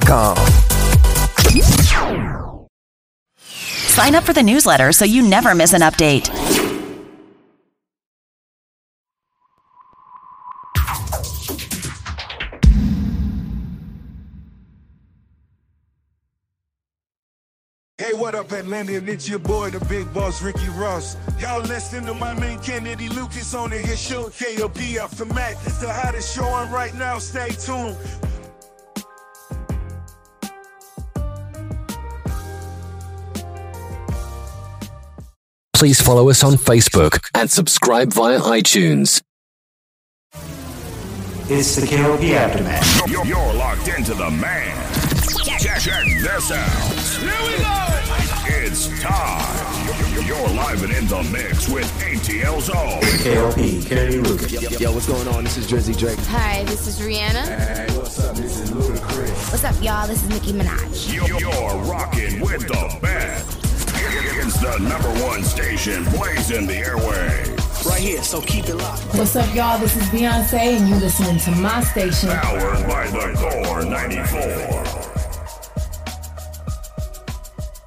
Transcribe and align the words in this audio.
morninginspirationalradioshow.com. 0.00 0.36
Sign 3.38 4.14
up 4.14 4.24
for 4.24 4.32
the 4.32 4.42
newsletter 4.42 4.92
so 4.92 5.04
you 5.04 5.22
never 5.26 5.54
miss 5.54 5.72
an 5.72 5.80
update. 5.80 6.28
Hey, 17.98 18.12
what 18.12 18.34
up, 18.34 18.52
Atlanta? 18.52 18.92
It's 18.92 19.26
your 19.28 19.38
boy, 19.38 19.70
the 19.70 19.82
big 19.86 20.12
boss, 20.12 20.42
Ricky 20.42 20.68
Ross. 20.76 21.16
Y'all 21.40 21.62
listening 21.62 22.04
to 22.06 22.14
my 22.14 22.34
man, 22.38 22.60
Kennedy 22.60 23.08
Lucas, 23.08 23.54
on 23.54 23.70
the 23.70 23.78
hit 23.78 23.98
show, 23.98 24.24
KLP 24.24 24.98
Aftermath. 24.98 25.66
It's 25.66 25.78
the 25.78 25.90
hottest 25.90 26.36
show 26.36 26.44
on 26.44 26.70
right 26.70 26.94
now. 26.94 27.18
Stay 27.18 27.48
tuned. 27.48 27.96
Please 35.76 36.00
follow 36.00 36.30
us 36.30 36.42
on 36.42 36.54
Facebook 36.54 37.20
and 37.34 37.50
subscribe 37.50 38.10
via 38.10 38.40
iTunes. 38.40 39.20
It's 41.50 41.76
the 41.76 41.86
KLP 41.86 42.30
Aftermath. 42.32 43.06
You're, 43.06 43.26
you're 43.26 43.52
locked 43.52 43.86
into 43.86 44.14
the 44.14 44.30
man. 44.30 44.74
Check, 45.44 45.80
check 45.80 46.04
this 46.22 46.50
out. 46.50 46.66
Here 47.20 47.28
we 47.42 47.58
go. 47.62 48.64
It's 48.64 48.88
time. 49.02 50.14
You're, 50.14 50.22
you're 50.22 50.48
live 50.54 50.82
and 50.82 50.94
in 50.94 51.06
the 51.08 51.22
mix 51.24 51.68
with 51.68 51.84
ATL 52.00 52.62
Zone. 52.62 53.02
KLP, 53.20 53.86
Kennedy 53.86 54.18
Lucas. 54.20 54.50
Yo, 54.50 54.70
yo, 54.78 54.92
what's 54.92 55.06
going 55.06 55.28
on? 55.28 55.44
This 55.44 55.58
is 55.58 55.70
Drizzy 55.70 55.94
Drake. 55.96 56.18
Hi, 56.30 56.64
this 56.64 56.86
is 56.86 57.00
Rihanna. 57.00 57.44
Hey, 57.44 57.86
what's 57.98 58.18
up? 58.24 58.34
This 58.34 58.60
is 58.60 58.70
Ludacris. 58.70 59.52
What's 59.52 59.64
up, 59.64 59.74
y'all? 59.82 60.06
This 60.06 60.22
is 60.22 60.30
Nicki 60.30 60.54
Minaj. 60.54 61.14
You're, 61.14 61.38
you're 61.38 61.82
rocking 61.82 62.40
with 62.40 62.66
the 62.66 62.98
best. 63.02 63.65
It's 64.48 64.60
the 64.60 64.78
number 64.78 65.08
one 65.24 65.42
station 65.42 66.04
blazing 66.04 66.68
the 66.68 66.74
airwaves. 66.74 67.84
Right 67.84 68.00
here, 68.00 68.22
so 68.22 68.40
keep 68.40 68.66
it 68.66 68.76
locked. 68.76 69.02
What's 69.16 69.34
up, 69.34 69.52
y'all? 69.52 69.76
This 69.76 69.96
is 69.96 70.04
Beyonce, 70.04 70.78
and 70.78 70.88
you 70.88 70.94
listening 70.94 71.40
to 71.40 71.50
my 71.60 71.82
station. 71.82 72.28
Powered 72.28 72.86
by 72.86 73.08
the 73.08 73.34
Core 73.64 73.84
94. 73.84 74.30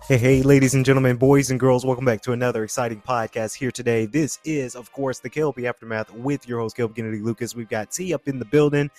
Hey, 0.05 0.17
hey, 0.17 0.41
ladies 0.41 0.73
and 0.73 0.83
gentlemen, 0.83 1.15
boys 1.15 1.49
and 1.49 1.57
girls, 1.57 1.85
welcome 1.85 2.03
back 2.03 2.19
to 2.23 2.33
another 2.33 2.65
exciting 2.65 3.01
podcast 3.07 3.55
here 3.55 3.71
today. 3.71 4.05
This 4.05 4.39
is, 4.43 4.75
of 4.75 4.91
course, 4.91 5.19
the 5.19 5.29
KLP 5.29 5.63
Aftermath 5.63 6.13
with 6.13 6.45
your 6.45 6.59
host, 6.59 6.75
Kelvin 6.75 6.93
Kennedy 6.93 7.19
Lucas. 7.19 7.55
We've 7.55 7.69
got 7.69 7.89
T 7.89 8.13
up 8.13 8.27
in 8.27 8.37
the 8.37 8.43
building, 8.43 8.91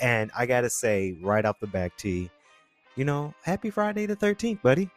and 0.00 0.30
I 0.34 0.46
gotta 0.46 0.70
say, 0.70 1.14
right 1.20 1.44
off 1.44 1.60
the 1.60 1.66
back, 1.66 1.94
T, 1.98 2.30
you 2.96 3.04
know, 3.04 3.34
happy 3.42 3.68
Friday 3.68 4.06
the 4.06 4.16
13th, 4.16 4.62
buddy. 4.62 4.88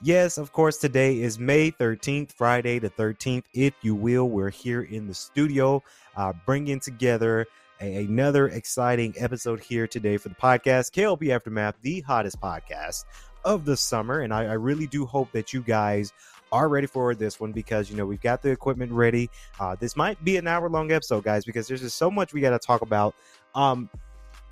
Yes, 0.00 0.38
of 0.38 0.52
course, 0.52 0.76
today 0.76 1.20
is 1.20 1.40
May 1.40 1.72
13th, 1.72 2.30
Friday 2.30 2.78
the 2.78 2.88
13th, 2.88 3.42
if 3.52 3.74
you 3.82 3.96
will. 3.96 4.28
We're 4.28 4.48
here 4.48 4.82
in 4.82 5.08
the 5.08 5.14
studio, 5.14 5.82
uh, 6.16 6.32
bringing 6.46 6.78
together 6.78 7.48
a- 7.80 8.04
another 8.04 8.46
exciting 8.46 9.12
episode 9.18 9.58
here 9.58 9.88
today 9.88 10.16
for 10.16 10.28
the 10.28 10.36
podcast, 10.36 10.92
KLP 10.92 11.30
Aftermath, 11.30 11.74
the 11.82 12.00
hottest 12.02 12.40
podcast 12.40 13.06
of 13.44 13.64
the 13.64 13.76
summer. 13.76 14.20
And 14.20 14.32
I, 14.32 14.44
I 14.44 14.52
really 14.52 14.86
do 14.86 15.04
hope 15.04 15.32
that 15.32 15.52
you 15.52 15.62
guys 15.62 16.12
are 16.52 16.68
ready 16.68 16.86
for 16.86 17.16
this 17.16 17.40
one 17.40 17.50
because, 17.50 17.90
you 17.90 17.96
know, 17.96 18.06
we've 18.06 18.20
got 18.20 18.40
the 18.40 18.50
equipment 18.50 18.92
ready. 18.92 19.28
Uh, 19.58 19.74
this 19.74 19.96
might 19.96 20.22
be 20.24 20.36
an 20.36 20.46
hour 20.46 20.68
long 20.70 20.92
episode, 20.92 21.24
guys, 21.24 21.44
because 21.44 21.66
there's 21.66 21.80
just 21.80 21.98
so 21.98 22.08
much 22.08 22.32
we 22.32 22.40
got 22.40 22.50
to 22.50 22.60
talk 22.60 22.82
about. 22.82 23.16
Um, 23.56 23.90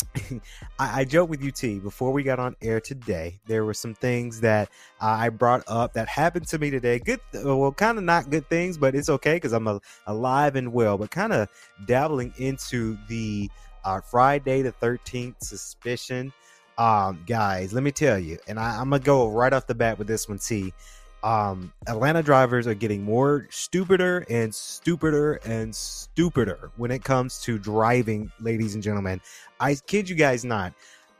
I, 0.79 1.01
I 1.01 1.05
joked 1.05 1.31
with 1.31 1.43
UT 1.43 1.83
before 1.83 2.13
we 2.13 2.23
got 2.23 2.39
on 2.39 2.57
air 2.63 2.81
today. 2.81 3.39
There 3.47 3.65
were 3.65 3.75
some 3.75 3.95
things 3.95 4.41
that 4.41 4.69
uh, 5.01 5.07
I 5.07 5.29
brought 5.29 5.63
up 5.67 5.93
that 5.95 6.09
happened 6.09 6.47
to 6.49 6.59
me 6.59 6.71
today. 6.71 6.99
Good, 6.99 7.21
well, 7.33 7.73
kind 7.73 7.99
of 7.99 8.05
not 8.05 8.31
good 8.31 8.49
things, 8.49 8.79
but 8.79 8.95
it's 8.95 9.09
okay 9.09 9.35
because 9.35 9.53
I'm 9.53 9.67
a, 9.67 9.81
alive 10.07 10.57
and 10.57 10.73
well. 10.73 10.99
But 10.99 11.11
kind 11.11 11.33
of 11.33 11.49
dabbling 11.87 12.33
into 12.39 12.99
the 13.09 13.51
uh, 13.85 14.01
Friday 14.01 14.63
the 14.63 14.73
13th 14.73 15.37
suspicion. 15.41 16.33
Um, 16.79 17.23
guys, 17.27 17.73
let 17.73 17.83
me 17.83 17.91
tell 17.91 18.19
you, 18.19 18.37
and 18.49 18.59
I, 18.59 18.79
I'm 18.79 18.91
gonna 18.91 19.03
go 19.03 19.29
right 19.29 19.53
off 19.53 19.67
the 19.67 19.75
bat 19.75 19.99
with 19.99 20.07
this 20.09 20.29
one. 20.29 20.39
See, 20.39 20.75
um, 21.23 21.73
Atlanta 21.89 22.23
drivers 22.23 22.67
are 22.67 22.75
getting 22.75 23.03
more 23.03 23.47
stupider 23.51 24.25
and 24.31 24.55
stupider 24.55 25.35
and 25.45 25.75
stupider 25.75 26.71
when 26.77 26.91
it 26.91 27.05
comes 27.05 27.41
to 27.43 27.59
driving, 27.59 28.31
ladies 28.41 28.75
and 28.75 28.83
gentlemen. 28.83 29.21
I 29.61 29.75
kid 29.87 30.09
you 30.09 30.17
guys 30.17 30.45
not. 30.45 30.73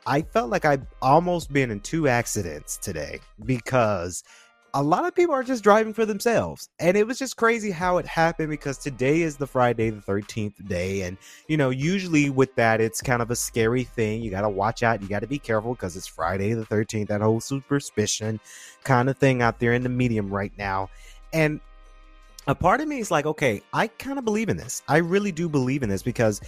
I 0.07 0.23
felt 0.23 0.51
like 0.51 0.65
I've 0.65 0.87
almost 1.03 1.53
been 1.53 1.71
in 1.71 1.81
two 1.81 2.07
accidents 2.07 2.77
today 2.77 3.19
because 3.45 4.23
a 4.77 4.83
lot 4.83 5.07
of 5.07 5.15
people 5.15 5.35
are 5.35 5.43
just 5.43 5.65
driving 5.65 5.95
for 5.95 6.05
themselves. 6.05 6.69
And 6.79 6.99
it 6.99 7.07
was 7.07 7.19
just 7.19 7.39
crazy 7.39 7.71
how 7.71 7.97
it 7.97 8.05
happened 8.05 8.51
because 8.51 8.77
today 8.77 9.23
is 9.23 9.39
the 9.39 9.47
Friday 9.47 9.89
the 9.89 10.03
13th 10.03 10.69
day. 10.69 11.01
And, 11.01 11.17
you 11.49 11.57
know, 11.57 11.71
usually 11.71 12.29
with 12.29 12.55
that, 12.57 12.83
it's 12.83 13.01
kind 13.01 13.23
of 13.23 13.31
a 13.31 13.37
scary 13.37 13.85
thing. 13.85 14.21
You 14.21 14.31
got 14.31 14.43
to 14.43 14.51
watch 14.51 14.83
out. 14.83 15.01
You 15.01 15.09
got 15.09 15.21
to 15.21 15.27
be 15.27 15.39
careful 15.39 15.73
because 15.73 15.97
it's 15.97 16.07
Friday 16.07 16.53
the 16.53 16.67
13th, 16.67 17.09
that 17.09 17.23
whole 17.23 17.41
superstition 17.41 18.39
kind 18.85 19.09
of 19.09 19.17
thing 19.17 19.41
out 19.41 19.61
there 19.61 19.73
in 19.73 19.83
the 19.83 19.89
medium 19.89 20.29
right 20.29 20.53
now. 20.59 20.91
And 21.33 21.59
a 22.47 22.55
part 22.55 22.83
of 22.83 22.87
me 22.87 22.99
is 22.99 23.11
like, 23.11 23.25
okay, 23.25 23.63
I 23.73 23.87
kind 23.87 24.19
of 24.19 24.27
believe 24.27 24.51
in 24.51 24.59
this. 24.59 24.83
I 24.89 24.99
really 24.99 25.33
do 25.33 25.49
believe 25.49 25.85
in 25.85 25.89
this 25.89 26.03
because 26.03 26.43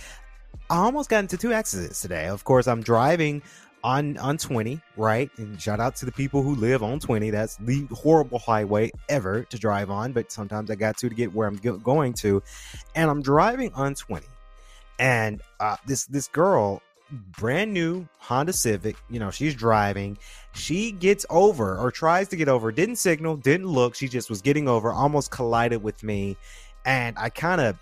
I 0.68 0.76
almost 0.76 1.08
got 1.08 1.20
into 1.20 1.38
two 1.38 1.54
accidents 1.54 2.02
today. 2.02 2.26
Of 2.26 2.44
course, 2.44 2.68
I'm 2.68 2.82
driving 2.82 3.42
on 3.84 4.16
on 4.18 4.38
20, 4.38 4.80
right? 4.96 5.30
And 5.38 5.60
shout 5.60 5.80
out 5.80 5.96
to 5.96 6.06
the 6.06 6.12
people 6.12 6.42
who 6.42 6.54
live 6.54 6.82
on 6.82 6.98
20. 7.00 7.30
That's 7.30 7.56
the 7.56 7.86
horrible 7.92 8.38
highway 8.38 8.90
ever 9.08 9.44
to 9.44 9.58
drive 9.58 9.90
on, 9.90 10.12
but 10.12 10.32
sometimes 10.32 10.70
I 10.70 10.74
got 10.74 10.96
to 10.98 11.08
to 11.08 11.14
get 11.14 11.32
where 11.34 11.48
I'm 11.48 11.56
go- 11.56 11.78
going 11.78 12.14
to. 12.14 12.42
And 12.94 13.10
I'm 13.10 13.22
driving 13.22 13.72
on 13.74 13.94
20. 13.94 14.26
And 14.98 15.40
uh, 15.60 15.76
this 15.86 16.06
this 16.06 16.28
girl, 16.28 16.82
brand 17.10 17.72
new 17.72 18.06
Honda 18.18 18.52
Civic, 18.52 18.96
you 19.08 19.18
know, 19.18 19.30
she's 19.30 19.54
driving. 19.54 20.18
She 20.54 20.92
gets 20.92 21.24
over 21.30 21.78
or 21.78 21.90
tries 21.90 22.28
to 22.28 22.36
get 22.36 22.48
over, 22.48 22.72
didn't 22.72 22.96
signal, 22.96 23.36
didn't 23.36 23.66
look. 23.66 23.94
She 23.94 24.08
just 24.08 24.28
was 24.28 24.42
getting 24.42 24.68
over, 24.68 24.92
almost 24.92 25.30
collided 25.30 25.82
with 25.82 26.02
me. 26.02 26.36
And 26.84 27.16
I 27.18 27.28
kind 27.28 27.60
of 27.60 27.76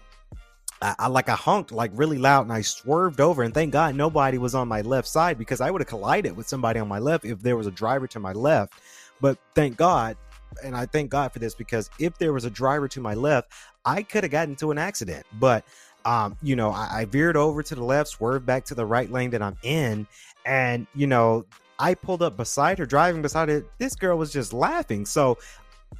I, 0.83 0.95
I, 0.99 1.07
like 1.09 1.29
I 1.29 1.35
honked 1.35 1.73
like 1.73 1.91
really 1.95 2.19
loud 2.19 2.43
and 2.43 2.53
I 2.53 2.61
swerved 2.61 3.21
over 3.21 3.43
and 3.43 3.55
thank 3.55 3.73
God 3.73 3.95
nobody 3.95 4.39
was 4.39 4.55
on 4.55 4.69
my 4.69 4.83
left 4.83 5.09
side 5.09 5.39
because 5.39 5.61
I 5.61 5.71
would 5.71 5.81
have 5.81 5.89
collided 5.89 6.37
with 6.37 6.49
somebody 6.49 6.81
on 6.81 6.89
my 6.89 6.99
left 6.99 7.25
if 7.25 7.41
there 7.41 7.57
was 7.57 7.67
a 7.67 7.71
driver 7.71 8.07
to 8.09 8.21
my 8.21 8.33
left. 8.33 8.75
But 9.21 9.39
thank 9.55 9.77
God, 9.77 10.17
and 10.63 10.77
I 10.77 10.87
thank 10.87 11.11
God 11.11 11.33
for 11.33 11.39
this 11.39 11.55
because 11.55 11.91
if 11.99 12.19
there 12.19 12.33
was 12.33 12.45
a 12.45 12.51
driver 12.51 12.89
to 12.89 13.01
my 13.01 13.15
left, 13.15 13.53
I 13.85 14.03
could 14.03 14.25
have 14.25 14.31
gotten 14.31 14.51
into 14.51 14.71
an 14.71 14.79
accident. 14.79 15.25
But 15.39 15.65
um, 16.05 16.37
you 16.43 16.55
know, 16.55 16.71
I, 16.71 17.01
I 17.01 17.05
veered 17.07 17.37
over 17.37 17.63
to 17.63 17.75
the 17.75 17.83
left, 17.83 18.11
swerved 18.11 18.47
back 18.47 18.65
to 18.67 18.75
the 18.75 18.87
right 18.87 19.11
lane 19.11 19.31
that 19.31 19.43
I'm 19.43 19.57
in, 19.63 20.07
and 20.45 20.87
you 20.95 21.07
know, 21.07 21.45
I 21.79 21.95
pulled 21.95 22.23
up 22.23 22.37
beside 22.37 22.79
her, 22.79 22.87
driving 22.87 23.23
beside 23.23 23.49
her. 23.49 23.65
This 23.79 23.97
girl 23.97 24.17
was 24.17 24.33
just 24.33 24.53
laughing, 24.53 25.05
so 25.05 25.39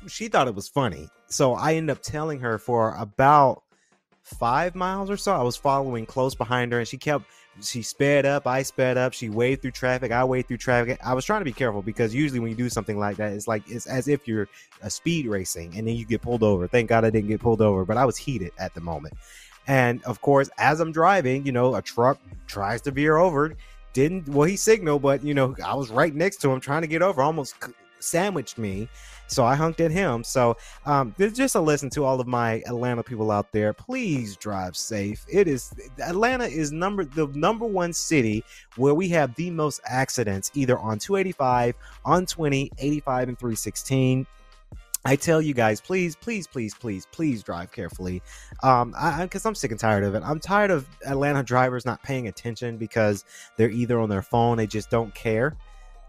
she 0.07 0.29
thought 0.29 0.49
it 0.49 0.55
was 0.55 0.69
funny. 0.69 1.09
So 1.29 1.55
I 1.55 1.75
ended 1.75 1.97
up 1.97 2.03
telling 2.03 2.39
her 2.41 2.59
for 2.59 2.95
about 2.95 3.63
five 4.27 4.75
miles 4.75 5.09
or 5.09 5.17
so. 5.17 5.35
I 5.35 5.43
was 5.43 5.57
following 5.57 6.05
close 6.05 6.35
behind 6.35 6.73
her, 6.73 6.81
and 6.81 6.89
she 6.89 6.99
kept 6.99 7.25
she 7.63 7.83
sped 7.83 8.27
up. 8.27 8.47
I 8.47 8.63
sped 8.63 8.99
up. 8.99 9.15
She 9.15 9.31
waved 9.31 9.63
through 9.63 9.71
traffic. 9.71 10.13
I 10.13 10.25
waved 10.25 10.49
through 10.49 10.59
traffic. 10.59 10.99
I 11.03 11.15
was 11.15 11.25
trying 11.25 11.41
to 11.41 11.45
be 11.45 11.53
careful 11.53 11.81
because 11.81 12.15
usually 12.15 12.41
when 12.41 12.51
you 12.51 12.57
do 12.57 12.69
something 12.69 12.99
like 12.99 13.17
that, 13.17 13.33
it's 13.33 13.49
like 13.49 13.63
it's 13.71 13.87
as 13.87 14.09
if 14.09 14.29
you're 14.29 14.49
a 14.83 14.91
speed 14.91 15.27
racing, 15.27 15.77
and 15.77 15.87
then 15.87 15.95
you 15.97 16.05
get 16.05 16.23
pulled 16.23 16.43
over. 16.43 16.67
Thank 16.67 16.89
God 16.89 17.05
I 17.05 17.11
didn't 17.11 17.29
get 17.29 17.41
pulled 17.41 17.63
over, 17.63 17.85
but 17.85 17.97
I 17.97 18.05
was 18.05 18.17
heated 18.17 18.53
at 18.59 18.75
the 18.75 18.81
moment. 18.81 19.15
And 19.69 20.03
of 20.05 20.21
course, 20.21 20.51
as 20.59 20.81
I'm 20.81 20.93
driving, 20.93 21.47
you 21.47 21.53
know, 21.53 21.75
a 21.75 21.83
truck 21.83 22.21
tries 22.47 22.83
to 22.83 22.91
veer 22.91 23.17
over. 23.17 23.55
Didn't 23.93 24.29
well, 24.29 24.47
he 24.47 24.57
signaled, 24.57 25.03
but 25.03 25.25
you 25.25 25.33
know, 25.33 25.57
I 25.65 25.75
was 25.75 25.91
right 25.91 26.15
next 26.15 26.39
to 26.43 26.53
him 26.53 26.61
trying 26.61 26.83
to 26.83 26.89
get 26.89 27.01
over. 27.01 27.23
Almost 27.23 27.55
sandwiched 28.07 28.59
me. 28.59 28.89
So 29.29 29.45
I 29.45 29.57
hunked 29.57 29.81
at 29.81 29.91
him. 29.91 30.23
So 30.23 30.57
um, 30.85 31.15
just 31.19 31.55
a 31.55 31.61
listen 31.61 31.91
to 31.91 32.05
all 32.05 32.21
of 32.21 32.27
my 32.27 32.63
Atlanta 32.67 33.03
people 33.03 33.31
out 33.31 33.51
there. 33.53 33.73
Please 33.73 34.37
drive 34.37 34.77
safe. 34.77 35.25
It 35.29 35.49
is 35.49 35.73
Atlanta 35.99 36.45
is 36.45 36.73
number 36.73 37.05
the 37.05 37.27
number 37.29 37.67
one 37.67 37.93
city 37.93 38.45
where 38.77 38.95
we 38.95 39.09
have 39.11 39.35
the 39.35 39.51
most 39.51 39.81
accidents, 39.87 40.51
either 40.55 40.79
on 40.79 40.99
285, 40.99 41.75
on 42.05 42.27
20, 42.27 42.71
85, 42.79 43.29
and 43.29 43.39
316. 43.39 44.27
I 45.05 45.15
tell 45.15 45.41
you 45.41 45.55
guys, 45.55 45.81
please, 45.81 46.17
please, 46.17 46.49
please, 46.49 46.75
please, 46.75 47.07
please 47.13 47.45
drive 47.45 47.71
carefully. 47.71 48.23
Um, 48.65 48.93
I 48.99 49.23
because 49.23 49.47
I'm 49.47 49.55
sick 49.55 49.71
and 49.71 49.79
tired 49.79 50.03
of 50.03 50.17
it. 50.17 50.23
I'm 50.25 50.41
tired 50.41 50.73
of 50.73 50.85
Atlanta 51.07 51.45
drivers 51.45 51.87
not 51.87 52.03
paying 52.03 52.27
attention 52.27 52.77
because 52.77 53.25
they're 53.57 53.71
either 53.71 54.01
on 54.01 54.09
their 54.09 54.23
phone, 54.23 54.57
they 54.57 54.67
just 54.67 54.91
don't 54.91 55.15
care 55.15 55.57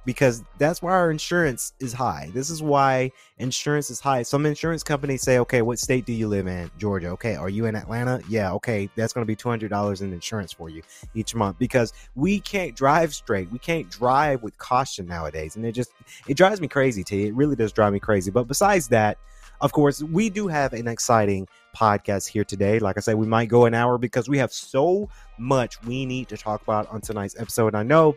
because 0.08 0.42
that's 0.58 0.82
why 0.82 0.94
our 0.94 1.12
insurance 1.12 1.74
is 1.82 1.92
high. 1.92 2.32
This 2.34 2.50
is 2.50 2.64
why 2.64 3.12
insurance 3.40 3.90
is 3.90 4.00
high. 4.00 4.24
Some 4.24 4.46
insurance 4.46 4.82
companies 4.82 5.22
say, 5.22 5.38
okay, 5.40 5.62
what 5.62 5.80
state 5.80 6.06
do 6.06 6.14
you 6.14 6.30
live 6.30 6.48
in? 6.48 6.72
Georgia. 6.78 7.10
Okay. 7.10 7.36
Are 7.36 7.50
you 7.50 7.66
in 7.66 7.76
Atlanta? 7.76 8.22
Yeah. 8.30 8.54
Okay. 8.54 8.90
That's 8.96 9.12
going 9.12 9.24
to 9.24 9.28
be 9.28 9.36
$200 9.36 10.02
in 10.02 10.14
insurance 10.14 10.54
for 10.54 10.70
you 10.70 10.82
each 11.14 11.36
month 11.36 11.60
because 11.60 11.92
we 12.16 12.40
can't 12.40 12.74
drive 12.74 13.14
straight. 13.14 13.52
We 13.52 13.60
can't 13.60 13.90
drive 13.90 14.44
with 14.44 14.58
caution 14.58 15.08
nowadays. 15.08 15.58
And 15.58 15.66
it 15.66 15.74
just, 15.74 15.92
it 16.26 16.38
drives 16.38 16.62
me 16.62 16.70
crazy, 16.70 17.04
T. 17.04 17.26
It 17.26 17.36
really 17.36 17.58
does 17.58 17.74
drive 17.74 17.92
me 17.92 18.00
crazy. 18.00 18.32
But 18.32 18.48
besides 18.48 18.88
that, 18.88 19.18
of 19.60 19.74
course, 19.74 20.02
we 20.02 20.30
do 20.30 20.48
have 20.48 20.72
an 20.72 20.88
exciting 20.88 21.50
podcast 21.76 22.30
here 22.30 22.46
today. 22.46 22.80
Like 22.80 22.96
I 22.96 23.02
said, 23.02 23.16
we 23.16 23.28
might 23.28 23.50
go 23.50 23.66
an 23.66 23.74
hour 23.74 23.98
because 23.98 24.30
we 24.30 24.38
have 24.38 24.54
so 24.54 25.10
much 25.38 25.84
we 25.84 26.06
need 26.06 26.30
to 26.30 26.38
talk 26.38 26.62
about 26.62 26.88
on 26.88 27.02
tonight's 27.02 27.38
episode. 27.38 27.76
I 27.76 27.84
know 27.84 28.16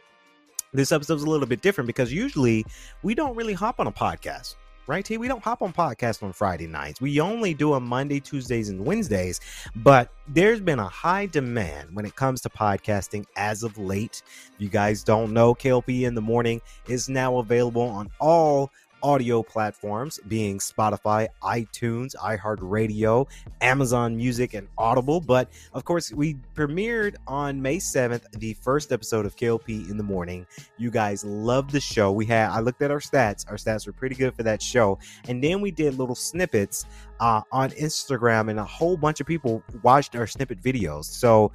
this 0.72 0.93
episode's 0.93 1.22
a 1.22 1.28
little 1.28 1.46
bit 1.46 1.62
different 1.62 1.87
because 1.87 2.12
usually 2.12 2.64
we 3.02 3.14
don't 3.14 3.37
really 3.37 3.55
hop 3.55 3.81
on 3.81 3.87
a 3.87 3.93
podcast 3.93 4.56
right 4.90 5.05
T? 5.05 5.17
We 5.17 5.28
don't 5.28 5.43
hop 5.43 5.62
on 5.62 5.72
podcast 5.72 6.22
on 6.22 6.32
Friday 6.32 6.67
nights. 6.67 7.00
We 7.00 7.20
only 7.20 7.55
do 7.55 7.72
them 7.72 7.87
Monday, 7.87 8.19
Tuesdays, 8.19 8.69
and 8.69 8.84
Wednesdays. 8.84 9.40
But 9.76 10.12
there's 10.28 10.61
been 10.61 10.81
a 10.81 10.88
high 10.88 11.26
demand 11.26 11.94
when 11.94 12.05
it 12.05 12.17
comes 12.17 12.40
to 12.43 12.50
podcasting 12.50 13.25
as 13.37 13.62
of 13.62 13.78
late. 13.78 14.22
If 14.26 14.61
you 14.61 14.69
guys 14.69 15.05
don't 15.05 15.32
know, 15.32 15.55
KLP 15.55 16.02
in 16.02 16.14
the 16.14 16.20
morning 16.20 16.61
is 16.88 17.08
now 17.08 17.38
available 17.38 17.82
on 17.82 18.11
all 18.19 18.73
audio 19.02 19.43
platforms 19.43 20.19
being 20.29 20.58
Spotify, 20.58 21.29
iTunes, 21.43 22.14
iHeartRadio, 22.17 23.26
Amazon 23.61 24.17
Music, 24.17 24.55
and 24.55 24.69
Audible. 24.79 25.20
But 25.20 25.49
of 25.73 25.85
course, 25.85 26.12
we 26.12 26.37
premiered 26.55 27.17
on 27.26 27.61
May 27.61 27.76
7th 27.79 28.31
the 28.32 28.55
first 28.55 28.93
episode 28.93 29.26
of 29.26 29.37
KLP 29.37 29.91
in 29.91 29.97
the 29.97 30.02
morning. 30.02 30.47
You 30.79 30.91
guys 30.91 31.25
loved 31.25 31.70
the 31.70 31.81
show. 31.81 32.12
We 32.12 32.26
had 32.26 32.50
I 32.50 32.61
looked 32.61 32.82
at 32.82 32.91
our 32.91 33.00
stats. 33.00 33.49
Our 33.50 33.56
stats 33.56 33.87
were 33.87 33.93
pretty 33.93 34.14
good 34.14 34.35
for 34.35 34.43
that 34.43 34.62
show. 34.62 34.99
And 35.29 35.43
then 35.43 35.61
we 35.61 35.70
did 35.70 35.99
little 35.99 36.14
snippets 36.14 36.87
uh, 37.20 37.43
on 37.52 37.70
Instagram, 37.70 38.50
and 38.50 38.58
a 38.58 38.64
whole 38.64 38.97
bunch 38.97 39.20
of 39.20 39.26
people 39.26 39.62
watched 39.82 40.17
our 40.17 40.26
snippet 40.26 40.62
videos. 40.62 41.05
So 41.05 41.52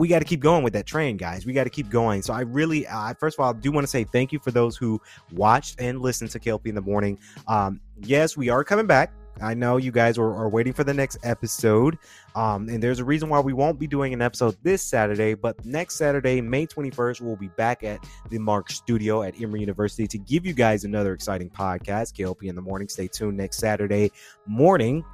we 0.00 0.08
got 0.08 0.20
to 0.20 0.24
keep 0.24 0.40
going 0.40 0.64
with 0.64 0.72
that 0.72 0.86
train, 0.86 1.18
guys. 1.18 1.44
We 1.44 1.52
got 1.52 1.64
to 1.64 1.70
keep 1.70 1.90
going. 1.90 2.22
So 2.22 2.32
I 2.32 2.40
really, 2.40 2.86
uh, 2.86 3.12
first 3.20 3.38
of 3.38 3.44
all, 3.44 3.50
I 3.50 3.52
do 3.52 3.70
want 3.70 3.84
to 3.84 3.88
say 3.88 4.04
thank 4.04 4.32
you 4.32 4.38
for 4.38 4.50
those 4.50 4.74
who 4.74 4.98
watched 5.32 5.78
and 5.78 6.00
listened 6.00 6.30
to 6.30 6.40
KLP 6.40 6.66
in 6.66 6.74
the 6.74 6.80
morning. 6.80 7.18
Um, 7.46 7.80
yes, 8.02 8.34
we 8.34 8.48
are 8.48 8.64
coming 8.64 8.86
back. 8.86 9.12
I 9.42 9.52
know 9.52 9.76
you 9.76 9.92
guys 9.92 10.16
are, 10.16 10.34
are 10.34 10.48
waiting 10.48 10.72
for 10.72 10.84
the 10.84 10.94
next 10.94 11.18
episode. 11.22 11.98
Um, 12.34 12.68
and 12.70 12.82
there's 12.82 12.98
a 12.98 13.04
reason 13.04 13.28
why 13.28 13.40
we 13.40 13.52
won't 13.52 13.78
be 13.78 13.86
doing 13.86 14.14
an 14.14 14.22
episode 14.22 14.56
this 14.62 14.82
Saturday, 14.82 15.34
but 15.34 15.62
next 15.66 15.96
Saturday, 15.96 16.40
May 16.40 16.66
21st, 16.66 17.20
we'll 17.20 17.36
be 17.36 17.48
back 17.48 17.84
at 17.84 18.02
the 18.30 18.38
Mark 18.38 18.70
Studio 18.70 19.22
at 19.22 19.38
Emory 19.40 19.60
University 19.60 20.06
to 20.06 20.18
give 20.18 20.46
you 20.46 20.54
guys 20.54 20.84
another 20.84 21.12
exciting 21.12 21.50
podcast, 21.50 22.14
KLP 22.14 22.48
in 22.48 22.54
the 22.54 22.62
morning. 22.62 22.88
Stay 22.88 23.06
tuned 23.06 23.36
next 23.36 23.58
Saturday 23.58 24.10
morning. 24.46 25.04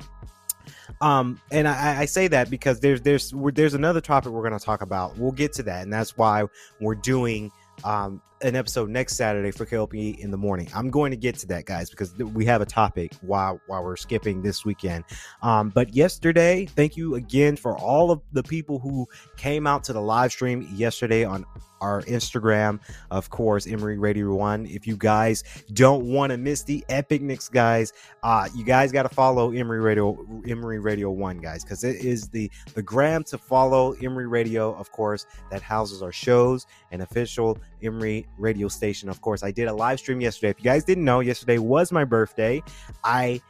Um, 1.01 1.41
and 1.51 1.69
I, 1.69 2.01
I 2.01 2.05
say 2.05 2.29
that 2.29 2.51
because 2.51 2.81
there's 2.81 3.01
there's 3.03 3.33
there's 3.55 3.75
another 3.75 4.01
topic 4.01 4.33
we're 4.33 4.47
going 4.47 4.59
to 4.59 4.65
talk 4.65 4.83
about. 4.83 5.17
We'll 5.19 5.33
get 5.33 5.53
to 5.55 5.63
that, 5.65 5.83
and 5.83 5.93
that's 5.93 6.17
why 6.17 6.45
we're 6.81 6.95
doing 6.95 7.53
um, 7.85 8.23
an 8.43 8.55
episode 8.55 8.91
next 8.91 9.17
Saturday 9.17 9.51
for 9.51 9.65
KLP 9.65 10.19
in 10.19 10.31
the 10.31 10.37
morning. 10.37 10.69
I'm 10.75 10.91
going 10.91 11.11
to 11.11 11.17
get 11.17 11.39
to 11.39 11.47
that, 11.49 11.65
guys, 11.65 11.91
because 11.91 12.17
we 12.19 12.45
have 12.45 12.61
a 12.61 12.67
topic 12.67 13.15
while 13.23 13.61
while 13.67 13.83
we're 13.83 13.97
skipping 13.97 14.43
this 14.43 14.65
weekend. 14.65 15.05
Um, 15.43 15.71
but 15.71 15.95
yesterday, 15.95 16.67
thank 16.67 16.97
you 16.97 17.15
again 17.15 17.57
for 17.57 17.77
all 17.77 18.11
of 18.11 18.21
the 18.33 18.43
people 18.43 18.79
who 18.79 19.09
came 19.37 19.67
out 19.67 19.85
to 19.85 19.93
the 19.93 20.03
live 20.03 20.33
stream 20.33 20.69
yesterday 20.75 21.25
on 21.25 21.45
our 21.81 22.03
Instagram, 22.03 22.81
of 23.11 23.31
course, 23.31 23.67
Emory 23.67 23.99
Radio 23.99 24.35
One. 24.35 24.67
If 24.67 24.87
you 24.87 24.97
guys 24.97 25.45
don't 25.73 26.07
want 26.07 26.31
to 26.31 26.39
miss 26.39 26.63
the 26.63 26.85
epicness, 26.89 27.51
guys, 27.51 27.93
uh, 28.23 28.49
you 28.55 28.65
guys 28.65 28.93
got 28.93 29.03
to 29.03 29.09
follow 29.09 29.53
Emory 29.53 29.81
Radio, 29.81 30.19
Emory 30.47 30.79
Radio 30.79 31.11
One, 31.11 31.39
guys, 31.39 31.65
because 31.65 31.85
it 31.85 31.97
is 31.97 32.29
the 32.29 32.51
the 32.75 32.83
gram 32.83 33.25
to 33.25 33.39
follow 33.39 33.93
Emory 34.03 34.27
Radio, 34.27 34.75
of 34.75 34.91
course, 34.93 35.27
that 35.51 35.63
houses 35.63 36.03
our 36.03 36.13
shows 36.13 36.67
and 36.91 37.03
official 37.03 37.59
Emory 37.83 38.27
radio 38.39 38.69
station. 38.69 39.09
Of 39.09 39.21
course, 39.21 39.43
I 39.43 39.51
did 39.51 39.69
a 39.69 39.73
live 39.73 39.99
stream 39.99 40.21
yesterday. 40.21 40.51
If 40.51 40.59
you 40.59 40.65
guys 40.65 40.85
didn't 40.85 41.05
know, 41.05 41.21
yesterday 41.21 41.59
was 41.59 41.93
my 41.93 42.05
birthday. 42.05 42.63
I 43.05 43.41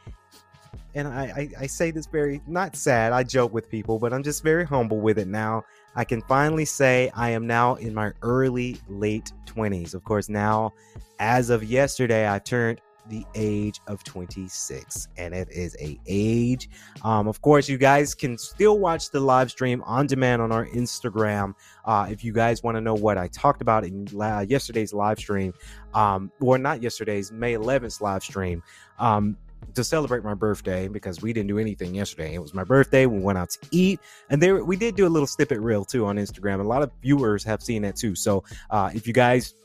and 0.95 1.07
I, 1.07 1.23
I, 1.23 1.49
I 1.61 1.67
say 1.67 1.91
this 1.91 2.07
very 2.07 2.41
not 2.47 2.75
sad. 2.75 3.13
I 3.13 3.23
joke 3.23 3.53
with 3.53 3.69
people, 3.69 3.99
but 3.99 4.13
I'm 4.13 4.23
just 4.23 4.43
very 4.43 4.65
humble 4.65 4.99
with 4.99 5.19
it 5.19 5.27
now. 5.27 5.63
I 5.95 6.03
can 6.03 6.21
finally 6.23 6.65
say 6.65 7.11
I 7.15 7.31
am 7.31 7.47
now 7.47 7.75
in 7.75 7.93
my 7.93 8.13
early 8.21 8.77
late 8.87 9.31
20s. 9.45 9.93
Of 9.93 10.03
course, 10.03 10.29
now 10.29 10.73
as 11.19 11.49
of 11.49 11.63
yesterday, 11.63 12.31
I 12.31 12.39
turned 12.39 12.81
the 13.09 13.25
age 13.35 13.79
of 13.87 14.03
26 14.03 15.07
and 15.17 15.33
it 15.33 15.49
is 15.51 15.75
a 15.79 15.99
age 16.07 16.69
um, 17.03 17.27
of 17.27 17.41
course 17.41 17.67
you 17.69 17.77
guys 17.77 18.13
can 18.13 18.37
still 18.37 18.79
watch 18.79 19.09
the 19.11 19.19
live 19.19 19.51
stream 19.51 19.81
on 19.85 20.07
demand 20.07 20.41
on 20.41 20.51
our 20.51 20.65
instagram 20.67 21.53
uh, 21.85 22.07
if 22.09 22.23
you 22.23 22.33
guys 22.33 22.63
want 22.63 22.75
to 22.75 22.81
know 22.81 22.95
what 22.95 23.17
i 23.17 23.27
talked 23.27 23.61
about 23.61 23.83
in 23.83 24.07
uh, 24.21 24.45
yesterday's 24.47 24.93
live 24.93 25.17
stream 25.17 25.53
um, 25.93 26.31
or 26.41 26.57
not 26.57 26.81
yesterday's 26.81 27.31
may 27.31 27.53
11th 27.53 28.01
live 28.01 28.23
stream 28.23 28.61
um, 28.99 29.37
to 29.73 29.83
celebrate 29.83 30.23
my 30.23 30.33
birthday 30.33 30.87
because 30.87 31.21
we 31.21 31.33
didn't 31.33 31.47
do 31.47 31.59
anything 31.59 31.93
yesterday. 31.93 32.33
It 32.33 32.41
was 32.41 32.53
my 32.53 32.63
birthday. 32.63 33.05
We 33.05 33.19
went 33.19 33.37
out 33.37 33.49
to 33.51 33.59
eat, 33.71 33.99
and 34.29 34.41
there 34.41 34.63
we 34.63 34.75
did 34.75 34.95
do 34.95 35.07
a 35.07 35.09
little 35.09 35.27
snippet 35.27 35.59
reel 35.59 35.85
too 35.85 36.05
on 36.05 36.17
Instagram. 36.17 36.59
A 36.59 36.63
lot 36.63 36.81
of 36.81 36.91
viewers 37.01 37.43
have 37.43 37.61
seen 37.61 37.81
that 37.83 37.95
too. 37.95 38.15
So 38.15 38.43
uh, 38.69 38.91
if 38.93 39.07
you 39.07 39.13
guys 39.13 39.55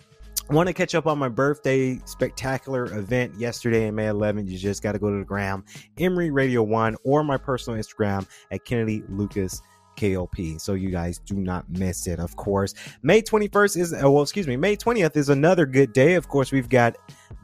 want 0.53 0.67
to 0.67 0.75
catch 0.75 0.95
up 0.95 1.07
on 1.07 1.19
my 1.19 1.31
birthday 1.31 1.99
spectacular 2.05 2.85
event 2.95 3.35
yesterday 3.39 3.87
in 3.87 3.95
May 3.95 4.05
11th, 4.05 4.51
you 4.51 4.59
just 4.59 4.83
got 4.83 4.93
to 4.93 4.99
go 4.99 5.11
to 5.11 5.17
the 5.19 5.25
gram, 5.25 5.65
Emory 5.97 6.31
Radio 6.31 6.63
One, 6.63 6.95
or 7.05 7.25
my 7.25 7.39
personal 7.39 7.79
Instagram 7.81 8.29
at 8.51 8.65
Kennedy 8.67 9.03
Lucas. 9.09 9.63
KLP. 9.97 10.61
So 10.61 10.75
you 10.75 10.91
guys 10.91 11.19
do 11.19 11.35
not 11.35 11.69
miss 11.71 12.07
it. 12.07 12.19
Of 12.19 12.37
course, 12.37 12.75
May 13.03 13.23
21st 13.23 13.77
is, 13.77 13.93
uh, 13.93 14.11
well, 14.11 14.23
excuse 14.23 14.47
me, 14.47 14.57
May 14.57 14.77
20th 14.77 15.17
is 15.17 15.29
another 15.29 15.67
good 15.67 15.93
day. 15.93 16.15
Of 16.15 16.29
course, 16.29 16.53
we've 16.53 16.69
got 16.69 16.97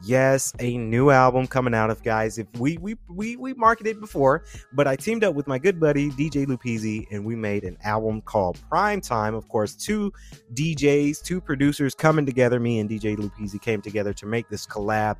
yes, 0.03 0.53
a 0.59 0.77
new 0.77 1.09
album 1.09 1.47
coming 1.47 1.73
out 1.73 1.89
of 1.89 2.03
guys. 2.03 2.37
If 2.37 2.47
we 2.57 2.77
we 2.77 2.95
we 3.07 3.35
we 3.35 3.53
marketed 3.53 3.99
before, 3.99 4.43
but 4.73 4.87
I 4.87 4.95
teamed 4.95 5.23
up 5.23 5.35
with 5.35 5.47
my 5.47 5.59
good 5.59 5.79
buddy 5.79 6.09
DJ 6.11 6.45
Lupizzi 6.45 7.05
and 7.11 7.25
we 7.25 7.35
made 7.35 7.63
an 7.63 7.77
album 7.83 8.21
called 8.21 8.59
Prime 8.69 9.01
Time. 9.01 9.35
Of 9.35 9.47
course, 9.49 9.75
two 9.75 10.13
DJs, 10.53 11.23
two 11.23 11.41
producers 11.41 11.95
coming 11.95 12.25
together. 12.25 12.59
Me 12.59 12.79
and 12.79 12.89
DJ 12.89 13.15
Lupizzi 13.17 13.61
came 13.61 13.81
together 13.81 14.13
to 14.13 14.25
make 14.25 14.49
this 14.49 14.65
collab 14.65 15.17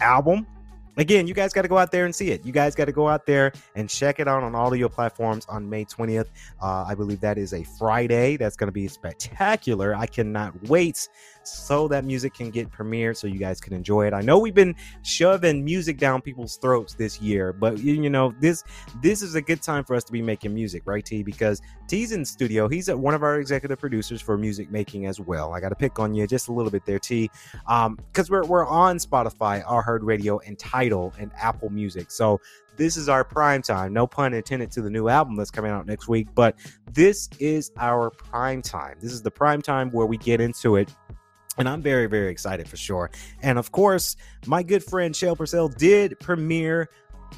album 0.00 0.46
again, 0.96 1.26
you 1.26 1.34
guys 1.34 1.52
got 1.52 1.62
to 1.62 1.68
go 1.68 1.78
out 1.78 1.90
there 1.90 2.04
and 2.04 2.14
see 2.14 2.30
it. 2.30 2.44
You 2.44 2.52
guys 2.52 2.74
got 2.74 2.86
to 2.86 2.92
go 2.92 3.08
out 3.08 3.26
there 3.26 3.52
and 3.74 3.88
check 3.88 4.20
it 4.20 4.28
out 4.28 4.42
on 4.42 4.54
all 4.54 4.72
of 4.72 4.78
your 4.78 4.88
platforms 4.88 5.46
on 5.48 5.68
May 5.68 5.84
20th. 5.84 6.28
Uh, 6.60 6.84
I 6.86 6.94
believe 6.94 7.20
that 7.20 7.38
is 7.38 7.52
a 7.52 7.62
Friday. 7.64 8.36
That's 8.36 8.56
going 8.56 8.68
to 8.68 8.72
be 8.72 8.88
spectacular. 8.88 9.94
I 9.94 10.06
cannot 10.06 10.68
wait 10.68 11.08
so 11.44 11.88
that 11.88 12.04
music 12.04 12.34
can 12.34 12.50
get 12.50 12.70
premiered 12.70 13.16
so 13.16 13.26
you 13.26 13.38
guys 13.38 13.60
can 13.60 13.72
enjoy 13.72 14.06
it. 14.06 14.12
I 14.12 14.20
know 14.20 14.38
we've 14.38 14.54
been 14.54 14.74
shoving 15.02 15.64
music 15.64 15.98
down 15.98 16.20
people's 16.20 16.56
throats 16.56 16.94
this 16.94 17.20
year, 17.20 17.52
but 17.52 17.78
you 17.78 18.10
know, 18.10 18.34
this 18.40 18.64
this 19.02 19.22
is 19.22 19.34
a 19.34 19.42
good 19.42 19.62
time 19.62 19.84
for 19.84 19.94
us 19.94 20.04
to 20.04 20.12
be 20.12 20.22
making 20.22 20.54
music, 20.54 20.82
right, 20.84 21.04
T? 21.04 21.22
Because 21.22 21.60
T's 21.88 22.12
in 22.12 22.24
studio. 22.24 22.68
He's 22.68 22.90
one 22.90 23.14
of 23.14 23.22
our 23.22 23.38
executive 23.38 23.78
producers 23.78 24.20
for 24.20 24.38
music 24.38 24.70
making 24.70 25.06
as 25.06 25.20
well. 25.20 25.52
I 25.52 25.60
got 25.60 25.70
to 25.70 25.74
pick 25.74 25.98
on 25.98 26.14
you 26.14 26.26
just 26.26 26.48
a 26.48 26.52
little 26.52 26.70
bit 26.70 26.86
there, 26.86 26.98
T. 26.98 27.30
Um, 27.66 27.96
because 27.96 28.30
we're 28.30 28.44
we're 28.44 28.66
on 28.66 28.98
Spotify, 28.98 29.64
iHeartRadio, 29.64 30.40
and 30.46 30.58
Tidal 30.58 31.12
and 31.18 31.30
Apple 31.36 31.70
Music. 31.70 32.10
So 32.10 32.40
this 32.76 32.96
is 32.96 33.08
our 33.08 33.24
prime 33.24 33.62
time. 33.62 33.92
No 33.92 34.06
pun 34.06 34.32
intended 34.32 34.70
to 34.72 34.82
the 34.82 34.90
new 34.90 35.08
album 35.08 35.36
that's 35.36 35.50
coming 35.50 35.70
out 35.70 35.86
next 35.86 36.08
week, 36.08 36.28
but 36.34 36.56
this 36.92 37.28
is 37.38 37.70
our 37.76 38.10
prime 38.10 38.62
time. 38.62 38.96
This 39.00 39.12
is 39.12 39.22
the 39.22 39.30
prime 39.30 39.60
time 39.60 39.90
where 39.90 40.06
we 40.06 40.16
get 40.16 40.40
into 40.40 40.76
it 40.76 40.90
and 41.58 41.68
I'm 41.68 41.82
very, 41.82 42.06
very 42.06 42.30
excited 42.30 42.68
for 42.68 42.76
sure. 42.76 43.10
And 43.42 43.58
of 43.58 43.72
course, 43.72 44.16
my 44.46 44.62
good 44.62 44.82
friend 44.82 45.14
Shale 45.14 45.36
Purcell 45.36 45.68
did 45.68 46.18
premiere 46.20 46.88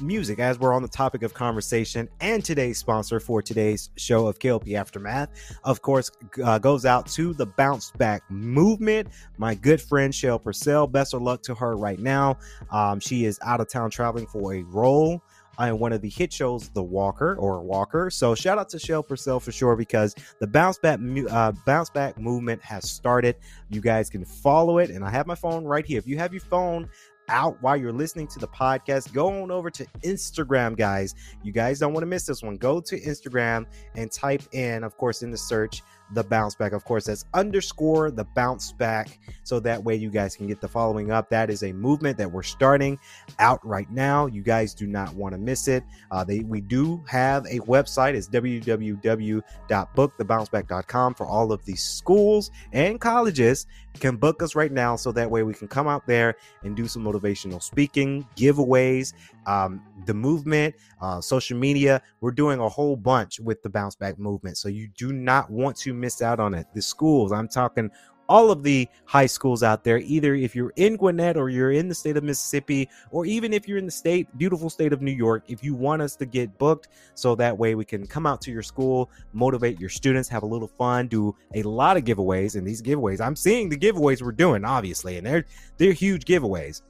music 0.01 0.39
as 0.39 0.59
we're 0.59 0.73
on 0.73 0.81
the 0.81 0.87
topic 0.87 1.23
of 1.23 1.33
conversation 1.33 2.09
and 2.19 2.43
today's 2.43 2.77
sponsor 2.77 3.19
for 3.19 3.41
today's 3.41 3.89
show 3.95 4.27
of 4.27 4.39
KLP 4.39 4.73
Aftermath, 4.73 5.29
of 5.63 5.81
course, 5.81 6.11
uh, 6.43 6.59
goes 6.59 6.85
out 6.85 7.07
to 7.07 7.33
the 7.33 7.45
Bounce 7.45 7.91
Back 7.91 8.23
Movement. 8.29 9.09
My 9.37 9.55
good 9.55 9.81
friend 9.81 10.13
Shell 10.13 10.39
Purcell. 10.39 10.87
Best 10.87 11.13
of 11.13 11.21
luck 11.21 11.41
to 11.43 11.55
her 11.55 11.75
right 11.75 11.99
now. 11.99 12.37
Um, 12.71 12.99
she 12.99 13.25
is 13.25 13.39
out 13.43 13.61
of 13.61 13.69
town 13.69 13.89
traveling 13.89 14.27
for 14.27 14.53
a 14.53 14.63
role 14.63 15.21
on 15.57 15.79
one 15.79 15.93
of 15.93 16.01
the 16.01 16.09
hit 16.09 16.31
shows, 16.31 16.69
The 16.69 16.83
Walker 16.83 17.35
or 17.35 17.61
Walker. 17.61 18.09
So 18.09 18.35
shout 18.35 18.57
out 18.57 18.69
to 18.69 18.79
Shell 18.79 19.03
Purcell 19.03 19.39
for 19.39 19.51
sure 19.51 19.75
because 19.75 20.15
the 20.39 20.47
bounce 20.47 20.77
back 20.77 20.99
uh, 21.29 21.51
bounce 21.65 21.89
back 21.89 22.17
movement 22.17 22.61
has 22.61 22.89
started. 22.89 23.35
You 23.69 23.81
guys 23.81 24.09
can 24.09 24.25
follow 24.25 24.77
it, 24.79 24.89
and 24.89 25.03
I 25.03 25.09
have 25.09 25.27
my 25.27 25.35
phone 25.35 25.65
right 25.65 25.85
here. 25.85 25.99
If 25.99 26.07
you 26.07 26.17
have 26.17 26.33
your 26.33 26.41
phone 26.41 26.89
out 27.27 27.61
while 27.61 27.75
you're 27.75 27.93
listening 27.93 28.27
to 28.27 28.39
the 28.39 28.47
podcast, 28.47 29.13
go 29.13 29.41
on 29.41 29.51
over 29.51 29.69
to 29.71 29.85
Instagram, 30.03 30.77
guys. 30.77 31.15
You 31.43 31.51
guys 31.51 31.79
don't 31.79 31.93
want 31.93 32.03
to 32.03 32.07
miss 32.07 32.25
this 32.25 32.43
one. 32.43 32.57
Go 32.57 32.79
to 32.81 32.99
Instagram 32.99 33.65
and 33.95 34.11
type 34.11 34.43
in, 34.51 34.83
of 34.83 34.97
course, 34.97 35.23
in 35.23 35.31
the 35.31 35.37
search 35.37 35.81
the 36.13 36.23
bounce 36.23 36.55
back. 36.55 36.71
Of 36.73 36.83
course, 36.85 37.05
that's 37.05 37.25
underscore 37.33 38.11
the 38.11 38.23
bounce 38.23 38.71
back. 38.71 39.19
So 39.43 39.59
that 39.61 39.83
way 39.83 39.95
you 39.95 40.09
guys 40.09 40.35
can 40.35 40.47
get 40.47 40.59
the 40.61 40.67
following 40.67 41.11
up. 41.11 41.29
That 41.29 41.49
is 41.49 41.63
a 41.63 41.71
movement 41.73 42.17
that 42.17 42.31
we're 42.31 42.43
starting 42.43 42.99
out 43.39 43.65
right 43.65 43.89
now. 43.91 44.27
You 44.27 44.43
guys 44.43 44.73
do 44.73 44.87
not 44.87 45.13
want 45.15 45.33
to 45.33 45.39
miss 45.39 45.67
it. 45.67 45.83
Uh, 46.11 46.23
they 46.23 46.39
we 46.39 46.61
do 46.61 47.03
have 47.07 47.45
a 47.45 47.59
website. 47.61 48.13
It's 48.13 48.29
www.bookthebounceback.com 48.29 51.15
for 51.15 51.25
all 51.25 51.51
of 51.51 51.65
these 51.65 51.83
schools 51.83 52.51
and 52.71 53.01
colleges 53.01 53.65
can 53.99 54.17
book 54.17 54.43
us 54.43 54.55
right 54.55 54.71
now 54.71 54.95
so 54.95 55.11
that 55.11 55.29
way 55.29 55.43
we 55.43 55.53
can 55.53 55.67
come 55.67 55.87
out 55.87 56.05
there 56.05 56.35
and 56.63 56.75
do 56.75 56.87
some 56.87 57.03
motivational 57.03 57.61
speaking 57.61 58.27
giveaways 58.35 59.13
um, 59.45 59.81
the 60.05 60.13
movement 60.13 60.75
uh, 61.01 61.21
social 61.21 61.57
media 61.57 62.01
we're 62.21 62.31
doing 62.31 62.59
a 62.59 62.69
whole 62.69 62.95
bunch 62.95 63.39
with 63.39 63.61
the 63.63 63.69
bounce 63.69 63.95
back 63.95 64.17
movement 64.19 64.57
so 64.57 64.67
you 64.69 64.87
do 64.97 65.13
not 65.13 65.49
want 65.49 65.75
to 65.75 65.93
miss 65.93 66.21
out 66.21 66.39
on 66.39 66.53
it 66.53 66.65
the 66.73 66.81
schools 66.81 67.31
i'm 67.31 67.47
talking 67.47 67.89
all 68.27 68.51
of 68.51 68.63
the 68.63 68.87
high 69.05 69.25
schools 69.25 69.63
out 69.63 69.83
there, 69.83 69.99
either 69.99 70.35
if 70.35 70.55
you're 70.55 70.73
in 70.75 70.97
Gwinnett 70.97 71.37
or 71.37 71.49
you're 71.49 71.71
in 71.71 71.87
the 71.87 71.95
state 71.95 72.17
of 72.17 72.23
Mississippi, 72.23 72.89
or 73.11 73.25
even 73.25 73.53
if 73.53 73.67
you're 73.67 73.77
in 73.77 73.85
the 73.85 73.91
state, 73.91 74.27
beautiful 74.37 74.69
state 74.69 74.93
of 74.93 75.01
New 75.01 75.11
York, 75.11 75.43
if 75.47 75.63
you 75.63 75.75
want 75.75 76.01
us 76.01 76.15
to 76.17 76.25
get 76.25 76.57
booked, 76.57 76.89
so 77.13 77.35
that 77.35 77.57
way 77.57 77.75
we 77.75 77.85
can 77.85 78.05
come 78.07 78.25
out 78.25 78.41
to 78.41 78.51
your 78.51 78.63
school, 78.63 79.09
motivate 79.33 79.79
your 79.79 79.89
students, 79.89 80.29
have 80.29 80.43
a 80.43 80.47
little 80.47 80.67
fun, 80.67 81.07
do 81.07 81.35
a 81.53 81.63
lot 81.63 81.97
of 81.97 82.03
giveaways. 82.03 82.55
And 82.55 82.65
these 82.65 82.81
giveaways, 82.81 83.21
I'm 83.21 83.35
seeing 83.35 83.69
the 83.69 83.77
giveaways 83.77 84.21
we're 84.21 84.31
doing, 84.31 84.65
obviously, 84.65 85.17
and 85.17 85.25
they're 85.25 85.45
they're 85.77 85.93
huge 85.93 86.25
giveaways. 86.25 86.81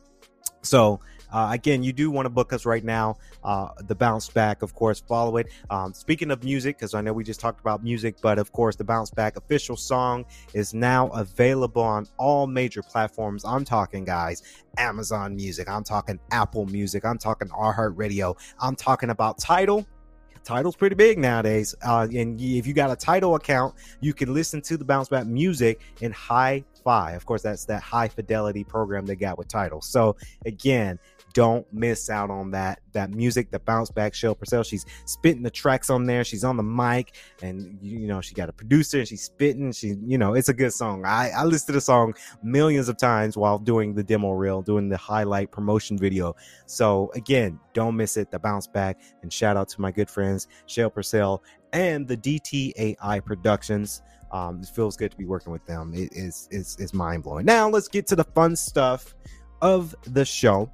So 0.62 1.00
uh, 1.32 1.50
again, 1.52 1.84
you 1.84 1.94
do 1.94 2.12
want 2.12 2.26
to 2.26 2.30
book 2.30 2.54
us 2.54 2.66
right 2.66 2.84
now. 2.84 3.18
Uh, 3.44 3.70
the 3.88 3.96
bounce 3.96 4.30
back, 4.30 4.62
of 4.62 4.74
course, 4.74 5.02
follow 5.02 5.38
it. 5.38 5.48
Um, 5.70 5.94
speaking 5.94 6.32
of 6.32 6.44
music, 6.44 6.78
because 6.78 6.94
I 6.94 7.02
know 7.02 7.14
we 7.14 7.24
just 7.24 7.40
talked 7.40 7.60
about 7.60 7.84
music, 7.84 8.16
but 8.22 8.40
of 8.40 8.52
course, 8.52 8.76
the 8.76 8.84
bounce 8.84 9.12
back 9.12 9.38
official 9.38 9.76
song 9.76 10.26
is 10.54 10.74
now 10.74 11.08
available 11.10 11.84
on 11.84 12.08
all 12.18 12.48
major 12.48 12.82
platforms. 12.82 13.46
I'm 13.46 13.66
talking, 13.66 14.06
guys, 14.06 14.44
Amazon 14.78 15.36
Music. 15.36 15.70
I'm 15.70 15.84
talking 15.84 16.20
Apple 16.32 16.66
Music. 16.66 17.06
I'm 17.06 17.18
talking 17.18 17.48
iHeartRadio. 17.50 18.38
I'm 18.60 18.76
talking 18.76 19.10
about 19.10 19.38
Tidal 19.38 19.86
Tidal's 20.46 20.76
pretty 20.76 20.96
big 20.96 21.18
nowadays. 21.18 21.76
Uh, 21.84 22.08
and 22.14 22.40
if 22.40 22.68
you 22.68 22.74
got 22.74 22.92
a 22.92 22.96
Tidal 22.96 23.36
account, 23.36 23.74
you 24.00 24.14
can 24.14 24.34
listen 24.34 24.62
to 24.62 24.78
the 24.78 24.86
bounce 24.86 25.10
back 25.10 25.26
music 25.26 25.82
in 26.02 26.12
high 26.12 26.64
fi. 26.84 27.14
Of 27.14 27.26
course, 27.26 27.42
that's 27.42 27.66
that 27.66 27.82
high 27.82 28.08
fidelity 28.08 28.64
program 28.64 29.06
they 29.08 29.16
got 29.16 29.38
with 29.40 29.48
Tidal. 29.48 29.82
So 29.82 30.16
again, 30.46 31.00
don't 31.36 31.72
miss 31.74 32.10
out 32.10 32.32
on 32.32 32.50
that 32.52 32.80
that 32.94 33.12
music, 33.12 33.52
the 33.52 33.60
bounce 33.60 33.92
back 33.92 34.14
show. 34.14 34.34
Purcell, 34.34 34.64
she's 34.64 34.86
spitting 35.04 35.44
the 35.44 35.52
tracks 35.52 35.90
on 35.90 36.06
there. 36.06 36.24
She's 36.24 36.46
on 36.46 36.56
the 36.56 36.64
mic, 36.64 37.14
and 37.44 37.78
you 37.82 38.08
know 38.08 38.22
she 38.22 38.34
got 38.34 38.48
a 38.48 38.54
producer, 38.54 39.00
and 39.00 39.08
she's 39.08 39.24
spitting. 39.24 39.74
She, 39.74 39.96
you 40.06 40.18
know, 40.18 40.34
it's 40.34 40.48
a 40.48 40.54
good 40.54 40.72
song. 40.72 41.04
I 41.06 41.32
I 41.32 41.44
listened 41.44 41.68
to 41.68 41.74
the 41.74 41.82
song 41.82 42.16
millions 42.42 42.88
of 42.88 42.98
times 42.98 43.36
while 43.36 43.60
doing 43.60 43.94
the 43.94 44.04
demo 44.04 44.32
reel, 44.32 44.62
doing 44.62 44.88
the 44.88 44.98
highlight 44.98 45.52
promotion 45.52 45.98
video. 45.98 46.38
So 46.68 47.12
again, 47.16 47.60
don't 47.74 47.98
miss 47.98 48.16
it. 48.16 48.32
The 48.32 48.40
bounce 48.40 48.66
back, 48.66 49.02
and 49.22 49.32
shout 49.32 49.58
out 49.58 49.68
to 49.70 49.82
my 49.82 49.92
good 49.92 50.10
friends 50.10 50.48
Shell 50.68 50.92
Purcell 50.92 51.44
and 51.74 52.08
the 52.08 52.16
DTAI 52.16 53.24
Productions. 53.26 54.02
Um, 54.32 54.62
it 54.62 54.70
feels 54.70 54.96
good 54.96 55.12
to 55.12 55.18
be 55.18 55.26
working 55.26 55.52
with 55.52 55.66
them. 55.66 55.94
It 55.94 56.14
is 56.14 56.48
it's, 56.50 56.78
it's 56.80 56.94
mind 56.94 57.24
blowing. 57.24 57.46
Now 57.46 57.70
let's 57.70 57.90
get 57.90 58.08
to 58.08 58.16
the 58.16 58.24
fun 58.24 58.56
stuff 58.56 59.14
of 59.62 59.94
the 60.04 60.24
show. 60.24 60.72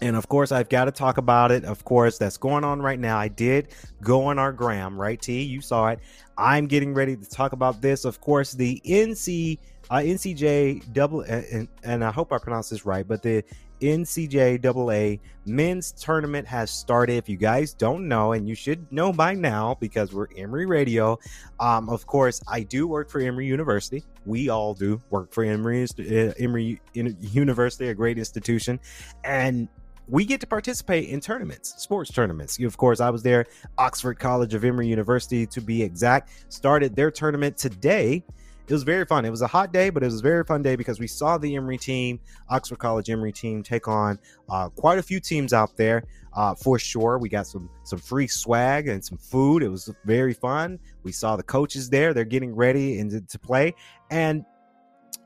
And 0.00 0.16
of 0.16 0.28
course, 0.28 0.52
I've 0.52 0.68
got 0.68 0.86
to 0.86 0.92
talk 0.92 1.18
about 1.18 1.50
it. 1.50 1.64
Of 1.64 1.84
course, 1.84 2.18
that's 2.18 2.36
going 2.36 2.64
on 2.64 2.82
right 2.82 2.98
now. 2.98 3.18
I 3.18 3.28
did 3.28 3.68
go 4.02 4.24
on 4.24 4.38
our 4.38 4.52
gram, 4.52 5.00
right? 5.00 5.20
T, 5.20 5.42
you 5.42 5.60
saw 5.60 5.88
it. 5.88 6.00
I'm 6.36 6.66
getting 6.66 6.94
ready 6.94 7.16
to 7.16 7.28
talk 7.28 7.52
about 7.52 7.80
this. 7.80 8.04
Of 8.04 8.20
course, 8.20 8.52
the 8.52 8.82
NC 8.84 9.58
uh, 9.90 9.96
NCJ 9.96 10.92
double, 10.92 11.20
and, 11.22 11.68
and 11.82 12.04
I 12.04 12.10
hope 12.10 12.32
I 12.32 12.38
pronounced 12.38 12.70
this 12.70 12.86
right, 12.86 13.06
but 13.06 13.22
the 13.22 13.44
NCJAA 13.80 15.20
men's 15.44 15.92
tournament 15.92 16.46
has 16.46 16.70
started. 16.70 17.16
If 17.16 17.28
you 17.28 17.36
guys 17.36 17.74
don't 17.74 18.08
know, 18.08 18.32
and 18.32 18.48
you 18.48 18.54
should 18.54 18.90
know 18.90 19.12
by 19.12 19.34
now 19.34 19.76
because 19.80 20.12
we're 20.12 20.28
Emory 20.36 20.66
Radio. 20.66 21.18
Um, 21.60 21.88
of 21.88 22.06
course, 22.06 22.40
I 22.48 22.62
do 22.62 22.86
work 22.86 23.10
for 23.10 23.20
Emory 23.20 23.46
University. 23.46 24.04
We 24.24 24.48
all 24.48 24.74
do 24.74 25.00
work 25.10 25.32
for 25.32 25.44
Emory, 25.44 25.84
uh, 25.84 26.32
Emory 26.38 26.80
University, 26.94 27.88
a 27.88 27.94
great 27.94 28.18
institution, 28.18 28.80
and 29.22 29.68
we 30.08 30.24
get 30.24 30.40
to 30.40 30.46
participate 30.46 31.08
in 31.08 31.20
tournaments, 31.20 31.74
sports 31.82 32.10
tournaments. 32.10 32.58
Of 32.60 32.76
course, 32.76 33.00
I 33.00 33.10
was 33.10 33.22
there. 33.22 33.46
Oxford 33.78 34.18
College 34.18 34.54
of 34.54 34.64
Emory 34.64 34.88
University, 34.88 35.46
to 35.46 35.60
be 35.60 35.82
exact, 35.82 36.30
started 36.48 36.94
their 36.94 37.10
tournament 37.10 37.56
today. 37.56 38.22
It 38.66 38.72
was 38.72 38.82
very 38.82 39.04
fun. 39.04 39.26
It 39.26 39.30
was 39.30 39.42
a 39.42 39.46
hot 39.46 39.72
day, 39.72 39.90
but 39.90 40.02
it 40.02 40.06
was 40.06 40.20
a 40.20 40.22
very 40.22 40.42
fun 40.42 40.62
day 40.62 40.74
because 40.74 40.98
we 40.98 41.06
saw 41.06 41.36
the 41.36 41.54
Emory 41.54 41.76
team, 41.76 42.18
Oxford 42.48 42.78
College 42.78 43.10
Emory 43.10 43.32
team, 43.32 43.62
take 43.62 43.88
on 43.88 44.18
uh, 44.48 44.70
quite 44.70 44.98
a 44.98 45.02
few 45.02 45.20
teams 45.20 45.52
out 45.52 45.76
there. 45.76 46.02
Uh, 46.32 46.54
for 46.54 46.78
sure, 46.78 47.18
we 47.18 47.28
got 47.28 47.46
some 47.46 47.68
some 47.84 47.98
free 47.98 48.26
swag 48.26 48.88
and 48.88 49.04
some 49.04 49.18
food. 49.18 49.62
It 49.62 49.68
was 49.68 49.92
very 50.04 50.32
fun. 50.32 50.78
We 51.02 51.12
saw 51.12 51.36
the 51.36 51.42
coaches 51.42 51.90
there; 51.90 52.14
they're 52.14 52.24
getting 52.24 52.54
ready 52.54 52.98
and 53.00 53.10
to, 53.10 53.20
to 53.20 53.38
play, 53.38 53.74
and 54.10 54.44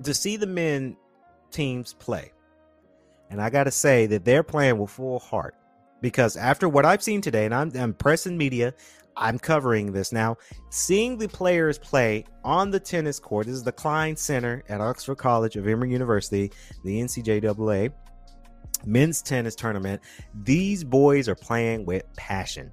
to 0.02 0.12
see 0.12 0.36
the 0.36 0.46
men 0.46 0.96
teams 1.50 1.94
play 1.94 2.32
and 3.30 3.40
I 3.40 3.50
got 3.50 3.64
to 3.64 3.70
say 3.70 4.06
that 4.06 4.24
they're 4.24 4.42
playing 4.42 4.78
with 4.78 4.90
full 4.90 5.18
heart 5.18 5.54
because 6.00 6.36
after 6.36 6.68
what 6.68 6.84
I've 6.84 7.02
seen 7.02 7.20
today, 7.20 7.44
and 7.44 7.54
I'm, 7.54 7.72
I'm 7.76 7.94
pressing 7.94 8.36
media, 8.36 8.74
I'm 9.16 9.38
covering 9.38 9.92
this 9.92 10.12
now. 10.12 10.36
Seeing 10.70 11.18
the 11.18 11.28
players 11.28 11.78
play 11.78 12.24
on 12.44 12.70
the 12.70 12.78
tennis 12.78 13.18
court, 13.18 13.46
this 13.46 13.56
is 13.56 13.64
the 13.64 13.72
Klein 13.72 14.16
Center 14.16 14.62
at 14.68 14.80
Oxford 14.80 15.16
College 15.16 15.56
of 15.56 15.66
Emory 15.66 15.90
University, 15.90 16.52
the 16.84 17.00
NCJAA 17.00 17.92
men's 18.86 19.22
tennis 19.22 19.54
tournament. 19.54 20.00
These 20.42 20.84
boys 20.84 21.28
are 21.28 21.34
playing 21.34 21.84
with 21.84 22.04
passion. 22.16 22.70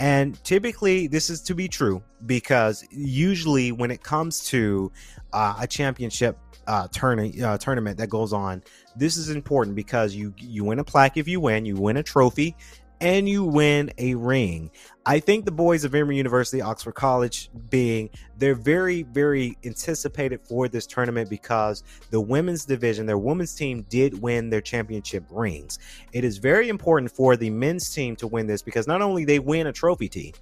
And 0.00 0.42
typically, 0.42 1.06
this 1.06 1.30
is 1.30 1.40
to 1.42 1.54
be 1.54 1.68
true 1.68 2.02
because 2.26 2.84
usually, 2.90 3.70
when 3.70 3.90
it 3.92 4.02
comes 4.02 4.44
to 4.46 4.90
uh, 5.32 5.54
a 5.60 5.66
championship 5.66 6.36
uh, 6.66 6.88
uh, 6.88 7.58
tournament 7.58 7.98
that 7.98 8.08
goes 8.08 8.32
on. 8.32 8.62
This 8.96 9.16
is 9.16 9.30
important 9.30 9.76
because 9.76 10.14
you 10.14 10.34
you 10.36 10.64
win 10.64 10.78
a 10.78 10.84
plaque 10.84 11.16
if 11.16 11.28
you 11.28 11.40
win, 11.40 11.64
you 11.64 11.76
win 11.76 11.96
a 11.96 12.02
trophy, 12.02 12.56
and 13.00 13.28
you 13.28 13.44
win 13.44 13.90
a 13.98 14.14
ring. 14.14 14.70
I 15.04 15.20
think 15.20 15.44
the 15.44 15.52
boys 15.52 15.84
of 15.84 15.94
Emory 15.94 16.16
University, 16.16 16.62
Oxford 16.62 16.94
College, 16.94 17.50
being 17.68 18.08
they're 18.38 18.54
very 18.54 19.02
very 19.02 19.58
anticipated 19.64 20.40
for 20.42 20.68
this 20.68 20.86
tournament 20.86 21.28
because 21.28 21.82
the 22.10 22.20
women's 22.20 22.64
division, 22.64 23.06
their 23.06 23.18
women's 23.18 23.54
team, 23.54 23.84
did 23.88 24.20
win 24.22 24.50
their 24.50 24.62
championship 24.62 25.24
rings. 25.30 25.78
It 26.12 26.24
is 26.24 26.38
very 26.38 26.68
important 26.68 27.10
for 27.10 27.36
the 27.36 27.50
men's 27.50 27.90
team 27.90 28.16
to 28.16 28.26
win 28.26 28.46
this 28.46 28.62
because 28.62 28.86
not 28.86 29.02
only 29.02 29.24
they 29.24 29.38
win 29.38 29.66
a 29.66 29.72
trophy 29.72 30.08
team, 30.08 30.32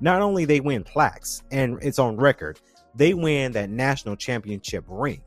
not 0.00 0.22
only 0.22 0.44
they 0.44 0.60
win 0.60 0.84
plaques 0.84 1.42
and 1.50 1.78
it's 1.82 1.98
on 1.98 2.16
record, 2.16 2.60
they 2.94 3.14
win 3.14 3.52
that 3.52 3.70
national 3.70 4.16
championship 4.16 4.84
ring. 4.88 5.22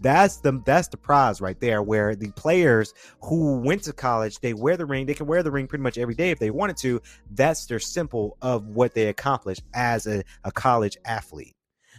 That's 0.00 0.38
the 0.38 0.62
that's 0.64 0.88
the 0.88 0.96
prize 0.96 1.40
right 1.40 1.58
there. 1.60 1.82
Where 1.82 2.14
the 2.14 2.30
players 2.32 2.94
who 3.22 3.58
went 3.58 3.82
to 3.84 3.92
college, 3.92 4.40
they 4.40 4.54
wear 4.54 4.76
the 4.76 4.86
ring. 4.86 5.06
They 5.06 5.14
can 5.14 5.26
wear 5.26 5.42
the 5.42 5.50
ring 5.50 5.66
pretty 5.66 5.82
much 5.82 5.98
every 5.98 6.14
day 6.14 6.30
if 6.30 6.38
they 6.38 6.50
wanted 6.50 6.76
to. 6.78 7.00
That's 7.30 7.66
their 7.66 7.78
symbol 7.78 8.36
of 8.42 8.66
what 8.66 8.94
they 8.94 9.08
accomplished 9.08 9.62
as 9.74 10.06
a, 10.06 10.24
a 10.44 10.52
college 10.52 10.96
athlete. 11.04 11.54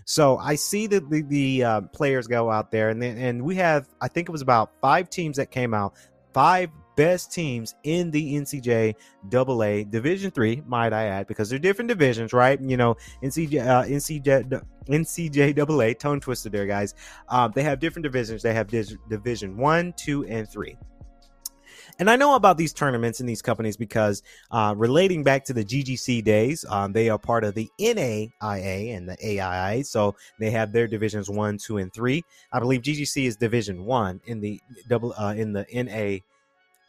So 0.06 0.38
I 0.38 0.56
see 0.56 0.88
that 0.88 1.10
the, 1.10 1.22
the 1.22 1.64
uh, 1.64 1.82
players 1.82 2.28
go 2.28 2.52
out 2.52 2.72
there, 2.72 2.90
and 2.90 3.04
and 3.04 3.44
we 3.44 3.56
have 3.56 3.88
I 4.02 4.08
think 4.08 4.30
it 4.30 4.32
was 4.32 4.42
about 4.42 4.72
five 4.82 5.10
teams 5.10 5.38
that 5.38 5.52
came 5.52 5.74
out, 5.74 5.94
five 6.34 6.70
best 6.96 7.32
teams 7.32 7.76
in 7.84 8.12
the 8.12 8.36
NCJ 8.36 8.96
AA 9.34 9.90
Division 9.90 10.32
Three, 10.32 10.62
might 10.66 10.94
I 10.94 11.06
add, 11.06 11.28
because 11.28 11.50
they're 11.50 11.60
different 11.60 11.90
divisions, 11.90 12.34
right? 12.34 12.60
You 12.62 12.78
know, 12.78 12.96
NCJ 13.22 13.66
uh, 13.66 13.84
NCJ 13.84 14.62
NCJAA, 14.88 15.98
tongue 16.00 16.20
twister 16.20 16.50
there, 16.50 16.66
guys. 16.66 16.94
Um, 17.30 17.52
they 17.56 17.64
have 17.64 17.80
different 17.80 18.04
divisions. 18.04 18.42
They 18.42 18.54
have 18.54 18.68
dis- 18.68 18.98
Division 19.10 19.58
One, 19.58 19.94
Two, 19.98 20.26
and 20.26 20.48
Three. 20.50 20.78
And 22.00 22.10
I 22.10 22.16
know 22.16 22.36
about 22.36 22.58
these 22.58 22.74
tournaments 22.74 23.20
and 23.20 23.30
these 23.30 23.42
companies 23.42 23.78
because 23.78 24.24
uh, 24.52 24.74
relating 24.76 25.24
back 25.24 25.44
to 25.46 25.54
the 25.54 25.64
GGC 25.64 26.24
days, 26.24 26.66
um, 26.70 26.92
they 26.92 27.10
are 27.10 27.20
part 27.20 27.44
of 27.44 27.54
the 27.54 27.70
NAIA 27.80 28.98
and 28.98 29.08
the 29.08 29.18
AIA. 29.24 29.84
So 29.84 30.16
they 30.40 30.50
have 30.52 30.72
their 30.72 30.88
divisions 30.88 31.30
one, 31.30 31.58
two, 31.58 31.78
and 31.78 31.94
three. 31.94 32.24
I 32.52 32.60
believe 32.60 32.82
GGC 32.82 33.28
is 33.28 33.36
division 33.36 33.86
one 33.86 34.22
in 34.26 34.40
the 34.40 34.60
double 34.88 35.14
uh, 35.18 35.34
in 35.36 35.54
the 35.54 35.66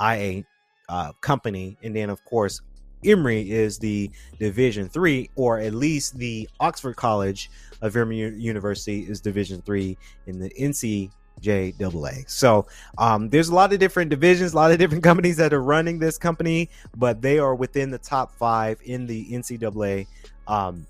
NAIA 0.00 0.44
uh, 0.88 1.12
company, 1.20 1.76
and 1.82 1.94
then 1.94 2.10
of 2.10 2.24
course 2.24 2.60
Emory 3.04 3.50
is 3.50 3.78
the 3.78 4.10
Division 4.38 4.88
Three, 4.88 5.30
or 5.36 5.58
at 5.58 5.74
least 5.74 6.18
the 6.18 6.48
Oxford 6.60 6.96
College 6.96 7.50
of 7.82 7.96
Emory 7.96 8.16
University 8.36 9.00
is 9.00 9.20
Division 9.20 9.62
Three 9.62 9.96
in 10.26 10.38
the 10.38 10.50
NCJAA. 10.50 12.28
So 12.28 12.66
um, 12.98 13.28
there's 13.28 13.48
a 13.48 13.54
lot 13.54 13.72
of 13.72 13.78
different 13.78 14.10
divisions, 14.10 14.52
a 14.52 14.56
lot 14.56 14.72
of 14.72 14.78
different 14.78 15.04
companies 15.10 15.36
that 15.36 15.52
are 15.52 15.62
running 15.62 15.98
this 15.98 16.18
company, 16.18 16.70
but 16.96 17.20
they 17.20 17.38
are 17.38 17.54
within 17.54 17.90
the 17.90 17.98
top 17.98 18.32
five 18.38 18.78
in 18.84 19.06
the 19.06 19.26
NCAA. 19.30 20.06
Um, 20.46 20.86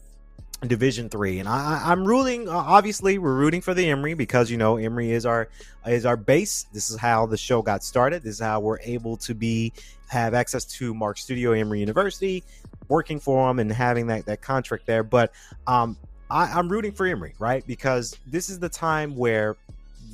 Division 0.68 1.08
three, 1.08 1.38
and 1.38 1.48
I, 1.48 1.92
am 1.92 2.04
rooting. 2.04 2.48
Uh, 2.48 2.52
obviously, 2.52 3.18
we're 3.18 3.34
rooting 3.34 3.60
for 3.60 3.74
the 3.74 3.88
Emory 3.88 4.14
because 4.14 4.50
you 4.50 4.56
know 4.56 4.76
Emory 4.76 5.10
is 5.10 5.26
our 5.26 5.48
is 5.86 6.06
our 6.06 6.16
base. 6.16 6.66
This 6.72 6.90
is 6.90 6.96
how 6.96 7.26
the 7.26 7.36
show 7.36 7.62
got 7.62 7.84
started. 7.84 8.22
This 8.22 8.34
is 8.34 8.40
how 8.40 8.60
we're 8.60 8.80
able 8.80 9.16
to 9.18 9.34
be 9.34 9.72
have 10.08 10.34
access 10.34 10.64
to 10.64 10.94
Mark 10.94 11.18
Studio 11.18 11.52
Emory 11.52 11.80
University, 11.80 12.44
working 12.88 13.18
for 13.18 13.48
them 13.48 13.58
and 13.58 13.70
having 13.70 14.06
that 14.08 14.26
that 14.26 14.42
contract 14.42 14.86
there. 14.86 15.02
But 15.02 15.32
um, 15.66 15.96
I, 16.30 16.44
I'm 16.46 16.68
rooting 16.68 16.92
for 16.92 17.06
Emory, 17.06 17.34
right? 17.38 17.66
Because 17.66 18.18
this 18.26 18.48
is 18.48 18.58
the 18.58 18.68
time 18.68 19.16
where 19.16 19.56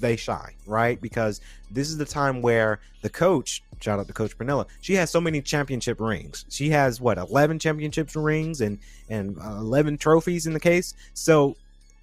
they 0.01 0.17
shine, 0.17 0.55
right? 0.67 1.01
Because 1.01 1.41
this 1.71 1.89
is 1.89 1.97
the 1.97 2.05
time 2.05 2.43
where 2.43 2.81
the 3.03 3.11
coach, 3.11 3.63
shout 3.81 3.99
out 3.99 4.07
to 4.07 4.13
Coach 4.13 4.37
Pernilla, 4.37 4.67
she 4.81 4.95
has 4.95 5.11
so 5.11 5.21
many 5.21 5.41
championship 5.41 6.01
rings. 6.01 6.45
She 6.49 6.71
has 6.71 7.01
what, 7.01 7.19
11 7.19 7.59
championships 7.59 8.17
rings 8.17 8.61
and 8.61 8.79
and 9.09 9.37
uh, 9.39 9.57
11 9.59 9.99
trophies 9.99 10.47
in 10.47 10.53
the 10.53 10.61
case. 10.61 10.95
So 11.15 11.57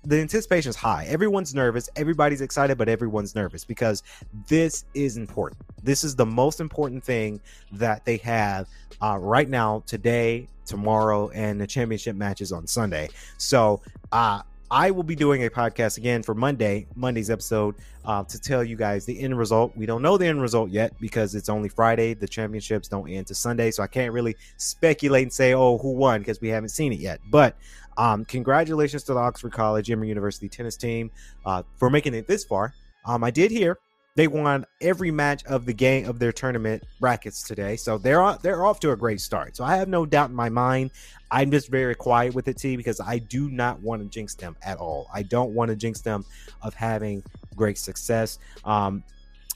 the 0.03 0.19
anticipation 0.21 0.69
is 0.69 0.75
high. 0.75 1.05
Everyone's 1.05 1.53
nervous. 1.53 1.89
Everybody's 1.95 2.41
excited, 2.41 2.77
but 2.77 2.87
everyone's 2.87 3.35
nervous 3.35 3.65
because 3.65 4.03
this 4.47 4.85
is 4.93 5.17
important. 5.17 5.61
This 5.83 6.03
is 6.03 6.15
the 6.15 6.25
most 6.25 6.59
important 6.59 7.03
thing 7.03 7.41
that 7.73 8.05
they 8.05 8.17
have 8.17 8.67
uh, 9.01 9.17
right 9.19 9.49
now, 9.49 9.83
today, 9.85 10.47
tomorrow, 10.65 11.29
and 11.29 11.59
the 11.59 11.67
championship 11.67 12.15
matches 12.15 12.51
on 12.51 12.67
Sunday. 12.67 13.09
So, 13.37 13.81
uh, 14.11 14.41
I 14.69 14.91
will 14.91 15.03
be 15.03 15.15
doing 15.15 15.45
a 15.45 15.49
podcast 15.49 15.97
again 15.97 16.23
for 16.23 16.35
Monday, 16.35 16.87
Monday's 16.93 17.29
episode, 17.29 17.75
uh, 18.03 18.25
to 18.25 18.39
tell 18.39 18.65
you 18.65 18.75
guys 18.75 19.05
the 19.05 19.17
end 19.17 19.37
result. 19.37 19.71
We 19.77 19.85
don't 19.85 20.01
know 20.01 20.17
the 20.17 20.27
end 20.27 20.41
result 20.41 20.71
yet 20.71 20.93
because 20.99 21.35
it's 21.35 21.47
only 21.47 21.69
Friday. 21.69 22.13
The 22.13 22.27
championships 22.27 22.89
don't 22.89 23.09
end 23.09 23.27
to 23.27 23.35
Sunday, 23.35 23.71
so 23.71 23.81
I 23.81 23.87
can't 23.87 24.11
really 24.11 24.35
speculate 24.57 25.23
and 25.23 25.31
say, 25.31 25.53
oh, 25.53 25.77
who 25.77 25.93
won 25.93 26.19
because 26.19 26.41
we 26.41 26.49
haven't 26.49 26.69
seen 26.69 26.91
it 26.91 26.99
yet. 26.99 27.21
But 27.29 27.55
um, 27.97 28.25
congratulations 28.25 29.03
to 29.03 29.13
the 29.13 29.19
Oxford 29.19 29.53
College 29.53 29.89
Emory 29.89 30.09
University 30.09 30.49
tennis 30.49 30.75
team 30.75 31.11
uh, 31.45 31.63
for 31.77 31.89
making 31.89 32.13
it 32.13 32.27
this 32.27 32.43
far. 32.43 32.73
Um, 33.05 33.23
I 33.23 33.31
did 33.31 33.51
hear 33.51 33.79
they 34.17 34.27
won 34.27 34.65
every 34.81 35.11
match 35.11 35.45
of 35.45 35.67
the 35.67 35.73
game 35.73 36.09
of 36.09 36.17
their 36.17 36.31
tournament 36.31 36.83
brackets 36.99 37.43
today, 37.43 37.75
so 37.75 37.99
they're 37.99 38.19
on, 38.19 38.39
they're 38.41 38.65
off 38.65 38.79
to 38.79 38.91
a 38.91 38.95
great 38.95 39.21
start. 39.21 39.55
So 39.55 39.63
I 39.63 39.77
have 39.77 39.87
no 39.87 40.07
doubt 40.07 40.31
in 40.31 40.35
my 40.35 40.49
mind. 40.49 40.89
I'm 41.29 41.51
just 41.51 41.69
very 41.69 41.93
quiet 41.93 42.33
with 42.33 42.47
it, 42.47 42.57
T, 42.57 42.75
because 42.75 42.99
I 42.99 43.19
do 43.19 43.47
not 43.51 43.79
want 43.79 44.01
to 44.01 44.07
jinx 44.07 44.33
them 44.33 44.55
at 44.63 44.79
all. 44.79 45.07
I 45.13 45.21
don't 45.21 45.53
want 45.53 45.69
to 45.69 45.75
jinx 45.75 46.01
them 46.01 46.25
of 46.63 46.73
having 46.73 47.21
great 47.55 47.77
success. 47.77 48.39
Um, 48.65 49.03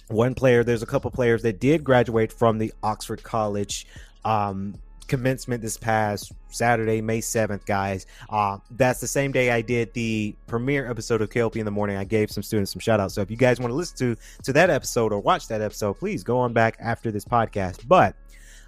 one 0.10 0.36
player, 0.36 0.64
there's 0.64 0.84
a 0.84 0.86
couple 0.86 1.10
players 1.10 1.42
that 1.42 1.60
did 1.60 1.84
graduate 1.84 2.32
from 2.32 2.60
the 2.60 2.72
Oxford 2.84 3.24
College 3.24 3.88
um, 4.26 4.76
commencement 5.12 5.62
this 5.62 5.76
past 5.76 6.32
Saturday, 6.48 7.02
May 7.02 7.20
7th, 7.20 7.66
guys. 7.66 8.06
Uh, 8.30 8.60
that's 8.72 9.02
the 9.02 9.08
same 9.08 9.34
day 9.34 9.52
I 9.52 9.60
did 9.62 9.94
the 9.94 10.34
premiere 10.48 10.90
episode 10.90 11.22
of 11.22 11.30
KLP 11.30 11.58
in 11.58 11.66
the 11.66 11.72
morning. 11.72 11.98
I 11.98 12.06
gave 12.06 12.32
some 12.32 12.42
students 12.42 12.72
some 12.72 12.80
shout 12.80 13.02
outs. 13.02 13.16
So 13.16 13.22
if 13.22 13.30
you 13.30 13.36
guys 13.36 13.60
want 13.60 13.72
to 13.72 13.76
listen 13.76 13.98
to 13.98 14.22
to 14.44 14.54
that 14.54 14.70
episode 14.70 15.12
or 15.12 15.20
watch 15.20 15.50
that 15.50 15.60
episode, 15.60 15.96
please 16.00 16.24
go 16.24 16.40
on 16.40 16.54
back 16.54 16.78
after 16.80 17.12
this 17.12 17.26
podcast. 17.26 17.86
But 17.90 18.16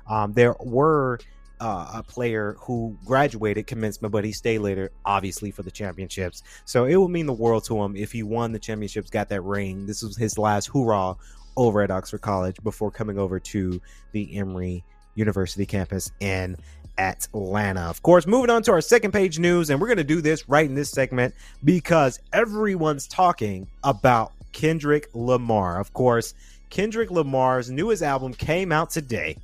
um, 0.05 0.33
there 0.33 0.53
were 0.59 1.17
uh, 1.61 1.91
a 1.93 2.03
player 2.03 2.57
who 2.59 2.97
graduated 3.05 3.65
commencement, 3.65 4.11
but 4.11 4.25
he 4.25 4.33
stayed 4.33 4.59
later, 4.59 4.91
obviously, 5.05 5.49
for 5.49 5.63
the 5.63 5.71
championships. 5.71 6.43
So 6.65 6.83
it 6.83 6.97
would 6.97 7.07
mean 7.07 7.25
the 7.25 7.31
world 7.31 7.63
to 7.67 7.81
him 7.81 7.95
if 7.95 8.11
he 8.11 8.21
won 8.21 8.51
the 8.51 8.59
championships, 8.59 9.09
got 9.09 9.29
that 9.29 9.43
ring. 9.43 9.85
This 9.85 10.03
was 10.03 10.17
his 10.17 10.37
last 10.37 10.65
hoorah 10.67 11.15
over 11.55 11.81
at 11.81 11.89
Oxford 11.89 12.19
College 12.19 12.57
before 12.63 12.91
coming 12.91 13.17
over 13.17 13.39
to 13.39 13.79
the 14.11 14.35
Emory 14.35 14.83
University 15.15 15.65
campus 15.65 16.11
in 16.19 16.57
Atlanta. 16.97 17.81
Of 17.81 18.01
course, 18.03 18.27
moving 18.27 18.49
on 18.49 18.63
to 18.63 18.71
our 18.71 18.81
second 18.81 19.11
page 19.11 19.39
news, 19.39 19.69
and 19.69 19.79
we're 19.79 19.87
going 19.87 19.97
to 19.97 20.03
do 20.03 20.21
this 20.21 20.47
right 20.47 20.65
in 20.65 20.75
this 20.75 20.89
segment 20.89 21.33
because 21.63 22.19
everyone's 22.31 23.07
talking 23.07 23.67
about 23.83 24.31
Kendrick 24.51 25.09
Lamar. 25.13 25.79
Of 25.79 25.93
course, 25.93 26.33
Kendrick 26.69 27.11
Lamar's 27.11 27.69
newest 27.69 28.03
album 28.03 28.33
came 28.33 28.71
out 28.71 28.89
today. 28.89 29.37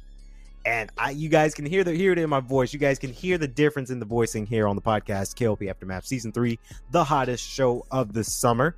And 0.66 0.92
I, 0.98 1.12
you 1.12 1.30
guys 1.30 1.54
can 1.54 1.66
hear 1.66 1.84
the 1.84 1.94
hear 1.94 2.12
it 2.12 2.20
in 2.20 2.30
my 2.30 2.42
voice. 2.42 2.74
You 2.74 2.80
guys 2.80 3.00
can 3.00 3.12
hear 3.12 3.38
the 3.38 3.48
difference 3.48 3.90
in 3.90 4.00
the 4.00 4.06
voicing 4.06 4.46
here 4.46 4.68
on 4.68 4.76
the 4.76 4.82
podcast, 4.82 5.36
KLP 5.36 5.70
Aftermath 5.70 6.06
Season 6.06 6.32
3, 6.32 6.60
the 6.92 7.04
hottest 7.04 7.48
show 7.48 7.86
of 7.92 8.14
the 8.14 8.24
summer. 8.24 8.76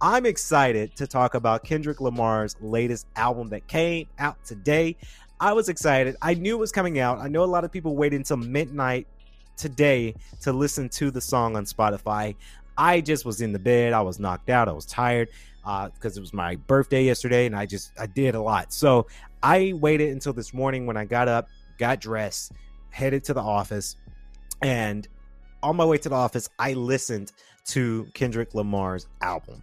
I'm 0.00 0.26
excited 0.26 0.94
to 0.96 1.06
talk 1.06 1.34
about 1.34 1.64
Kendrick 1.64 2.00
Lamar's 2.00 2.56
latest 2.60 3.06
album 3.16 3.48
that 3.50 3.66
came 3.68 4.06
out 4.18 4.36
today. 4.44 4.96
I 5.40 5.52
was 5.52 5.68
excited. 5.68 6.16
I 6.22 6.34
knew 6.34 6.56
it 6.56 6.60
was 6.60 6.72
coming 6.72 6.98
out. 6.98 7.18
I 7.18 7.28
know 7.28 7.42
a 7.42 7.46
lot 7.46 7.64
of 7.64 7.72
people 7.72 7.96
waited 7.96 8.16
until 8.16 8.36
midnight 8.36 9.06
today 9.56 10.14
to 10.42 10.52
listen 10.52 10.88
to 10.90 11.10
the 11.10 11.20
song 11.20 11.56
on 11.56 11.64
Spotify. 11.64 12.34
I 12.76 13.00
just 13.00 13.24
was 13.24 13.40
in 13.40 13.52
the 13.52 13.58
bed. 13.58 13.92
I 13.92 14.00
was 14.02 14.18
knocked 14.18 14.50
out. 14.50 14.68
I 14.68 14.72
was 14.72 14.86
tired 14.86 15.28
because 15.62 16.16
uh, 16.16 16.18
it 16.18 16.20
was 16.20 16.32
my 16.32 16.56
birthday 16.56 17.04
yesterday, 17.04 17.46
and 17.46 17.56
I 17.56 17.66
just 17.66 17.92
I 17.98 18.06
did 18.06 18.34
a 18.34 18.40
lot. 18.40 18.72
So 18.72 19.06
I 19.42 19.72
waited 19.76 20.10
until 20.10 20.32
this 20.32 20.52
morning 20.52 20.86
when 20.86 20.96
I 20.96 21.04
got 21.04 21.28
up, 21.28 21.48
got 21.78 22.00
dressed, 22.00 22.52
headed 22.90 23.24
to 23.24 23.34
the 23.34 23.42
office, 23.42 23.96
and 24.62 25.06
on 25.62 25.76
my 25.76 25.84
way 25.84 25.98
to 25.98 26.08
the 26.08 26.14
office, 26.14 26.48
I 26.58 26.74
listened 26.74 27.32
to 27.66 28.06
Kendrick 28.14 28.54
Lamar's 28.54 29.06
album 29.22 29.62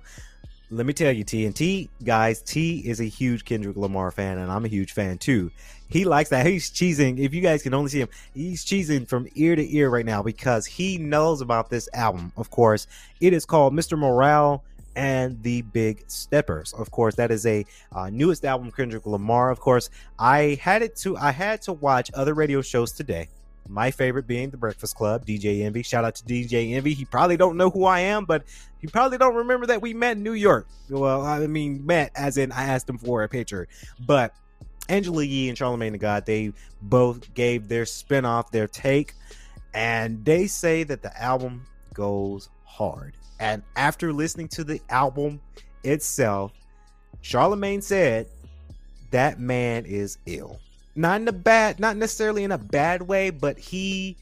let 0.71 0.86
me 0.86 0.93
tell 0.93 1.12
you, 1.12 1.25
TNT 1.25 1.89
guys, 2.03 2.41
T 2.41 2.79
is 2.79 3.01
a 3.01 3.05
huge 3.05 3.43
Kendrick 3.43 3.75
Lamar 3.75 4.10
fan, 4.10 4.38
and 4.38 4.49
I'm 4.49 4.63
a 4.63 4.69
huge 4.69 4.93
fan 4.93 5.17
too. 5.17 5.51
He 5.89 6.05
likes 6.05 6.29
that. 6.29 6.45
He's 6.45 6.71
cheesing. 6.71 7.19
If 7.19 7.34
you 7.34 7.41
guys 7.41 7.62
can 7.62 7.73
only 7.73 7.89
see 7.89 7.99
him, 7.99 8.07
he's 8.34 8.63
cheesing 8.63 9.05
from 9.05 9.27
ear 9.36 9.57
to 9.57 9.75
ear 9.75 9.89
right 9.89 10.05
now 10.05 10.23
because 10.23 10.65
he 10.65 10.97
knows 10.97 11.41
about 11.41 11.69
this 11.69 11.89
album. 11.93 12.31
Of 12.38 12.49
course, 12.49 12.88
it 13.19 13.34
is 13.34 13.45
called 13.45 13.73
Mr. 13.73 13.99
Morale 13.99 14.63
and 14.95 15.41
the 15.43 15.62
Big 15.63 16.05
Steppers. 16.07 16.71
Of 16.71 16.89
course, 16.91 17.15
that 17.15 17.31
is 17.31 17.45
a 17.45 17.65
uh, 17.91 18.10
newest 18.10 18.45
album, 18.45 18.71
Kendrick 18.71 19.05
Lamar. 19.05 19.49
Of 19.49 19.60
course, 19.60 19.89
I 20.17 20.57
had 20.62 20.81
it 20.81 20.95
to. 20.97 21.17
I 21.17 21.31
had 21.31 21.62
to 21.63 21.73
watch 21.73 22.10
other 22.13 22.34
radio 22.34 22.62
shows 22.62 22.93
today 22.93 23.27
my 23.67 23.91
favorite 23.91 24.28
being 24.28 24.50
the 24.50 24.58
Breakfast 24.58 24.95
Club, 24.95 25.26
DJ 25.26 25.63
Envy. 25.63 25.84
Shout 25.84 26.04
out 26.04 26.15
to 26.15 26.24
DJ 26.24 26.74
Envy. 26.74 26.93
He 26.93 27.06
probably 27.06 27.38
don't 27.38 27.58
know 27.58 27.69
who 27.69 27.86
I 27.86 28.02
am, 28.02 28.26
but 28.26 28.43
he 28.80 28.88
probably 28.88 29.17
don't 29.17 29.36
remember 29.36 29.67
that 29.67 29.82
we 29.82 29.93
met 29.93 30.17
in 30.17 30.24
New 30.24 30.34
York. 30.34 30.67
Well, 30.89 31.21
I 31.21 31.47
mean, 31.47 31.86
met 31.86 32.12
as 32.15 32.38
in 32.38 32.52
I 32.52 32.63
asked 32.63 32.89
him 32.89 32.97
for 32.97 33.24
a 33.24 33.30
picture. 33.30 33.67
But 34.06 34.34
Angela 34.89 35.24
Yee 35.24 35.50
and 35.50 35.58
Charlemagne 35.58 35.93
the 35.93 35.97
God, 35.97 36.26
they 36.26 36.54
both 36.82 37.34
gave 37.34 37.67
their 37.67 37.86
spin-off 37.86 38.52
their 38.52 38.67
take, 38.67 39.13
and 39.74 40.26
they 40.26 40.47
say 40.47 40.84
that 40.84 41.02
the 41.02 41.21
album 41.21 41.65
goes 41.93 42.50
hard. 42.65 43.15
And 43.39 43.63
after 43.76 44.12
listening 44.12 44.50
to 44.50 44.63
the 44.63 44.82
album 44.89 45.39
itself, 45.84 46.52
Charlemagne 47.21 47.82
said 47.82 48.28
that 49.12 49.39
man 49.39 49.86
is 49.86 50.17
ill 50.26 50.60
not 50.95 51.21
in 51.21 51.27
a 51.27 51.34
bad 51.34 51.80
not 51.80 51.97
necessarily 51.97 52.43
in 52.43 52.51
a 52.51 52.58
bad 52.58 53.01
way 53.01 53.30
but 53.30 53.58
he 53.58 54.15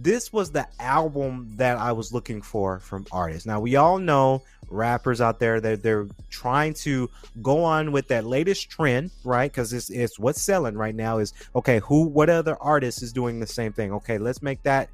this 0.00 0.32
was 0.32 0.52
the 0.52 0.66
album 0.78 1.52
that 1.56 1.76
I 1.76 1.92
was 1.92 2.12
looking 2.12 2.40
for 2.40 2.78
from 2.78 3.04
artists. 3.10 3.46
Now 3.46 3.58
we 3.58 3.76
all 3.76 3.98
know 3.98 4.44
rappers 4.70 5.20
out 5.20 5.40
there 5.40 5.60
that 5.60 5.82
they're, 5.82 6.04
they're 6.04 6.14
trying 6.30 6.74
to 6.74 7.10
go 7.42 7.64
on 7.64 7.90
with 7.90 8.08
that 8.08 8.24
latest 8.24 8.70
trend, 8.70 9.10
right? 9.24 9.50
Because 9.50 9.72
it's 9.72 9.90
it's 9.90 10.18
what's 10.18 10.40
selling 10.40 10.76
right 10.76 10.94
now 10.94 11.18
is 11.18 11.32
okay. 11.56 11.80
Who 11.80 12.04
what 12.04 12.30
other 12.30 12.56
artist 12.60 13.02
is 13.02 13.12
doing 13.12 13.40
the 13.40 13.46
same 13.46 13.72
thing? 13.72 13.92
Okay, 13.92 14.18
let's 14.18 14.40
make 14.40 14.62
that. 14.62 14.88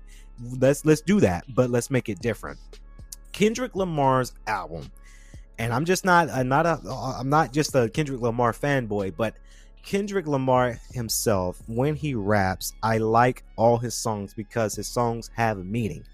Let's 0.59 0.85
let's 0.85 1.03
do 1.03 1.21
that, 1.21 1.45
but 1.55 1.71
let's 1.71 1.91
make 1.91 2.09
it 2.09 2.21
different. 2.21 2.59
Kendrick 3.33 3.77
Lamar's 3.77 4.33
album, 4.47 4.91
and 5.59 5.73
I'm 5.73 5.85
just 5.85 6.05
not 6.05 6.31
I'm 6.31 6.49
not 6.49 6.65
a 6.65 6.81
I'm 6.89 7.29
not 7.29 7.53
just 7.53 7.75
a 7.75 7.91
Kendrick 7.91 8.23
Lamar 8.23 8.53
fanboy, 8.53 9.15
but 9.17 9.35
Kendrick 9.85 10.27
Lamar 10.27 10.79
himself, 10.93 11.63
when 11.67 11.95
he 11.95 12.15
raps, 12.15 12.73
I 12.83 12.99
like 12.99 13.45
all 13.57 13.77
his 13.77 13.95
songs 13.95 14.33
because 14.35 14.75
his 14.75 14.89
songs 14.89 15.31
have 15.35 15.59
a 15.59 15.65
meaning. 15.65 16.05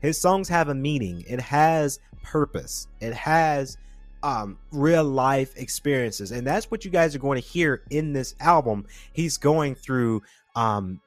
His 0.00 0.20
songs 0.20 0.48
have 0.48 0.68
a 0.68 0.74
meaning. 0.74 1.24
It 1.28 1.40
has 1.40 2.00
purpose. 2.22 2.88
It 3.00 3.14
has 3.14 3.78
um, 4.22 4.58
real 4.72 5.04
life 5.04 5.56
experiences, 5.56 6.32
and 6.32 6.46
that's 6.46 6.70
what 6.70 6.84
you 6.84 6.90
guys 6.90 7.14
are 7.14 7.20
going 7.20 7.40
to 7.40 7.46
hear 7.46 7.82
in 7.90 8.12
this 8.12 8.34
album. 8.40 8.86
He's 9.12 9.36
going 9.36 9.76
through 9.76 10.22
um, 10.56 11.00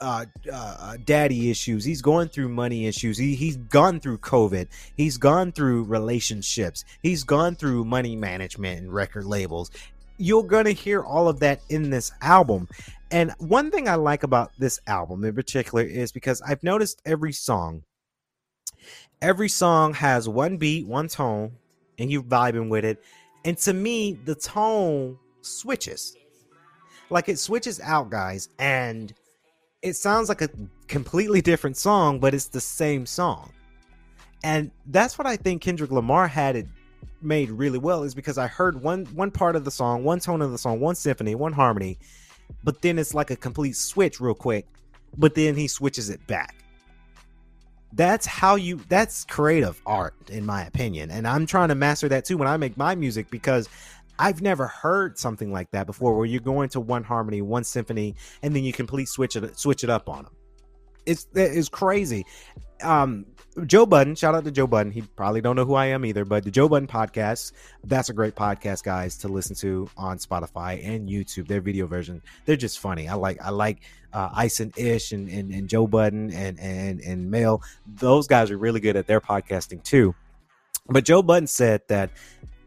uh, 0.00 0.26
uh, 0.52 0.96
daddy 1.04 1.50
issues. 1.50 1.84
He's 1.84 2.02
going 2.02 2.28
through 2.28 2.48
money 2.48 2.86
issues. 2.86 3.16
He 3.18 3.34
he's 3.34 3.56
gone 3.56 4.00
through 4.00 4.18
COVID. 4.18 4.68
He's 4.96 5.18
gone 5.18 5.52
through 5.52 5.84
relationships. 5.84 6.84
He's 7.02 7.24
gone 7.24 7.54
through 7.54 7.84
money 7.84 8.16
management 8.16 8.80
and 8.80 8.92
record 8.92 9.24
labels. 9.24 9.70
You're 10.18 10.44
gonna 10.44 10.72
hear 10.72 11.02
all 11.02 11.28
of 11.28 11.40
that 11.40 11.60
in 11.68 11.90
this 11.90 12.12
album. 12.20 12.68
And 13.10 13.32
one 13.38 13.70
thing 13.70 13.88
I 13.88 13.94
like 13.94 14.22
about 14.22 14.52
this 14.58 14.80
album 14.86 15.24
in 15.24 15.34
particular 15.34 15.82
is 15.82 16.12
because 16.12 16.42
I've 16.42 16.62
noticed 16.62 17.00
every 17.06 17.32
song, 17.32 17.84
every 19.22 19.48
song 19.48 19.94
has 19.94 20.28
one 20.28 20.58
beat, 20.58 20.86
one 20.86 21.08
tone, 21.08 21.52
and 21.98 22.10
you're 22.10 22.22
vibing 22.22 22.68
with 22.68 22.84
it. 22.84 23.02
And 23.44 23.56
to 23.58 23.72
me, 23.72 24.18
the 24.24 24.34
tone 24.34 25.18
switches. 25.40 26.16
Like 27.10 27.28
it 27.28 27.38
switches 27.38 27.80
out, 27.80 28.10
guys, 28.10 28.50
and 28.58 29.14
it 29.80 29.94
sounds 29.94 30.28
like 30.28 30.42
a 30.42 30.50
completely 30.88 31.40
different 31.40 31.76
song, 31.76 32.18
but 32.18 32.34
it's 32.34 32.48
the 32.48 32.60
same 32.60 33.06
song. 33.06 33.52
And 34.44 34.70
that's 34.86 35.16
what 35.16 35.26
I 35.26 35.36
think 35.36 35.62
Kendrick 35.62 35.90
Lamar 35.90 36.28
had 36.28 36.56
it 36.56 36.66
made 37.20 37.50
really 37.50 37.78
well 37.78 38.02
is 38.02 38.14
because 38.14 38.38
I 38.38 38.46
heard 38.46 38.82
one 38.82 39.06
one 39.06 39.30
part 39.30 39.56
of 39.56 39.64
the 39.64 39.70
song, 39.70 40.04
one 40.04 40.20
tone 40.20 40.42
of 40.42 40.50
the 40.50 40.58
song, 40.58 40.80
one 40.80 40.94
symphony, 40.94 41.34
one 41.34 41.52
harmony, 41.52 41.98
but 42.64 42.82
then 42.82 42.98
it's 42.98 43.14
like 43.14 43.30
a 43.30 43.36
complete 43.36 43.76
switch 43.76 44.20
real 44.20 44.34
quick, 44.34 44.66
but 45.16 45.34
then 45.34 45.54
he 45.54 45.68
switches 45.68 46.10
it 46.10 46.26
back. 46.26 46.54
That's 47.92 48.26
how 48.26 48.56
you 48.56 48.80
that's 48.88 49.24
creative 49.24 49.80
art 49.86 50.14
in 50.28 50.44
my 50.44 50.64
opinion. 50.64 51.10
And 51.10 51.26
I'm 51.26 51.46
trying 51.46 51.68
to 51.68 51.74
master 51.74 52.08
that 52.10 52.24
too 52.24 52.36
when 52.36 52.48
I 52.48 52.56
make 52.56 52.76
my 52.76 52.94
music 52.94 53.30
because 53.30 53.68
I've 54.18 54.42
never 54.42 54.66
heard 54.66 55.18
something 55.18 55.52
like 55.52 55.70
that 55.70 55.86
before, 55.86 56.16
where 56.16 56.26
you're 56.26 56.40
going 56.40 56.68
to 56.70 56.80
one 56.80 57.04
harmony, 57.04 57.40
one 57.40 57.64
symphony, 57.64 58.16
and 58.42 58.54
then 58.54 58.64
you 58.64 58.72
complete 58.72 59.08
switch 59.08 59.36
it 59.36 59.58
switch 59.58 59.84
it 59.84 59.90
up 59.90 60.08
on 60.08 60.24
them. 60.24 60.32
It's 61.06 61.26
it's 61.34 61.68
crazy. 61.68 62.26
Um, 62.82 63.26
Joe 63.66 63.86
Budden, 63.86 64.14
shout 64.14 64.34
out 64.34 64.44
to 64.44 64.50
Joe 64.50 64.66
Budden. 64.66 64.92
He 64.92 65.02
probably 65.02 65.40
don't 65.40 65.56
know 65.56 65.64
who 65.64 65.74
I 65.74 65.86
am 65.86 66.04
either, 66.04 66.24
but 66.24 66.44
the 66.44 66.50
Joe 66.50 66.68
Budden 66.68 66.86
podcast, 66.86 67.52
that's 67.84 68.08
a 68.08 68.12
great 68.12 68.34
podcast, 68.34 68.84
guys, 68.84 69.16
to 69.18 69.28
listen 69.28 69.56
to 69.56 69.88
on 69.96 70.18
Spotify 70.18 70.86
and 70.86 71.08
YouTube. 71.08 71.48
Their 71.48 71.60
video 71.60 71.86
version, 71.86 72.22
they're 72.44 72.56
just 72.56 72.78
funny. 72.78 73.08
I 73.08 73.14
like 73.14 73.38
I 73.42 73.50
like 73.50 73.80
uh, 74.12 74.30
Ice 74.32 74.60
and 74.60 74.76
Ish 74.78 75.12
and, 75.12 75.28
and, 75.28 75.52
and 75.52 75.68
Joe 75.68 75.86
Budden 75.86 76.32
and 76.32 76.58
and 76.60 77.00
and 77.00 77.30
Mel. 77.30 77.62
Those 77.86 78.26
guys 78.26 78.50
are 78.50 78.58
really 78.58 78.80
good 78.80 78.96
at 78.96 79.06
their 79.06 79.20
podcasting 79.20 79.82
too. 79.82 80.14
But 80.88 81.04
Joe 81.04 81.22
Budden 81.22 81.48
said 81.48 81.82
that 81.88 82.10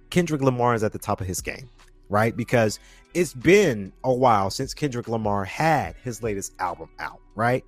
Kendrick 0.10 0.42
Lamar 0.42 0.76
is 0.76 0.84
at 0.84 0.92
the 0.92 1.00
top 1.00 1.22
of 1.22 1.28
his 1.28 1.42
game, 1.42 1.70
right? 2.10 2.36
Because 2.36 2.80
it's 3.14 3.34
been 3.34 3.94
a 4.04 4.14
while 4.14 4.50
since 4.50 4.74
Kendrick 4.74 5.08
Lamar 5.08 5.46
had 5.46 5.96
his 6.04 6.22
latest 6.22 6.54
album 6.60 6.90
out, 7.00 7.20
right? 7.36 7.64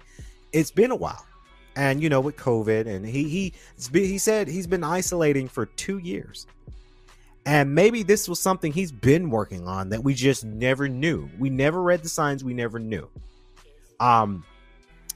It's 0.51 0.71
been 0.71 0.91
a 0.91 0.95
while. 0.95 1.25
And 1.75 2.01
you 2.01 2.09
know, 2.09 2.21
with 2.21 2.37
COVID 2.37 2.87
and 2.87 3.05
he 3.05 3.27
he 3.29 3.53
he 3.91 4.17
said 4.17 4.47
he's 4.47 4.67
been 4.67 4.83
isolating 4.83 5.47
for 5.47 5.65
2 5.65 5.97
years. 5.97 6.47
And 7.45 7.75
maybe 7.75 8.03
this 8.03 8.29
was 8.29 8.39
something 8.39 8.71
he's 8.71 8.91
been 8.91 9.29
working 9.29 9.67
on 9.67 9.89
that 9.89 10.03
we 10.03 10.13
just 10.13 10.45
never 10.45 10.87
knew. 10.87 11.29
We 11.37 11.49
never 11.49 11.81
read 11.81 12.01
the 12.01 12.09
signs, 12.09 12.43
we 12.43 12.53
never 12.53 12.79
knew. 12.79 13.09
Um 13.99 14.43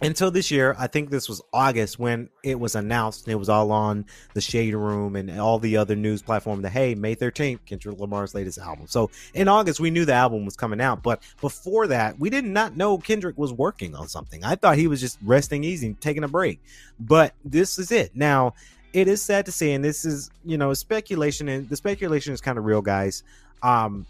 until 0.02 0.30
this 0.32 0.52
year, 0.52 0.76
I 0.78 0.88
think 0.88 1.10
this 1.10 1.28
was 1.28 1.42
August 1.52 1.98
when 1.98 2.30
it 2.44 2.60
was 2.60 2.76
announced 2.76 3.26
and 3.26 3.32
it 3.32 3.38
was 3.38 3.50
all 3.50 3.72
on 3.72 4.06
the 4.34 4.42
Shade 4.42 4.74
Room 4.74 5.16
and 5.16 5.40
all 5.40 5.60
the 5.60 5.78
other 5.78 5.96
news 5.96 6.22
platform 6.22 6.62
that 6.62 6.70
hey, 6.70 6.96
May 6.96 7.16
13th, 7.16 7.60
Kendrick 7.66 8.00
Lamar's 8.00 8.36
latest 8.36 8.60
album. 8.60 8.88
So 8.88 9.10
in 9.34 9.48
August, 9.48 9.80
we 9.80 9.90
knew 9.90 10.06
the 10.06 10.14
album 10.14 10.46
was 10.46 10.56
coming 10.56 10.82
out, 10.82 11.02
but 11.02 11.24
before 11.42 11.88
that, 11.88 12.20
we 12.20 12.30
did 12.30 12.46
not 12.46 12.78
know 12.78 12.98
Kendrick 12.98 13.38
was 13.38 13.52
working 13.52 13.96
on 13.96 14.08
something. 14.08 14.44
I 14.44 14.56
thought 14.56 14.78
he 14.78 14.88
was 14.88 15.02
just 15.02 15.18
resting 15.24 15.64
easy, 15.64 15.96
taking 16.00 16.24
a 16.24 16.28
break. 16.28 16.60
But 17.00 17.34
this 17.44 17.80
is 17.80 17.92
it. 17.92 18.16
Now, 18.16 18.54
it 18.94 19.08
is 19.08 19.22
sad 19.22 19.46
to 19.46 19.52
say, 19.52 19.74
and 19.74 19.84
this 19.84 20.06
is, 20.06 20.32
you 20.46 20.58
know, 20.58 20.74
speculation, 20.74 21.48
and 21.50 21.70
the 21.70 21.76
speculation 21.76 22.34
is 22.34 22.42
kind 22.42 22.58
of 22.58 22.66
real, 22.66 22.82
guys. 22.82 23.24
Um, 23.62 24.06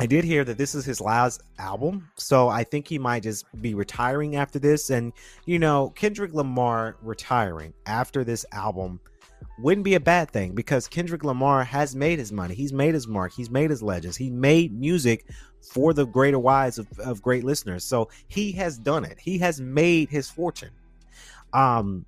I 0.00 0.06
did 0.06 0.24
hear 0.24 0.44
that 0.44 0.56
this 0.56 0.74
is 0.74 0.86
his 0.86 0.98
last 0.98 1.42
album, 1.58 2.08
so 2.16 2.48
I 2.48 2.64
think 2.64 2.88
he 2.88 2.98
might 2.98 3.22
just 3.22 3.44
be 3.60 3.74
retiring 3.74 4.34
after 4.34 4.58
this. 4.58 4.88
And 4.88 5.12
you 5.44 5.58
know, 5.58 5.90
Kendrick 5.90 6.32
Lamar 6.32 6.96
retiring 7.02 7.74
after 7.84 8.24
this 8.24 8.46
album 8.50 8.98
wouldn't 9.58 9.84
be 9.84 9.96
a 9.96 10.00
bad 10.00 10.30
thing 10.30 10.54
because 10.54 10.88
Kendrick 10.88 11.22
Lamar 11.22 11.64
has 11.64 11.94
made 11.94 12.18
his 12.18 12.32
money, 12.32 12.54
he's 12.54 12.72
made 12.72 12.94
his 12.94 13.06
mark, 13.06 13.34
he's 13.34 13.50
made 13.50 13.68
his 13.68 13.82
legends, 13.82 14.16
he 14.16 14.30
made 14.30 14.72
music 14.72 15.26
for 15.60 15.92
the 15.92 16.06
greater 16.06 16.38
wise 16.38 16.78
of, 16.78 16.88
of 17.00 17.20
great 17.20 17.44
listeners. 17.44 17.84
So 17.84 18.08
he 18.26 18.52
has 18.52 18.78
done 18.78 19.04
it. 19.04 19.18
He 19.20 19.36
has 19.36 19.60
made 19.60 20.08
his 20.08 20.30
fortune. 20.30 20.70
Um, 21.52 22.06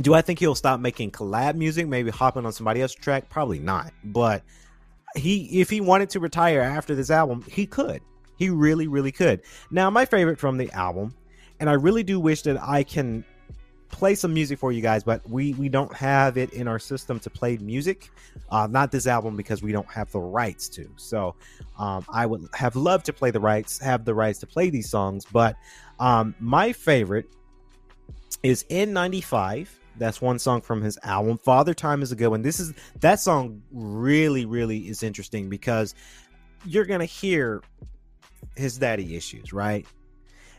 do 0.00 0.14
I 0.14 0.22
think 0.22 0.38
he'll 0.38 0.54
stop 0.54 0.80
making 0.80 1.10
collab 1.10 1.56
music? 1.56 1.86
Maybe 1.88 2.10
hopping 2.10 2.46
on 2.46 2.52
somebody 2.54 2.80
else's 2.80 2.96
track? 2.96 3.28
Probably 3.28 3.58
not. 3.58 3.92
But 4.02 4.44
he 5.16 5.60
if 5.60 5.70
he 5.70 5.80
wanted 5.80 6.10
to 6.10 6.20
retire 6.20 6.60
after 6.60 6.94
this 6.94 7.10
album, 7.10 7.44
he 7.50 7.66
could. 7.66 8.02
He 8.36 8.50
really, 8.50 8.88
really 8.88 9.12
could. 9.12 9.42
Now, 9.70 9.90
my 9.90 10.04
favorite 10.04 10.38
from 10.38 10.56
the 10.56 10.70
album, 10.72 11.14
and 11.60 11.70
I 11.70 11.74
really 11.74 12.02
do 12.02 12.18
wish 12.18 12.42
that 12.42 12.60
I 12.60 12.82
can 12.82 13.24
play 13.92 14.14
some 14.14 14.34
music 14.34 14.58
for 14.58 14.72
you 14.72 14.80
guys, 14.80 15.04
but 15.04 15.28
we 15.28 15.54
we 15.54 15.68
don't 15.68 15.94
have 15.94 16.36
it 16.36 16.52
in 16.52 16.66
our 16.66 16.78
system 16.78 17.20
to 17.20 17.30
play 17.30 17.58
music. 17.58 18.10
Uh, 18.50 18.66
not 18.66 18.90
this 18.90 19.06
album 19.06 19.36
because 19.36 19.62
we 19.62 19.70
don't 19.70 19.88
have 19.90 20.10
the 20.10 20.18
rights 20.18 20.68
to. 20.70 20.88
So 20.96 21.36
um, 21.78 22.04
I 22.08 22.26
would 22.26 22.48
have 22.54 22.74
loved 22.74 23.06
to 23.06 23.12
play 23.12 23.30
the 23.30 23.40
rights, 23.40 23.78
have 23.78 24.04
the 24.04 24.14
rights 24.14 24.40
to 24.40 24.46
play 24.46 24.70
these 24.70 24.88
songs, 24.88 25.24
but 25.30 25.56
um, 26.00 26.34
my 26.40 26.72
favorite 26.72 27.28
is 28.42 28.64
N95 28.64 29.68
that's 29.96 30.20
one 30.20 30.38
song 30.38 30.60
from 30.60 30.82
his 30.82 30.98
album. 31.02 31.38
Father 31.38 31.74
Time 31.74 32.02
is 32.02 32.12
a 32.12 32.16
good 32.16 32.28
one. 32.28 32.42
This 32.42 32.60
is 32.60 32.72
that 33.00 33.20
song 33.20 33.62
really, 33.70 34.44
really 34.44 34.88
is 34.88 35.02
interesting 35.02 35.48
because 35.48 35.94
you're 36.64 36.84
gonna 36.84 37.04
hear 37.04 37.62
his 38.56 38.78
daddy 38.78 39.16
issues, 39.16 39.52
right? 39.52 39.86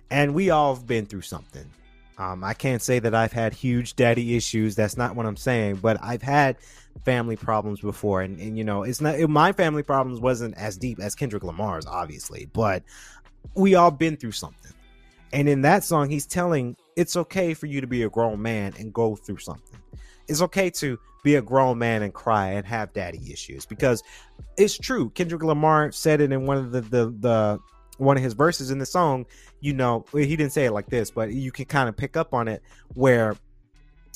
And 0.10 0.34
we 0.34 0.50
all 0.50 0.76
have 0.76 0.86
been 0.86 1.06
through 1.06 1.22
something. 1.22 1.69
Um, 2.17 2.43
I 2.43 2.54
can't 2.54 2.82
say 2.82 3.00
that 3.00 3.15
I've 3.15 3.32
had 3.32 3.54
huge 3.54 3.96
daddy 3.96 4.36
issues. 4.36 4.76
That's 4.76 4.98
not 4.98 5.15
what 5.15 5.26
I'm 5.26 5.38
saying, 5.38 5.78
but 5.78 5.98
I've 6.02 6.22
had 6.22 6.58
family 7.04 7.36
problems 7.36 7.82
before, 7.82 8.22
and, 8.22 8.39
and 8.39 8.58
you 8.58 8.63
know, 8.63 8.84
it's 8.84 9.02
not 9.02 9.19
it, 9.19 9.28
my 9.28 9.52
family 9.52 9.84
problems 9.84 10.19
wasn't 10.19 10.56
as 10.58 10.78
deep 10.78 11.00
as 11.00 11.15
Kendrick 11.15 11.43
Lamar's, 11.43 11.88
obviously, 11.88 12.50
but 12.54 12.84
we 13.56 13.76
all 13.76 13.91
been 13.91 14.15
through 14.15 14.32
something. 14.32 14.72
And 15.32 15.50
in 15.50 15.63
that 15.63 15.84
song, 15.84 16.10
he's 16.10 16.28
telling 16.28 16.76
it's 16.95 17.15
okay 17.15 17.53
for 17.53 17.65
you 17.65 17.82
to 17.82 17.88
be 17.88 18.03
a 18.03 18.10
grown 18.10 18.41
man 18.41 18.73
and 18.77 18.93
go 18.93 19.15
through 19.15 19.38
something. 19.38 19.79
It's 20.27 20.41
okay 20.41 20.69
to 20.71 20.97
be 21.23 21.36
a 21.36 21.41
grown 21.41 21.77
man 21.77 22.01
and 22.01 22.13
cry 22.13 22.51
and 22.51 22.65
have 22.65 22.93
daddy 22.93 23.32
issues 23.32 23.65
because 23.65 24.03
it's 24.58 24.77
true. 24.77 25.10
Kendrick 25.12 25.43
Lamar 25.43 25.91
said 25.91 26.21
it 26.21 26.32
in 26.32 26.45
one 26.45 26.58
of 26.58 26.71
the 26.71 26.82
the, 26.82 27.06
the 27.19 27.60
one 27.97 28.17
of 28.17 28.23
his 28.23 28.34
verses 28.34 28.71
in 28.71 28.79
the 28.79 28.86
song. 28.86 29.25
You 29.60 29.73
know, 29.73 30.06
he 30.12 30.36
didn't 30.36 30.51
say 30.51 30.65
it 30.65 30.71
like 30.71 30.89
this, 30.89 31.12
but 31.12 31.32
you 31.32 31.51
can 31.51 31.65
kind 31.65 31.88
of 31.88 31.95
pick 31.95 32.17
up 32.17 32.34
on 32.34 32.47
it 32.47 32.62
where 32.93 33.36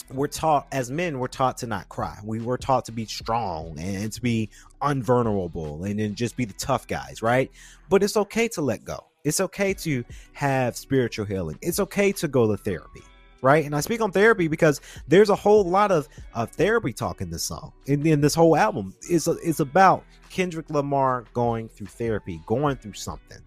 we're 0.09 0.27
taught 0.27 0.67
as 0.71 0.89
men 0.89 1.19
we're 1.19 1.27
taught 1.27 1.57
to 1.57 1.67
not 1.67 1.89
cry 1.89 2.17
we 2.23 2.39
were 2.39 2.57
taught 2.57 2.85
to 2.85 2.91
be 2.91 3.05
strong 3.05 3.77
and 3.79 4.11
to 4.13 4.21
be 4.21 4.49
unvulnerable 4.81 5.83
and 5.83 5.99
then 5.99 6.15
just 6.15 6.37
be 6.37 6.45
the 6.45 6.53
tough 6.53 6.87
guys 6.87 7.21
right 7.21 7.51
but 7.89 8.01
it's 8.01 8.15
okay 8.15 8.47
to 8.47 8.61
let 8.61 8.85
go 8.85 9.06
it's 9.27 9.41
okay 9.41 9.73
to 9.73 10.05
have 10.31 10.77
spiritual 10.77 11.25
healing. 11.25 11.59
It's 11.61 11.79
okay 11.81 12.13
to 12.13 12.29
go 12.29 12.49
to 12.49 12.55
therapy, 12.55 13.03
right? 13.41 13.65
And 13.65 13.75
I 13.75 13.81
speak 13.81 13.99
on 13.99 14.11
therapy 14.13 14.47
because 14.47 14.79
there's 15.07 15.29
a 15.29 15.35
whole 15.35 15.65
lot 15.65 15.91
of, 15.91 16.07
of 16.33 16.49
therapy 16.51 16.93
talk 16.93 17.19
in 17.19 17.29
this 17.29 17.43
song. 17.43 17.73
In, 17.87 18.05
in 18.07 18.21
this 18.21 18.33
whole 18.33 18.55
album 18.55 18.95
is 19.09 19.27
it's 19.27 19.59
about 19.59 20.05
Kendrick 20.29 20.69
Lamar 20.69 21.25
going 21.33 21.67
through 21.67 21.87
therapy, 21.87 22.41
going 22.45 22.77
through 22.77 22.93
something, 22.93 23.39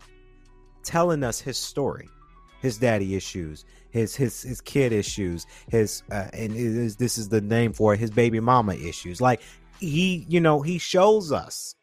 telling 0.82 1.24
us 1.24 1.40
his 1.40 1.56
story, 1.56 2.10
his 2.60 2.76
daddy 2.76 3.16
issues, 3.16 3.64
his 3.88 4.14
his 4.14 4.42
his 4.42 4.60
kid 4.60 4.92
issues, 4.92 5.46
his 5.70 6.02
uh, 6.12 6.28
and 6.34 6.54
is, 6.54 6.96
this 6.96 7.16
is 7.16 7.30
the 7.30 7.40
name 7.40 7.72
for 7.72 7.94
it, 7.94 8.00
his 8.00 8.10
baby 8.10 8.38
mama 8.38 8.74
issues. 8.74 9.22
Like 9.22 9.40
he, 9.78 10.26
you 10.28 10.42
know, 10.42 10.60
he 10.60 10.76
shows 10.76 11.32
us 11.32 11.74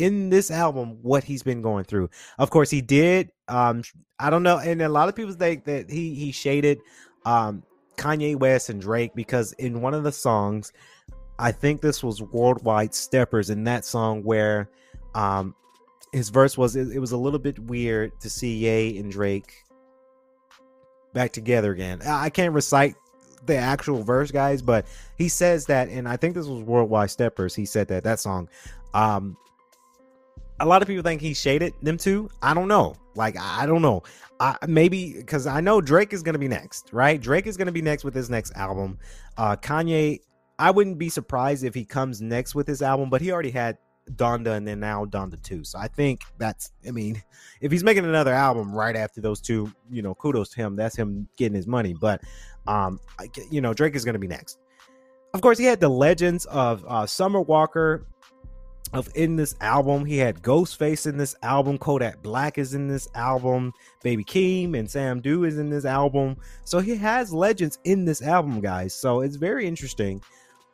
in 0.00 0.30
this 0.30 0.50
album 0.50 0.98
what 1.02 1.22
he's 1.22 1.42
been 1.42 1.62
going 1.62 1.84
through. 1.84 2.08
Of 2.38 2.50
course, 2.50 2.70
he 2.70 2.80
did. 2.80 3.30
Um, 3.48 3.82
I 4.18 4.30
don't 4.30 4.42
know, 4.42 4.58
and 4.58 4.80
a 4.82 4.88
lot 4.88 5.08
of 5.08 5.14
people 5.14 5.34
think 5.34 5.64
that 5.64 5.90
he 5.90 6.14
he 6.14 6.32
shaded 6.32 6.80
um 7.24 7.62
Kanye 7.96 8.36
West 8.36 8.70
and 8.70 8.80
Drake 8.80 9.12
because 9.14 9.52
in 9.54 9.82
one 9.82 9.94
of 9.94 10.02
the 10.02 10.12
songs, 10.12 10.72
I 11.38 11.52
think 11.52 11.80
this 11.80 12.02
was 12.02 12.22
Worldwide 12.22 12.94
Steppers 12.94 13.50
in 13.50 13.64
that 13.64 13.84
song 13.84 14.22
where 14.22 14.70
um 15.14 15.54
his 16.12 16.30
verse 16.30 16.56
was 16.56 16.76
it, 16.76 16.88
it 16.88 16.98
was 16.98 17.12
a 17.12 17.16
little 17.16 17.38
bit 17.38 17.58
weird 17.58 18.18
to 18.20 18.30
see 18.30 18.56
Ye 18.56 18.98
and 18.98 19.12
Drake 19.12 19.52
back 21.12 21.32
together 21.32 21.72
again. 21.72 22.00
I 22.06 22.30
can't 22.30 22.54
recite 22.54 22.94
the 23.46 23.56
actual 23.56 24.02
verse, 24.02 24.30
guys, 24.30 24.62
but 24.62 24.86
he 25.16 25.28
says 25.28 25.66
that, 25.66 25.88
and 25.88 26.08
I 26.08 26.16
think 26.16 26.34
this 26.34 26.46
was 26.46 26.62
Worldwide 26.62 27.10
Steppers. 27.10 27.54
He 27.54 27.66
said 27.66 27.88
that 27.88 28.04
that 28.04 28.20
song. 28.20 28.48
Um, 28.94 29.36
a 30.60 30.66
lot 30.66 30.82
of 30.82 30.88
people 30.88 31.02
think 31.02 31.20
he 31.20 31.34
shaded 31.34 31.74
them 31.82 31.96
two. 31.96 32.30
I 32.42 32.54
don't 32.54 32.68
know. 32.68 32.94
Like 33.14 33.36
I 33.38 33.66
don't 33.66 33.82
know. 33.82 34.02
I, 34.38 34.56
maybe 34.66 35.14
because 35.14 35.46
I 35.46 35.60
know 35.60 35.80
Drake 35.80 36.12
is 36.12 36.22
gonna 36.22 36.38
be 36.38 36.48
next, 36.48 36.90
right? 36.92 37.20
Drake 37.20 37.46
is 37.46 37.56
gonna 37.56 37.72
be 37.72 37.82
next 37.82 38.04
with 38.04 38.14
his 38.14 38.30
next 38.30 38.54
album. 38.56 38.98
Uh, 39.36 39.56
Kanye, 39.56 40.20
I 40.58 40.70
wouldn't 40.70 40.98
be 40.98 41.08
surprised 41.08 41.64
if 41.64 41.74
he 41.74 41.84
comes 41.84 42.20
next 42.20 42.54
with 42.54 42.66
his 42.66 42.82
album, 42.82 43.10
but 43.10 43.20
he 43.20 43.32
already 43.32 43.50
had 43.50 43.78
Donda 44.16 44.56
and 44.56 44.66
then 44.66 44.80
now 44.80 45.04
Donda 45.04 45.40
2. 45.42 45.64
So 45.64 45.78
I 45.78 45.88
think 45.88 46.22
that's, 46.38 46.72
I 46.86 46.90
mean, 46.90 47.22
if 47.60 47.72
he's 47.72 47.84
making 47.84 48.04
another 48.04 48.32
album 48.32 48.72
right 48.72 48.96
after 48.96 49.20
those 49.20 49.40
two, 49.40 49.72
you 49.90 50.02
know, 50.02 50.14
kudos 50.14 50.50
to 50.50 50.56
him. 50.56 50.76
That's 50.76 50.96
him 50.96 51.28
getting 51.36 51.54
his 51.54 51.66
money. 51.66 51.94
But, 51.94 52.22
um, 52.66 53.00
I, 53.18 53.28
you 53.50 53.60
know, 53.60 53.72
Drake 53.72 53.94
is 53.94 54.04
to 54.04 54.18
be 54.18 54.26
next. 54.26 54.58
Of 55.32 55.42
course, 55.42 55.58
he 55.58 55.64
had 55.64 55.80
the 55.80 55.88
legends 55.88 56.44
of 56.46 56.84
uh, 56.88 57.06
Summer 57.06 57.40
Walker 57.40 58.04
of 58.92 59.08
in 59.14 59.36
this 59.36 59.54
album. 59.60 60.04
He 60.04 60.18
had 60.18 60.42
Ghostface 60.42 61.06
in 61.06 61.16
this 61.16 61.34
album. 61.42 61.78
Kodak 61.78 62.22
Black 62.22 62.58
is 62.58 62.74
in 62.74 62.88
this 62.88 63.08
album. 63.14 63.72
Baby 64.02 64.24
Keem 64.24 64.76
and 64.78 64.90
Sam 64.90 65.20
Dew 65.20 65.44
is 65.44 65.58
in 65.58 65.70
this 65.70 65.84
album. 65.84 66.36
So 66.64 66.78
he 66.80 66.96
has 66.96 67.32
legends 67.32 67.78
in 67.84 68.04
this 68.04 68.22
album, 68.22 68.60
guys. 68.60 68.94
So 68.94 69.20
it's 69.20 69.36
very 69.36 69.66
interesting. 69.66 70.20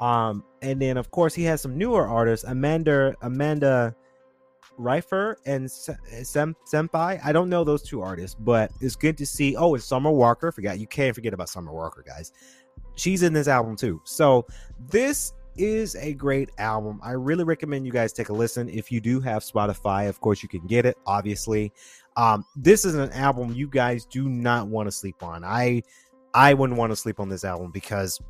Um, 0.01 0.45
and 0.63 0.81
then 0.81 0.97
of 0.97 1.11
course 1.11 1.35
he 1.35 1.45
has 1.45 1.61
some 1.61 1.79
newer 1.79 2.07
artists, 2.07 2.45
Amanda 2.45 3.15
Amanda 3.23 3.95
Reifer 4.79 5.37
and 5.47 5.71
Sem, 5.71 6.55
Senpai. 6.71 7.21
I 7.25 7.33
don't 7.33 7.49
know 7.49 7.65
those 7.65 7.83
two 7.83 8.03
artists, 8.03 8.37
but 8.39 8.71
it's 8.81 8.97
good 8.97 9.17
to 9.19 9.27
see. 9.27 9.57
Oh, 9.57 9.75
it's 9.75 9.85
Summer 9.85 10.11
Walker. 10.11 10.53
Forgot 10.53 10.79
you 10.79 10.87
can't 10.87 11.15
forget 11.15 11.33
about 11.33 11.49
Summer 11.49 11.73
Walker, 11.73 12.05
guys. 12.07 12.33
She's 12.95 13.23
in 13.23 13.33
this 13.33 13.49
album 13.49 13.77
too. 13.77 14.01
So 14.05 14.47
this 14.91 15.33
is 15.57 15.95
a 15.97 16.13
great 16.15 16.51
album. 16.59 17.01
I 17.03 17.13
really 17.13 17.45
recommend 17.45 17.87
you 17.87 17.93
guys 17.93 18.13
take 18.13 18.29
a 18.29 18.33
listen. 18.33 18.69
If 18.69 18.91
you 18.91 19.01
do 19.01 19.21
have 19.21 19.43
Spotify, 19.43 20.09
of 20.09 20.21
course 20.21 20.43
you 20.43 20.49
can 20.49 20.67
get 20.67 20.87
it. 20.87 20.97
Obviously, 21.07 21.73
um, 22.17 22.45
this 22.57 22.85
is 22.85 22.95
an 22.95 23.11
album 23.13 23.53
you 23.53 23.69
guys 23.69 24.05
do 24.05 24.29
not 24.29 24.69
want 24.69 24.87
to 24.87 24.93
sleep 24.93 25.23
on. 25.23 25.45
I 25.45 25.83
I 26.35 26.55
wouldn't 26.55 26.79
want 26.79 26.93
to 26.93 26.97
sleep 26.97 27.21
on 27.21 27.29
this 27.29 27.45
album 27.45 27.71
because 27.73 28.21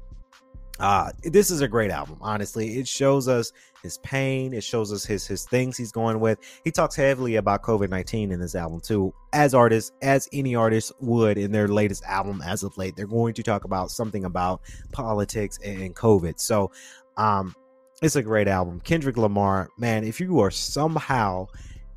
uh 0.78 1.10
this 1.22 1.50
is 1.50 1.62
a 1.62 1.68
great 1.68 1.90
album 1.90 2.18
honestly 2.20 2.78
it 2.78 2.86
shows 2.86 3.28
us 3.28 3.50
his 3.82 3.96
pain 3.98 4.52
it 4.52 4.62
shows 4.62 4.92
us 4.92 5.06
his 5.06 5.26
his 5.26 5.44
things 5.44 5.76
he's 5.76 5.90
going 5.90 6.20
with 6.20 6.38
he 6.64 6.70
talks 6.70 6.94
heavily 6.94 7.36
about 7.36 7.62
covid-19 7.62 8.30
in 8.30 8.38
this 8.38 8.54
album 8.54 8.78
too 8.78 9.12
as 9.32 9.54
artists 9.54 9.92
as 10.02 10.28
any 10.34 10.54
artist 10.54 10.92
would 11.00 11.38
in 11.38 11.50
their 11.50 11.68
latest 11.68 12.04
album 12.04 12.42
as 12.44 12.62
of 12.62 12.76
late 12.76 12.94
they're 12.94 13.06
going 13.06 13.32
to 13.32 13.42
talk 13.42 13.64
about 13.64 13.90
something 13.90 14.26
about 14.26 14.60
politics 14.92 15.58
and 15.64 15.96
covid 15.96 16.38
so 16.38 16.70
um 17.16 17.54
it's 18.02 18.16
a 18.16 18.22
great 18.22 18.48
album 18.48 18.80
kendrick 18.80 19.16
lamar 19.16 19.68
man 19.78 20.04
if 20.04 20.20
you 20.20 20.40
are 20.40 20.50
somehow 20.50 21.46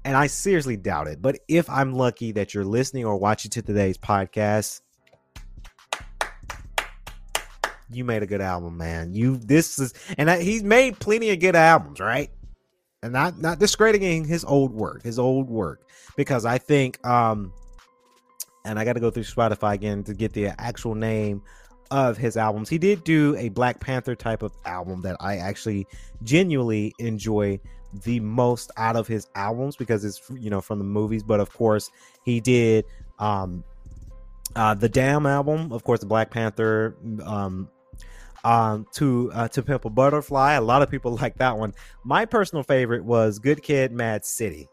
and 0.06 0.16
i 0.16 0.28
seriously 0.28 0.78
doubt 0.78 1.08
it 1.08 1.22
but 1.22 1.40
if 1.48 1.70
i'm 1.70 1.94
lucky 1.94 2.32
that 2.32 2.54
you're 2.54 2.66
listening 2.66 3.06
or 3.06 3.18
watching 3.18 3.52
to 3.52 3.62
today's 3.62 3.98
podcast 3.98 4.82
you 7.92 8.06
made 8.06 8.24
a 8.24 8.28
good 8.28 8.42
album, 8.42 8.78
man. 8.78 9.14
You 9.14 9.38
this 9.38 9.80
is 9.80 9.94
and 10.18 10.30
I, 10.30 10.42
he's 10.42 10.64
made 10.64 11.00
plenty 11.00 11.32
of 11.32 11.40
good 11.40 11.56
albums, 11.56 12.00
right? 12.00 12.30
And 13.02 13.14
not 13.14 13.40
not 13.40 13.60
discrediting 13.60 14.26
his 14.26 14.46
old 14.46 14.74
work, 14.74 15.04
his 15.04 15.18
old 15.18 15.50
work, 15.50 15.88
because 16.16 16.46
I 16.46 16.58
think 16.58 17.06
um, 17.06 17.52
and 18.66 18.78
I 18.78 18.86
got 18.86 18.94
to 18.94 19.00
go 19.00 19.10
through 19.10 19.24
Spotify 19.24 19.74
again 19.74 20.04
to 20.04 20.14
get 20.14 20.34
the 20.34 20.48
actual 20.60 20.96
name 20.96 21.42
of 21.92 22.18
his 22.18 22.38
albums. 22.38 22.70
He 22.70 22.78
did 22.78 23.04
do 23.04 23.36
a 23.38 23.50
Black 23.50 23.80
Panther 23.80 24.16
type 24.16 24.44
of 24.44 24.52
album 24.66 25.02
that 25.02 25.18
I 25.20 25.38
actually 25.38 25.88
genuinely 26.24 26.94
enjoy 27.00 27.60
the 28.04 28.20
most 28.20 28.72
out 28.78 28.96
of 28.96 29.08
his 29.08 29.28
albums 29.36 29.76
because 29.76 30.06
it's 30.06 30.22
you 30.36 30.50
know 30.50 30.62
from 30.62 30.78
the 30.78 30.86
movies, 30.86 31.24
but 31.24 31.40
of 31.40 31.52
course 31.52 31.90
he 32.24 32.40
did 32.40 32.86
um 33.18 33.64
uh 34.56 34.74
the 34.74 34.90
Damn 34.90 35.26
album, 35.26 35.72
of 35.72 35.84
course 35.84 36.00
the 36.00 36.06
Black 36.06 36.30
Panther 36.30 36.96
um 37.24 37.70
um, 38.44 38.86
to 38.94 39.32
uh, 39.34 39.48
to 39.50 39.62
Pimp 39.62 39.86
a 39.86 39.90
Butterfly. 39.90 40.54
A 40.54 40.62
lot 40.62 40.82
of 40.82 40.90
people 40.90 41.18
like 41.22 41.38
that 41.38 41.58
one. 41.58 41.74
My 42.04 42.26
personal 42.26 42.64
favorite 42.64 43.04
was 43.04 43.40
Good 43.40 43.62
Kid, 43.64 43.92
Mad 43.92 44.26
City. 44.26 44.70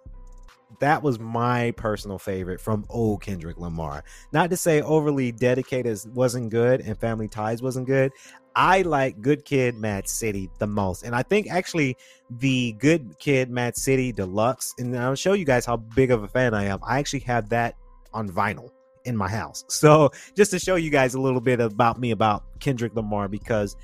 That 0.81 1.03
was 1.03 1.19
my 1.19 1.73
personal 1.73 2.19
favorite 2.19 2.61
from 2.61 2.85
old 2.89 3.23
Kendrick 3.23 3.59
Lamar. 3.59 4.05
Not 4.33 4.51
to 4.51 4.57
say 4.57 4.83
overly 4.83 5.33
dedicated 5.33 5.99
wasn't 6.15 6.51
good 6.51 6.81
and 6.81 6.99
Family 6.99 7.29
Ties 7.29 7.63
wasn't 7.63 7.87
good. 7.87 8.13
I 8.55 8.83
like 8.83 9.21
Good 9.21 9.45
Kid, 9.45 9.75
Mad 9.75 10.09
City 10.09 10.51
the 10.59 10.67
most, 10.67 11.03
and 11.03 11.15
I 11.15 11.23
think 11.23 11.51
actually 11.51 11.97
the 12.31 12.73
Good 12.79 13.19
Kid, 13.19 13.51
Mad 13.51 13.77
City 13.77 14.13
Deluxe. 14.13 14.75
And 14.79 14.97
I'll 14.97 15.15
show 15.15 15.35
you 15.35 15.45
guys 15.45 15.67
how 15.67 15.77
big 15.77 16.11
of 16.11 16.23
a 16.23 16.29
fan 16.29 16.55
I 16.55 16.65
am. 16.65 16.79
I 16.83 16.99
actually 16.99 17.21
have 17.21 17.51
that 17.51 17.77
on 18.15 18.31
vinyl 18.31 18.71
in 19.05 19.17
my 19.17 19.29
house. 19.29 19.65
So 19.77 20.11
just 20.35 20.51
to 20.53 20.59
show 20.59 20.77
you 20.77 20.91
guys 20.91 21.15
a 21.15 21.21
little 21.21 21.41
bit 21.41 21.61
about 21.61 22.01
me 22.01 22.11
about 22.13 22.45
Kendrick 22.61 22.95
Lamar 22.97 23.29
because 23.29 23.77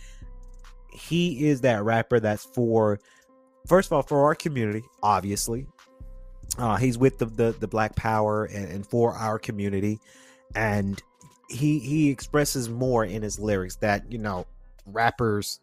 he 0.91 1.49
is 1.49 1.61
that 1.61 1.85
rapper 1.85 2.19
that's 2.19 2.45
for 2.45 2.99
first 3.67 3.89
of 3.89 3.93
all 3.93 4.03
for 4.03 4.25
our 4.25 4.35
community, 4.35 4.83
obviously. 5.03 5.67
Uh, 6.59 6.77
he's 6.77 6.99
with 6.99 7.19
the, 7.19 7.27
the, 7.27 7.55
the 7.59 7.67
Black 7.67 7.97
Power 7.97 8.45
and, 8.45 8.71
and 8.71 8.87
for 8.87 9.15
our 9.15 9.39
community, 9.39 9.99
and 10.55 11.03
he 11.49 11.79
he 11.79 12.11
expresses 12.11 12.69
more 12.69 13.05
in 13.05 13.23
his 13.23 13.39
lyrics 13.39 13.77
that 13.77 14.11
you 14.11 14.19
know 14.19 14.47
rappers 14.87 15.61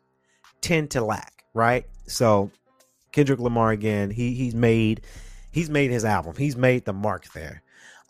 tend 0.62 0.91
to 0.91 1.02
lack, 1.02 1.43
right? 1.54 1.86
So 2.08 2.52
Kendrick 3.12 3.39
Lamar 3.39 3.71
again, 3.71 4.10
he 4.10 4.34
he's 4.34 4.56
made 4.56 5.02
he's 5.52 5.69
made 5.69 5.91
his 5.91 6.06
album, 6.06 6.36
he's 6.38 6.56
made 6.56 6.86
the 6.86 6.93
mark 6.93 7.32
there. 7.34 7.62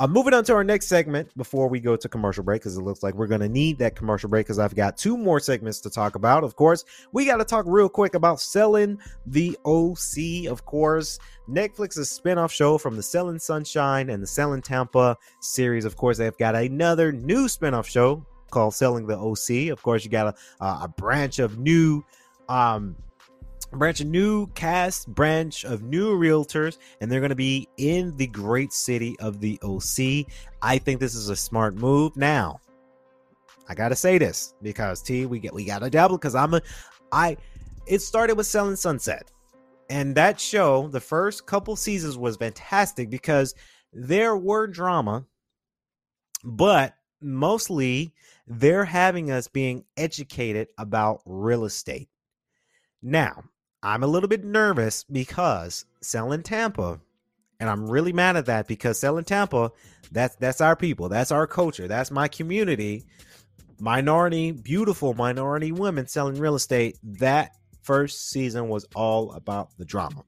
Uh, 0.02 0.08
moving 0.08 0.34
on 0.34 0.46
to 0.46 0.54
our 0.54 0.64
next 0.64 0.88
segment 0.88 1.36
before 1.36 1.68
we 1.68 1.78
go 1.78 1.98
to 1.98 2.08
commercial 2.08 2.42
break, 2.42 2.62
because 2.62 2.78
it 2.78 2.82
looks 2.82 3.04
like 3.04 3.14
we're 3.16 3.28
going 3.28 3.42
to 3.42 3.50
need 3.50 3.78
that 3.78 3.98
commercial 3.98 4.30
break 4.30 4.46
because 4.46 4.58
I've 4.58 4.74
got 4.74 4.96
two 4.96 5.18
more 5.18 5.42
segments 5.42 5.82
to 5.82 5.90
talk 5.90 6.16
about. 6.16 6.46
Of 6.46 6.56
course, 6.56 6.86
we 7.12 7.26
got 7.26 7.38
to 7.38 7.44
talk 7.44 7.66
real 7.68 7.90
quick 7.90 8.14
about 8.14 8.40
Selling 8.40 8.98
the 9.26 9.58
OC. 9.66 10.50
Of 10.50 10.66
course, 10.66 11.20
Netflix's 11.50 12.18
spinoff 12.18 12.50
show 12.50 12.78
from 12.78 12.96
the 12.96 13.04
Selling 13.04 13.40
Sunshine 13.40 14.10
and 14.10 14.24
the 14.24 14.28
Selling 14.28 14.62
Tampa 14.62 15.18
series. 15.42 15.84
Of 15.84 15.98
course, 15.98 16.18
they've 16.18 16.38
got 16.38 16.56
another 16.56 17.12
new 17.12 17.48
spinoff 17.48 17.86
show 17.86 18.26
called 18.52 18.74
Selling 18.74 19.06
the 19.06 19.18
OC. 19.18 19.70
Of 19.70 19.84
course, 19.84 20.06
you 20.06 20.10
got 20.10 20.34
a, 20.62 20.66
a 20.66 20.88
branch 20.88 21.40
of 21.40 21.60
new 21.60 22.06
um 22.48 22.96
branch 23.72 24.02
of 24.02 24.08
new 24.08 24.48
cast 24.48 25.08
branch 25.08 25.64
of 25.64 25.84
new 25.84 26.16
realtors 26.18 26.78
and 27.02 27.12
they're 27.12 27.20
going 27.20 27.30
to 27.30 27.36
be 27.36 27.68
in 27.78 28.16
the 28.18 28.28
great 28.28 28.74
city 28.74 29.16
of 29.20 29.40
the 29.40 29.60
oc 29.62 30.28
i 30.62 30.78
think 30.78 31.00
this 31.00 31.16
is 31.16 31.30
a 31.30 31.36
smart 31.36 31.76
move. 31.76 32.16
Now 32.18 32.60
i 33.68 33.76
gotta 33.76 33.96
say 33.96 34.18
this 34.18 34.54
because 34.62 35.02
t 35.02 35.26
we 35.26 35.40
get 35.40 35.54
we 35.54 35.66
gotta 35.66 35.90
double 35.90 36.18
because 36.18 36.36
i'm 36.36 36.54
a 36.54 36.62
i 37.12 37.38
it 37.88 38.02
started 38.02 38.36
with 38.36 38.48
selling 38.48 38.76
sunset 38.76 39.32
and 39.90 40.16
that 40.16 40.40
show 40.40 40.88
the 40.88 41.00
first 41.00 41.46
couple 41.46 41.76
seasons 41.76 42.18
was 42.18 42.38
fantastic 42.38 43.10
because 43.10 43.54
there 43.94 44.36
were 44.36 44.68
drama 44.68 45.26
but 46.44 46.94
mostly 47.22 48.14
they're 48.48 48.86
having 48.86 49.32
us 49.32 49.48
being 49.48 49.86
educated 49.98 50.70
about 50.78 51.22
real 51.26 51.66
estate. 51.66 52.10
Now 53.02 53.44
I'm 53.82 54.04
a 54.04 54.08
little 54.08 54.30
bit 54.30 54.44
nervous 54.44 55.04
because 55.06 55.86
selling 56.02 56.44
Tampa, 56.44 57.00
and 57.60 57.70
I'm 57.70 57.90
really 57.90 58.14
mad 58.14 58.36
at 58.36 58.48
that 58.48 58.68
because 58.68 59.00
selling 59.00 59.26
Tampa, 59.26 59.72
that's 60.12 60.36
that's 60.36 60.62
our 60.62 60.76
people, 60.76 61.10
that's 61.10 61.32
our 61.32 61.48
culture, 61.48 61.88
that's 61.88 62.12
my 62.12 62.28
community. 62.28 63.06
Minority, 63.80 64.52
beautiful 64.52 65.14
minority 65.14 65.72
women 65.72 66.08
selling 66.08 66.38
real 66.38 66.56
estate. 66.56 66.98
That 67.04 67.52
first 67.82 68.30
season 68.30 68.68
was 68.68 68.86
all 68.94 69.32
about 69.32 69.70
the 69.78 69.86
drama. 69.86 70.24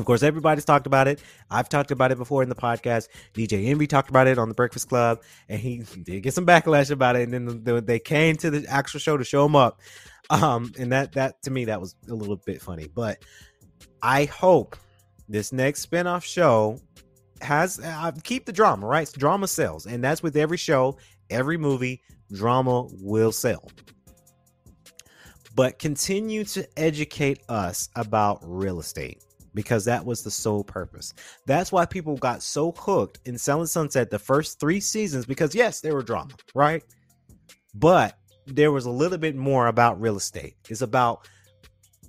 Of 0.00 0.06
course, 0.06 0.22
everybody's 0.22 0.64
talked 0.64 0.86
about 0.86 1.08
it. 1.08 1.22
I've 1.50 1.68
talked 1.68 1.90
about 1.90 2.10
it 2.10 2.16
before 2.16 2.42
in 2.42 2.48
the 2.48 2.54
podcast. 2.54 3.08
DJ 3.34 3.66
Envy 3.66 3.86
talked 3.86 4.08
about 4.08 4.26
it 4.26 4.38
on 4.38 4.48
the 4.48 4.54
Breakfast 4.54 4.88
Club, 4.88 5.22
and 5.48 5.60
he 5.60 5.84
did 6.02 6.22
get 6.22 6.32
some 6.32 6.46
backlash 6.46 6.90
about 6.90 7.16
it. 7.16 7.28
And 7.28 7.66
then 7.66 7.84
they 7.84 7.98
came 7.98 8.36
to 8.36 8.50
the 8.50 8.66
actual 8.66 8.98
show 8.98 9.18
to 9.18 9.24
show 9.24 9.44
him 9.44 9.54
up. 9.54 9.80
Um, 10.30 10.72
and 10.78 10.90
that 10.92 11.12
that 11.12 11.42
to 11.42 11.50
me 11.50 11.66
that 11.66 11.80
was 11.80 11.96
a 12.08 12.14
little 12.14 12.36
bit 12.36 12.62
funny. 12.62 12.88
But 12.88 13.18
I 14.02 14.24
hope 14.24 14.76
this 15.28 15.52
next 15.52 15.90
spinoff 15.90 16.24
show 16.24 16.78
has 17.42 17.78
uh, 17.78 18.12
keep 18.24 18.46
the 18.46 18.52
drama, 18.52 18.86
right? 18.86 19.10
Drama 19.12 19.48
sells, 19.48 19.84
and 19.86 20.02
that's 20.02 20.22
with 20.22 20.36
every 20.36 20.56
show, 20.56 20.96
every 21.28 21.58
movie. 21.58 22.00
Drama 22.32 22.86
will 23.02 23.32
sell, 23.32 23.70
but 25.56 25.78
continue 25.78 26.44
to 26.44 26.66
educate 26.78 27.42
us 27.48 27.88
about 27.96 28.38
real 28.42 28.78
estate 28.78 29.24
because 29.54 29.84
that 29.84 30.04
was 30.04 30.22
the 30.22 30.30
sole 30.30 30.64
purpose. 30.64 31.14
That's 31.46 31.72
why 31.72 31.86
people 31.86 32.16
got 32.16 32.42
so 32.42 32.72
hooked 32.72 33.20
in 33.24 33.38
Selling 33.38 33.66
Sunset 33.66 34.10
the 34.10 34.18
first 34.18 34.60
three 34.60 34.80
seasons 34.80 35.26
because 35.26 35.54
yes, 35.54 35.80
there 35.80 35.94
were 35.94 36.02
drama, 36.02 36.34
right? 36.54 36.82
But 37.74 38.16
there 38.46 38.72
was 38.72 38.86
a 38.86 38.90
little 38.90 39.18
bit 39.18 39.36
more 39.36 39.68
about 39.68 40.00
real 40.00 40.16
estate. 40.16 40.56
It's 40.68 40.82
about 40.82 41.28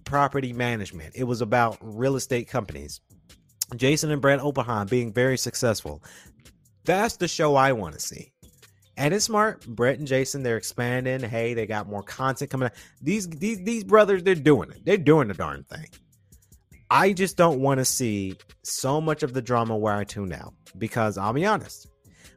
property 0.06 0.54
management. 0.54 1.14
It 1.16 1.24
was 1.24 1.42
about 1.42 1.78
real 1.82 2.16
estate 2.16 2.48
companies. 2.48 3.02
Jason 3.76 4.12
and 4.12 4.22
Brett 4.22 4.42
Oppenheim 4.42 4.88
being 4.88 5.14
very 5.14 5.38
successful. 5.38 6.04
That's 6.84 7.16
the 7.16 7.28
show 7.28 7.56
I 7.56 7.72
want 7.72 7.94
to 7.94 8.00
see. 8.00 8.34
And 8.98 9.14
it's 9.14 9.26
smart. 9.26 9.66
Brett 9.66 10.00
and 10.00 10.08
Jason, 10.08 10.44
they're 10.44 10.58
expanding. 10.58 11.22
Hey, 11.22 11.54
they 11.54 11.66
got 11.66 11.88
more 11.88 12.04
content 12.04 12.52
coming 12.52 12.68
out. 12.68 12.74
These 13.02 13.30
these 13.30 13.64
these 13.64 13.84
brothers, 13.84 14.24
they're 14.24 14.36
doing 14.36 14.70
it. 14.72 14.84
They're 14.84 14.98
doing 14.98 15.30
the 15.30 15.34
darn 15.34 15.64
thing. 15.64 15.88
I 16.94 17.14
just 17.14 17.38
don't 17.38 17.62
want 17.62 17.78
to 17.78 17.86
see 17.86 18.36
so 18.64 19.00
much 19.00 19.24
of 19.24 19.34
the 19.34 19.42
drama 19.42 19.78
where 19.78 19.96
I 19.96 20.04
tune 20.04 20.34
out. 20.34 20.54
Because 20.78 21.18
I'll 21.18 21.32
be 21.32 21.46
honest, 21.46 21.88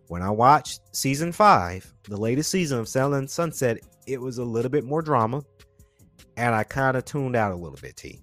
when 0.07 0.23
I 0.23 0.31
watched 0.31 0.81
season 0.95 1.33
five, 1.33 1.93
the 2.05 2.17
latest 2.17 2.53
season 2.53 2.79
of 2.79 2.89
Selling 2.89 3.27
Sunset, 3.27 3.79
it 4.07 4.21
was 4.21 4.39
a 4.39 4.45
little 4.45 4.71
bit 4.71 4.85
more 4.85 5.03
drama. 5.03 5.43
And 6.37 6.55
I 6.55 6.63
kind 6.63 6.97
of 6.97 7.05
tuned 7.05 7.35
out 7.35 7.51
a 7.51 7.57
little 7.57 7.79
bit, 7.83 7.97
T. 7.97 8.21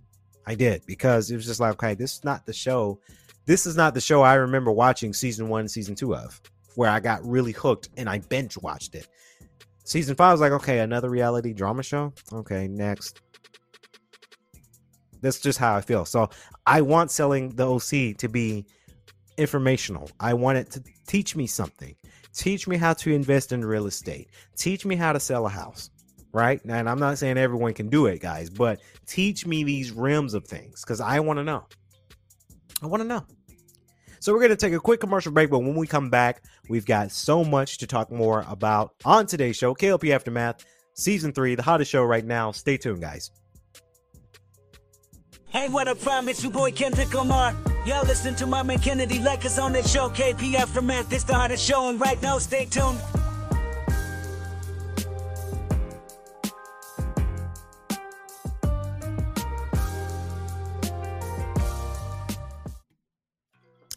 I 0.47 0.55
did 0.55 0.85
because 0.85 1.29
it 1.29 1.35
was 1.35 1.45
just 1.45 1.59
like, 1.59 1.73
okay, 1.73 1.95
this 1.95 2.13
is 2.13 2.23
not 2.23 2.45
the 2.45 2.53
show. 2.53 2.99
This 3.45 3.65
is 3.65 3.75
not 3.75 3.93
the 3.93 4.01
show 4.01 4.21
I 4.21 4.35
remember 4.35 4.71
watching 4.71 5.13
season 5.13 5.49
one, 5.49 5.67
season 5.67 5.95
two 5.95 6.15
of, 6.15 6.41
where 6.75 6.89
I 6.89 7.01
got 7.01 7.25
really 7.25 7.51
hooked 7.51 7.89
and 7.97 8.09
I 8.09 8.19
binge 8.19 8.57
watched 8.57 8.95
it. 8.95 9.09
Season 9.83 10.15
five 10.15 10.33
was 10.33 10.41
like, 10.41 10.53
okay, 10.53 10.79
another 10.79 11.09
reality 11.09 11.51
drama 11.51 11.83
show. 11.83 12.13
Okay, 12.31 12.69
next. 12.69 13.19
That's 15.21 15.39
just 15.39 15.59
how 15.59 15.75
I 15.75 15.81
feel. 15.81 16.05
So 16.05 16.29
I 16.65 16.81
want 16.81 17.11
selling 17.11 17.55
the 17.55 17.67
OC 17.67 18.17
to 18.17 18.27
be 18.27 18.65
informational. 19.37 20.09
I 20.19 20.33
want 20.33 20.57
it 20.57 20.71
to 20.71 20.83
teach 21.07 21.35
me 21.35 21.47
something. 21.47 21.95
Teach 22.33 22.67
me 22.67 22.77
how 22.77 22.93
to 22.93 23.13
invest 23.13 23.51
in 23.51 23.63
real 23.63 23.87
estate. 23.87 24.29
Teach 24.55 24.85
me 24.85 24.95
how 24.95 25.13
to 25.13 25.19
sell 25.19 25.45
a 25.45 25.49
house 25.49 25.89
right? 26.33 26.63
And 26.65 26.89
I'm 26.89 26.99
not 26.99 27.17
saying 27.17 27.37
everyone 27.37 27.73
can 27.73 27.89
do 27.89 28.05
it, 28.05 28.21
guys, 28.21 28.49
but 28.49 28.81
teach 29.05 29.45
me 29.45 29.63
these 29.63 29.91
rims 29.91 30.33
of 30.33 30.45
things 30.45 30.81
because 30.81 31.01
I 31.01 31.19
want 31.19 31.37
to 31.39 31.43
know. 31.43 31.65
I 32.81 32.87
want 32.87 33.01
to 33.01 33.07
know. 33.07 33.25
So 34.19 34.31
we're 34.33 34.39
going 34.39 34.51
to 34.51 34.55
take 34.55 34.73
a 34.73 34.79
quick 34.79 34.99
commercial 34.99 35.31
break, 35.31 35.49
but 35.49 35.59
when 35.59 35.75
we 35.75 35.87
come 35.87 36.09
back, 36.09 36.43
we've 36.69 36.85
got 36.85 37.11
so 37.11 37.43
much 37.43 37.79
to 37.79 37.87
talk 37.87 38.11
more 38.11 38.45
about 38.47 38.93
on 39.03 39.25
today's 39.25 39.55
show, 39.55 39.73
KLP 39.73 40.11
Aftermath, 40.11 40.63
Season 40.93 41.31
3, 41.31 41.55
the 41.55 41.63
hottest 41.63 41.89
show 41.89 42.03
right 42.03 42.25
now. 42.25 42.51
Stay 42.51 42.77
tuned, 42.77 43.01
guys. 43.01 43.31
Hey, 45.51 45.67
what 45.67 45.89
up, 45.89 45.97
fam? 45.97 46.29
It's 46.29 46.41
your 46.41 46.51
boy 46.53 46.71
Kendrick 46.71 47.13
Lamar. 47.13 47.53
Y'all 47.85 48.05
listen 48.05 48.33
to 48.35 48.47
my 48.47 48.63
man 48.63 48.79
Kennedy 48.79 49.19
Lucas 49.19 49.59
on 49.59 49.73
that 49.73 49.85
show, 49.85 50.07
KP 50.07 50.53
Aftermath. 50.53 51.11
It's 51.11 51.25
the 51.25 51.33
hottest 51.33 51.65
show, 51.65 51.89
and 51.89 51.99
right 51.99 52.19
now, 52.21 52.37
stay 52.37 52.63
tuned. 52.63 52.97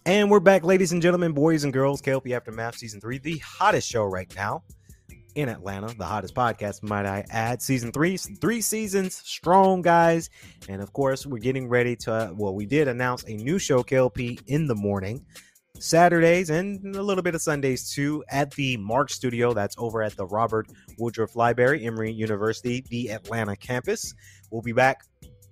And 0.05 0.29
we're 0.29 0.41
back, 0.41 0.65
ladies 0.65 0.91
and 0.91 1.01
gentlemen, 1.01 1.31
boys 1.31 1.63
and 1.63 1.73
girls. 1.73 2.03
KLP 2.03 2.33
Aftermath 2.33 2.79
Season 2.79 3.01
3, 3.01 3.19
the 3.19 3.39
hottest 3.39 3.89
show 3.89 4.05
right 4.05 4.35
now 4.35 4.65
in 5.35 5.49
Atlanta, 5.49 5.95
the 5.97 6.05
hottest 6.05 6.35
podcast, 6.35 6.83
might 6.83 7.07
I 7.07 7.25
add. 7.31 7.63
Season 7.63 7.93
3, 7.93 8.17
three 8.17 8.61
seasons, 8.61 9.15
strong, 9.25 9.83
guys. 9.83 10.31
And 10.69 10.83
of 10.83 10.93
course, 10.93 11.27
we're 11.27 11.39
getting 11.39 11.69
ready 11.69 11.97
to, 11.97 12.13
uh, 12.13 12.33
well, 12.35 12.55
we 12.55 12.67
did 12.67 12.89
announce 12.89 13.25
a 13.25 13.33
new 13.33 13.59
show, 13.59 13.83
KLP, 13.83 14.43
in 14.47 14.67
the 14.67 14.75
morning. 14.75 15.25
Saturdays 15.81 16.51
and 16.51 16.95
a 16.95 17.03
little 17.03 17.23
bit 17.23 17.35
of 17.35 17.43
Sundays 17.43 17.91
too 17.91 18.23
at 18.29 18.53
the 18.53 18.77
Mark 18.77 19.11
Studio. 19.11 19.53
That's 19.53 19.75
over 19.77 20.03
at 20.03 20.17
the 20.17 20.25
Robert 20.25 20.69
Woodruff 20.99 21.35
Library, 21.35 21.85
Emory 21.85 22.13
University, 22.13 22.85
the 22.89 23.11
Atlanta 23.11 23.57
campus. 23.57 24.15
We'll 24.51 24.63
be 24.63 24.73
back 24.73 25.03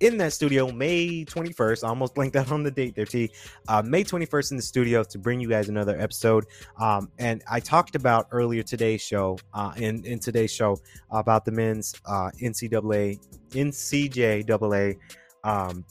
in 0.02 0.16
that 0.18 0.32
studio 0.32 0.70
May 0.72 1.24
21st. 1.24 1.84
I 1.84 1.88
almost 1.88 2.14
blanked 2.14 2.34
out 2.36 2.50
on 2.50 2.64
the 2.64 2.70
date 2.70 2.96
there, 2.96 3.06
T. 3.06 3.30
Uh, 3.68 3.82
May 3.82 4.02
21st 4.02 4.50
in 4.50 4.56
the 4.56 4.62
studio 4.62 5.04
to 5.04 5.18
bring 5.18 5.40
you 5.40 5.48
guys 5.48 5.68
another 5.68 5.98
episode. 5.98 6.44
Um, 6.78 7.10
and 7.18 7.42
I 7.48 7.60
talked 7.60 7.94
about 7.94 8.26
earlier 8.32 8.64
today's 8.64 9.00
show, 9.00 9.38
uh, 9.54 9.72
in, 9.76 10.04
in 10.04 10.18
today's 10.18 10.52
show, 10.52 10.76
about 11.10 11.44
the 11.44 11.52
men's 11.52 11.94
uh, 12.04 12.30
NCAA, 12.42 13.18
NCJAA 13.50 14.98
um, 15.44 15.84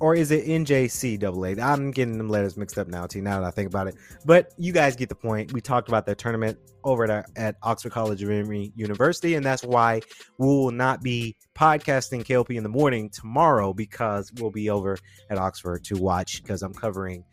or 0.00 0.14
is 0.14 0.30
it 0.30 0.46
NJCAA? 0.46 1.60
I'm 1.60 1.90
getting 1.90 2.18
them 2.18 2.28
letters 2.28 2.56
mixed 2.56 2.78
up 2.78 2.88
now, 2.88 3.06
T. 3.06 3.20
Now 3.20 3.40
that 3.40 3.46
I 3.46 3.50
think 3.50 3.68
about 3.68 3.86
it, 3.86 3.94
but 4.24 4.52
you 4.56 4.72
guys 4.72 4.96
get 4.96 5.08
the 5.08 5.14
point. 5.14 5.52
We 5.52 5.60
talked 5.60 5.88
about 5.88 6.06
that 6.06 6.18
tournament 6.18 6.58
over 6.82 7.04
at, 7.04 7.30
at 7.36 7.56
Oxford 7.62 7.92
College 7.92 8.22
of 8.22 8.30
Emory 8.30 8.72
University, 8.74 9.34
and 9.34 9.44
that's 9.44 9.62
why 9.62 10.00
we 10.38 10.46
will 10.46 10.70
not 10.70 11.02
be 11.02 11.36
podcasting 11.54 12.24
KLP 12.24 12.56
in 12.56 12.62
the 12.62 12.68
morning 12.70 13.10
tomorrow 13.10 13.74
because 13.74 14.32
we'll 14.38 14.50
be 14.50 14.70
over 14.70 14.96
at 15.28 15.38
Oxford 15.38 15.84
to 15.84 15.96
watch 15.96 16.42
because 16.42 16.62
I'm 16.62 16.72
covering 16.72 17.24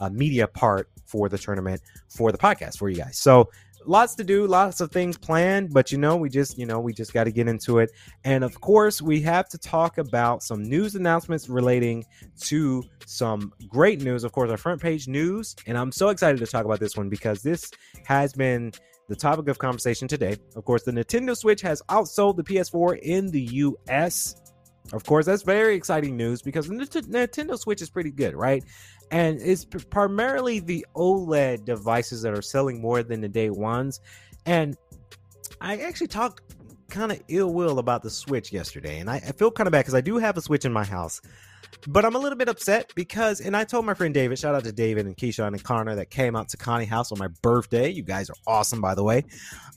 a 0.00 0.10
media 0.10 0.46
part 0.46 0.90
for 1.06 1.28
the 1.28 1.38
tournament 1.38 1.80
for 2.08 2.32
the 2.32 2.38
podcast 2.38 2.78
for 2.78 2.88
you 2.88 2.96
guys. 2.96 3.18
So 3.18 3.48
lots 3.86 4.14
to 4.16 4.24
do, 4.24 4.46
lots 4.46 4.80
of 4.80 4.90
things 4.90 5.16
planned, 5.16 5.72
but 5.72 5.92
you 5.92 5.98
know, 5.98 6.16
we 6.16 6.28
just, 6.28 6.58
you 6.58 6.66
know, 6.66 6.80
we 6.80 6.92
just 6.92 7.12
got 7.12 7.24
to 7.24 7.30
get 7.30 7.48
into 7.48 7.78
it. 7.78 7.90
And 8.24 8.44
of 8.44 8.60
course, 8.60 9.00
we 9.00 9.20
have 9.22 9.48
to 9.50 9.58
talk 9.58 9.98
about 9.98 10.42
some 10.42 10.62
news 10.62 10.94
announcements 10.94 11.48
relating 11.48 12.04
to 12.42 12.82
some 13.06 13.52
great 13.68 14.02
news. 14.02 14.24
Of 14.24 14.32
course, 14.32 14.50
our 14.50 14.56
front 14.56 14.80
page 14.80 15.08
news. 15.08 15.54
And 15.66 15.78
I'm 15.78 15.92
so 15.92 16.08
excited 16.08 16.38
to 16.38 16.46
talk 16.46 16.64
about 16.64 16.80
this 16.80 16.96
one 16.96 17.08
because 17.08 17.42
this 17.42 17.70
has 18.04 18.32
been 18.32 18.72
the 19.08 19.16
topic 19.16 19.48
of 19.48 19.58
conversation 19.58 20.08
today. 20.08 20.36
Of 20.56 20.64
course, 20.64 20.82
the 20.82 20.92
Nintendo 20.92 21.36
Switch 21.36 21.60
has 21.62 21.80
outsold 21.88 22.36
the 22.36 22.44
PS4 22.44 22.98
in 23.00 23.30
the 23.30 23.42
US. 23.42 24.34
Of 24.92 25.04
course, 25.04 25.26
that's 25.26 25.42
very 25.42 25.74
exciting 25.74 26.16
news 26.16 26.42
because 26.42 26.68
the 26.68 26.74
Nintendo 26.74 27.58
Switch 27.58 27.82
is 27.82 27.90
pretty 27.90 28.12
good, 28.12 28.34
right? 28.34 28.62
and 29.10 29.40
it's 29.40 29.64
primarily 29.64 30.60
the 30.60 30.86
OLED 30.94 31.64
devices 31.64 32.22
that 32.22 32.36
are 32.36 32.42
selling 32.42 32.80
more 32.80 33.02
than 33.02 33.20
the 33.20 33.28
day 33.28 33.50
ones. 33.50 34.00
And 34.44 34.76
I 35.60 35.78
actually 35.78 36.08
talked 36.08 36.42
kind 36.88 37.12
of 37.12 37.20
ill 37.28 37.52
will 37.52 37.78
about 37.78 38.02
the 38.02 38.10
Switch 38.10 38.52
yesterday, 38.52 38.98
and 38.98 39.10
I, 39.10 39.16
I 39.16 39.32
feel 39.32 39.50
kind 39.50 39.66
of 39.66 39.72
bad 39.72 39.80
because 39.80 39.94
I 39.94 40.00
do 40.00 40.18
have 40.18 40.36
a 40.36 40.40
Switch 40.40 40.64
in 40.64 40.72
my 40.72 40.84
house. 40.84 41.20
But 41.88 42.04
I'm 42.04 42.14
a 42.14 42.18
little 42.18 42.38
bit 42.38 42.48
upset 42.48 42.92
because, 42.94 43.40
and 43.40 43.56
I 43.56 43.64
told 43.64 43.84
my 43.84 43.94
friend 43.94 44.14
David, 44.14 44.38
shout 44.38 44.54
out 44.54 44.64
to 44.64 44.72
David 44.72 45.06
and 45.06 45.16
Keyshawn 45.16 45.48
and 45.48 45.62
Connor 45.62 45.96
that 45.96 46.10
came 46.10 46.34
out 46.34 46.48
to 46.50 46.56
Kani 46.56 46.86
House 46.86 47.12
on 47.12 47.18
my 47.18 47.28
birthday. 47.42 47.90
You 47.90 48.02
guys 48.02 48.30
are 48.30 48.36
awesome, 48.46 48.80
by 48.80 48.94
the 48.94 49.04
way. 49.04 49.24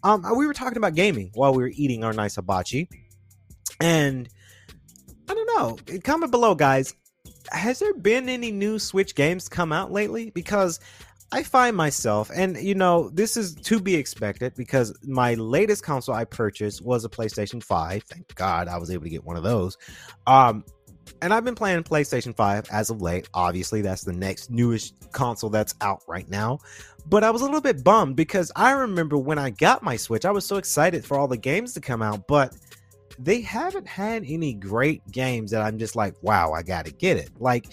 Um, 0.03 0.23
we 0.37 0.47
were 0.47 0.53
talking 0.53 0.77
about 0.77 0.95
gaming 0.95 1.31
while 1.33 1.53
we 1.53 1.61
were 1.61 1.71
eating 1.73 2.03
our 2.03 2.13
nice 2.13 2.35
hibachi, 2.35 2.89
and 3.79 4.29
I 5.29 5.33
don't 5.33 5.57
know. 5.57 5.99
Comment 5.99 6.31
below, 6.31 6.55
guys 6.55 6.95
has 7.51 7.79
there 7.79 7.93
been 7.93 8.29
any 8.29 8.51
new 8.51 8.79
Switch 8.79 9.15
games 9.15 9.49
come 9.49 9.71
out 9.71 9.91
lately? 9.91 10.29
Because 10.31 10.79
I 11.31 11.43
find 11.43 11.75
myself, 11.75 12.31
and 12.33 12.57
you 12.57 12.75
know, 12.75 13.09
this 13.09 13.37
is 13.37 13.55
to 13.55 13.79
be 13.79 13.95
expected 13.95 14.55
because 14.55 14.97
my 15.03 15.35
latest 15.35 15.83
console 15.83 16.15
I 16.15 16.25
purchased 16.25 16.81
was 16.83 17.05
a 17.05 17.09
PlayStation 17.09 17.63
5. 17.63 18.03
Thank 18.03 18.33
God 18.35 18.67
I 18.67 18.77
was 18.77 18.89
able 18.89 19.03
to 19.03 19.09
get 19.09 19.23
one 19.23 19.37
of 19.37 19.43
those. 19.43 19.77
Um, 20.25 20.63
and 21.21 21.33
I've 21.33 21.43
been 21.43 21.55
playing 21.55 21.83
PlayStation 21.83 22.35
5 22.35 22.67
as 22.71 22.89
of 22.89 23.01
late. 23.01 23.29
Obviously, 23.33 23.81
that's 23.81 24.03
the 24.03 24.13
next 24.13 24.49
newest 24.49 25.11
console 25.11 25.49
that's 25.49 25.75
out 25.81 26.01
right 26.07 26.29
now. 26.29 26.59
But 27.07 27.23
I 27.23 27.31
was 27.31 27.41
a 27.41 27.45
little 27.45 27.61
bit 27.61 27.83
bummed 27.83 28.15
because 28.15 28.51
I 28.55 28.71
remember 28.71 29.17
when 29.17 29.39
I 29.39 29.49
got 29.49 29.83
my 29.83 29.97
Switch, 29.97 30.25
I 30.25 30.31
was 30.31 30.45
so 30.45 30.57
excited 30.57 31.03
for 31.03 31.17
all 31.17 31.27
the 31.27 31.37
games 31.37 31.73
to 31.73 31.81
come 31.81 32.01
out, 32.01 32.27
but 32.27 32.55
they 33.19 33.41
haven't 33.41 33.87
had 33.87 34.23
any 34.25 34.53
great 34.53 35.05
games 35.11 35.51
that 35.51 35.61
I'm 35.61 35.77
just 35.77 35.95
like, 35.95 36.15
wow, 36.21 36.53
I 36.53 36.63
got 36.63 36.85
to 36.85 36.91
get 36.91 37.17
it. 37.17 37.29
Like, 37.37 37.67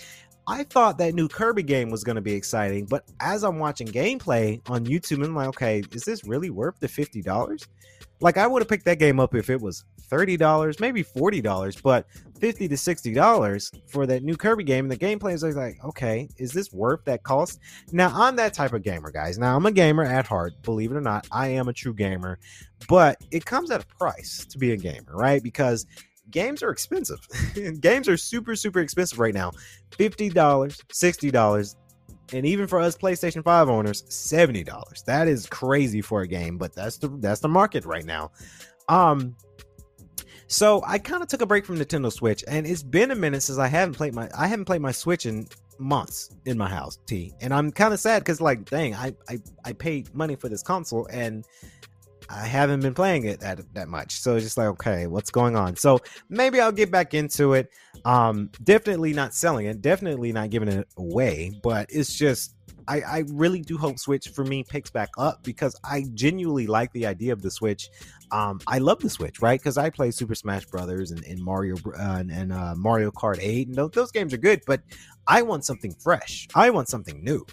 I 0.48 0.64
thought 0.64 0.98
that 0.98 1.14
new 1.14 1.28
Kirby 1.28 1.62
game 1.62 1.90
was 1.90 2.04
going 2.04 2.16
to 2.16 2.22
be 2.22 2.32
exciting, 2.32 2.86
but 2.86 3.04
as 3.20 3.42
I'm 3.44 3.58
watching 3.58 3.88
gameplay 3.88 4.60
on 4.68 4.84
YouTube, 4.84 5.24
I'm 5.24 5.34
like, 5.34 5.48
okay, 5.48 5.82
is 5.92 6.04
this 6.04 6.24
really 6.24 6.50
worth 6.50 6.78
the 6.80 6.88
$50? 6.88 7.66
Like 8.20 8.36
I 8.36 8.46
would 8.46 8.62
have 8.62 8.68
picked 8.68 8.84
that 8.86 8.98
game 8.98 9.20
up 9.20 9.34
if 9.34 9.50
it 9.50 9.60
was 9.60 9.84
thirty 10.02 10.36
dollars, 10.36 10.80
maybe 10.80 11.02
forty 11.02 11.40
dollars, 11.40 11.76
but 11.76 12.06
fifty 12.38 12.68
to 12.68 12.76
sixty 12.76 13.12
dollars 13.12 13.70
for 13.86 14.06
that 14.06 14.22
new 14.22 14.36
Kirby 14.36 14.64
game. 14.64 14.84
And 14.86 14.92
the 14.92 14.96
gameplay 14.96 15.34
is 15.34 15.42
like, 15.42 15.82
okay, 15.84 16.28
is 16.38 16.52
this 16.52 16.72
worth 16.72 17.04
that 17.04 17.22
cost? 17.22 17.60
Now 17.92 18.10
I'm 18.14 18.36
that 18.36 18.54
type 18.54 18.72
of 18.72 18.82
gamer, 18.82 19.10
guys. 19.10 19.38
Now 19.38 19.56
I'm 19.56 19.66
a 19.66 19.72
gamer 19.72 20.04
at 20.04 20.26
heart, 20.26 20.54
believe 20.62 20.92
it 20.92 20.96
or 20.96 21.00
not. 21.00 21.26
I 21.30 21.48
am 21.48 21.68
a 21.68 21.72
true 21.72 21.94
gamer, 21.94 22.38
but 22.88 23.18
it 23.30 23.44
comes 23.44 23.70
at 23.70 23.82
a 23.82 23.86
price 23.86 24.46
to 24.46 24.58
be 24.58 24.72
a 24.72 24.76
gamer, 24.76 25.14
right? 25.14 25.42
Because 25.42 25.86
games 26.30 26.62
are 26.62 26.70
expensive. 26.70 27.20
games 27.80 28.08
are 28.08 28.16
super, 28.16 28.56
super 28.56 28.80
expensive 28.80 29.18
right 29.18 29.34
now. 29.34 29.52
$50, 29.92 30.32
$60 30.32 31.76
and 32.32 32.44
even 32.46 32.66
for 32.66 32.80
us 32.80 32.96
PlayStation 32.96 33.42
5 33.42 33.68
owners, 33.68 34.02
$70. 34.04 35.04
That 35.04 35.28
is 35.28 35.46
crazy 35.46 36.00
for 36.00 36.22
a 36.22 36.26
game, 36.26 36.58
but 36.58 36.74
that's 36.74 36.98
the 36.98 37.08
that's 37.08 37.40
the 37.40 37.48
market 37.48 37.84
right 37.84 38.04
now. 38.04 38.30
Um 38.88 39.36
so 40.48 40.82
I 40.86 40.98
kind 40.98 41.22
of 41.22 41.28
took 41.28 41.40
a 41.40 41.46
break 41.46 41.66
from 41.66 41.78
Nintendo 41.78 42.12
Switch 42.12 42.44
and 42.46 42.66
it's 42.66 42.82
been 42.82 43.10
a 43.10 43.16
minute 43.16 43.42
since 43.42 43.58
I 43.58 43.66
haven't 43.66 43.94
played 43.94 44.14
my 44.14 44.28
I 44.36 44.46
haven't 44.46 44.66
played 44.66 44.80
my 44.80 44.92
Switch 44.92 45.26
in 45.26 45.46
months 45.78 46.30
in 46.46 46.56
my 46.56 46.68
house, 46.68 46.98
T. 47.06 47.32
And 47.40 47.52
I'm 47.52 47.70
kind 47.70 47.92
of 47.92 48.00
sad 48.00 48.24
cuz 48.24 48.40
like 48.40 48.64
dang, 48.68 48.94
I, 48.94 49.14
I 49.28 49.38
I 49.64 49.72
paid 49.72 50.14
money 50.14 50.36
for 50.36 50.48
this 50.48 50.62
console 50.62 51.06
and 51.10 51.44
I 52.28 52.46
haven't 52.46 52.80
been 52.80 52.94
playing 52.94 53.24
it 53.24 53.40
that 53.40 53.60
that 53.74 53.88
much. 53.88 54.20
So 54.20 54.36
it's 54.36 54.44
just 54.44 54.56
like, 54.56 54.68
okay, 54.68 55.06
what's 55.06 55.30
going 55.30 55.56
on? 55.56 55.76
So 55.76 56.00
maybe 56.28 56.60
I'll 56.60 56.72
get 56.72 56.90
back 56.90 57.14
into 57.14 57.54
it. 57.54 57.70
Um, 58.04 58.50
definitely 58.62 59.12
not 59.12 59.34
selling 59.34 59.66
it, 59.66 59.82
definitely 59.82 60.32
not 60.32 60.50
giving 60.50 60.68
it 60.68 60.86
away, 60.96 61.52
but 61.62 61.86
it's 61.90 62.14
just 62.14 62.54
I, 62.88 63.00
I 63.00 63.24
really 63.28 63.62
do 63.62 63.76
hope 63.76 63.98
Switch 63.98 64.28
for 64.28 64.44
me 64.44 64.62
picks 64.62 64.90
back 64.90 65.08
up 65.18 65.42
because 65.42 65.74
I 65.82 66.04
genuinely 66.14 66.66
like 66.66 66.92
the 66.92 67.06
idea 67.06 67.32
of 67.32 67.42
the 67.42 67.50
Switch. 67.50 67.90
Um, 68.30 68.60
I 68.66 68.78
love 68.78 69.00
the 69.00 69.10
Switch, 69.10 69.42
right? 69.42 69.58
Because 69.58 69.76
I 69.76 69.90
play 69.90 70.12
Super 70.12 70.34
Smash 70.34 70.66
Brothers 70.66 71.10
and, 71.10 71.24
and 71.24 71.42
Mario 71.42 71.76
uh, 71.86 72.16
and, 72.18 72.30
and 72.30 72.52
uh, 72.52 72.74
Mario 72.76 73.10
Kart 73.10 73.38
8, 73.40 73.68
and 73.68 73.76
those, 73.76 73.90
those 73.90 74.12
games 74.12 74.32
are 74.32 74.38
good, 74.38 74.62
but 74.66 74.82
I 75.26 75.42
want 75.42 75.64
something 75.64 75.94
fresh. 75.94 76.46
I 76.54 76.70
want 76.70 76.88
something 76.88 77.24
new 77.24 77.44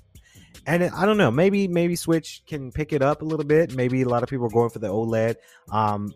and 0.65 0.83
I 0.83 1.05
don't 1.05 1.17
know, 1.17 1.31
maybe 1.31 1.67
maybe 1.67 1.95
Switch 1.95 2.41
can 2.47 2.71
pick 2.71 2.93
it 2.93 3.01
up 3.01 3.21
a 3.21 3.25
little 3.25 3.45
bit. 3.45 3.75
Maybe 3.75 4.01
a 4.01 4.09
lot 4.09 4.23
of 4.23 4.29
people 4.29 4.45
are 4.45 4.49
going 4.49 4.69
for 4.69 4.79
the 4.79 4.87
OLED. 4.87 5.35
Um, 5.71 6.13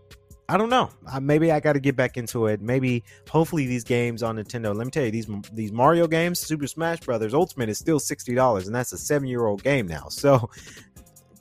I 0.49 0.57
don't 0.57 0.69
know. 0.69 0.89
Uh, 1.11 1.19
maybe 1.19 1.51
I 1.51 1.59
got 1.59 1.73
to 1.73 1.79
get 1.79 1.97
back 1.97 2.15
into 2.15 2.47
it. 2.47 2.61
Maybe, 2.61 3.03
hopefully, 3.29 3.67
these 3.67 3.83
games 3.83 4.23
on 4.23 4.37
Nintendo. 4.37 4.73
Let 4.73 4.85
me 4.85 4.91
tell 4.91 5.03
you, 5.03 5.11
these 5.11 5.27
these 5.51 5.73
Mario 5.73 6.07
games, 6.07 6.39
Super 6.39 6.67
Smash 6.67 7.01
Brothers 7.01 7.33
Ultimate 7.33 7.69
is 7.69 7.77
still 7.77 7.99
sixty 7.99 8.33
dollars, 8.33 8.65
and 8.67 8.75
that's 8.75 8.93
a 8.93 8.97
seven 8.97 9.27
year 9.27 9.45
old 9.45 9.61
game 9.61 9.87
now. 9.87 10.07
So 10.07 10.49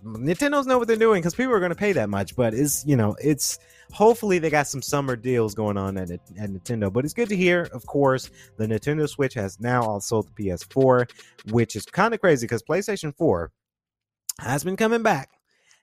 Nintendo's 0.04 0.66
know 0.66 0.78
what 0.78 0.88
they're 0.88 0.96
doing 0.96 1.20
because 1.20 1.34
people 1.34 1.52
are 1.52 1.60
going 1.60 1.70
to 1.70 1.76
pay 1.76 1.92
that 1.92 2.08
much. 2.08 2.34
But 2.34 2.52
it's 2.52 2.84
you 2.84 2.96
know 2.96 3.16
it's 3.20 3.58
hopefully 3.92 4.38
they 4.40 4.50
got 4.50 4.66
some 4.66 4.82
summer 4.82 5.14
deals 5.14 5.54
going 5.54 5.76
on 5.76 5.96
at, 5.96 6.10
at 6.10 6.20
Nintendo. 6.50 6.92
But 6.92 7.04
it's 7.04 7.14
good 7.14 7.28
to 7.28 7.36
hear, 7.36 7.68
of 7.72 7.86
course, 7.86 8.30
the 8.56 8.66
Nintendo 8.66 9.08
Switch 9.08 9.34
has 9.34 9.60
now 9.60 9.82
also 9.82 10.22
the 10.22 10.30
PS4, 10.30 11.08
which 11.50 11.76
is 11.76 11.86
kind 11.86 12.12
of 12.12 12.20
crazy 12.20 12.46
because 12.46 12.62
PlayStation 12.62 13.16
4 13.16 13.52
has 14.40 14.64
been 14.64 14.76
coming 14.76 15.02
back 15.02 15.30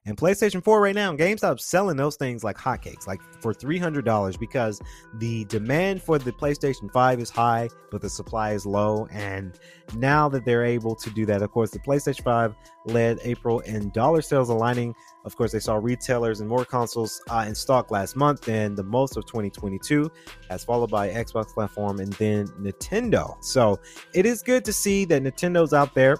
and 0.05 0.17
PlayStation 0.17 0.61
4 0.61 0.81
right 0.81 0.95
now, 0.95 1.15
GameStop's 1.15 1.63
selling 1.63 1.95
those 1.95 2.17
things 2.17 2.43
like 2.43 2.57
hotcakes, 2.57 3.07
like 3.07 3.21
for 3.41 3.53
$300 3.53 4.37
because 4.37 4.81
the 5.13 5.45
demand 5.45 6.03
for 6.03 6.19
the 6.19 6.33
PlayStation 6.33 6.91
5 6.91 7.21
is 7.21 7.29
high, 7.29 7.69
but 7.89 8.01
the 8.01 8.09
supply 8.09 8.51
is 8.51 8.65
low. 8.65 9.07
And 9.11 9.57
now 9.95 10.27
that 10.27 10.43
they're 10.43 10.65
able 10.65 10.93
to 10.95 11.09
do 11.09 11.25
that, 11.27 11.41
of 11.41 11.51
course, 11.51 11.71
the 11.71 11.79
PlayStation 11.79 12.23
5 12.23 12.53
led 12.87 13.19
April 13.23 13.61
in 13.61 13.91
dollar 13.91 14.21
sales 14.21 14.49
aligning. 14.49 14.93
Of 15.23 15.37
course, 15.37 15.53
they 15.53 15.59
saw 15.59 15.75
retailers 15.75 16.41
and 16.41 16.49
more 16.49 16.65
consoles 16.65 17.21
uh, 17.29 17.45
in 17.47 17.55
stock 17.55 17.89
last 17.89 18.17
month 18.17 18.41
than 18.41 18.75
the 18.75 18.83
most 18.83 19.15
of 19.15 19.25
2022, 19.25 20.11
as 20.49 20.65
followed 20.65 20.91
by 20.91 21.11
Xbox 21.11 21.53
platform 21.53 22.01
and 22.01 22.11
then 22.13 22.47
Nintendo. 22.59 23.41
So 23.41 23.79
it 24.13 24.25
is 24.25 24.41
good 24.41 24.65
to 24.65 24.73
see 24.73 25.05
that 25.05 25.23
Nintendo's 25.23 25.71
out 25.71 25.95
there 25.95 26.17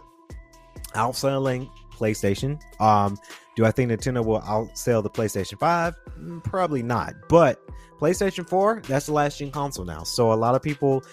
outselling 0.94 1.70
PlayStation. 1.94 2.60
Um, 2.82 3.18
do 3.56 3.66
I 3.66 3.72
think 3.72 3.92
Nintendo 3.92 4.26
will 4.26 4.42
outsell 4.42 5.04
the 5.04 5.10
PlayStation 5.10 5.60
5? 5.60 5.96
Mm, 6.20 6.44
probably 6.44 6.84
not. 6.84 7.14
But 7.30 7.60
PlayStation 8.00 8.48
4, 8.48 8.82
that's 8.88 9.06
the 9.06 9.14
last 9.14 9.40
gen 9.40 9.52
console 9.52 9.86
now. 9.86 10.04
So 10.04 10.34
a 10.34 10.36
lot 10.36 10.56
of 10.56 10.62
people, 10.62 11.04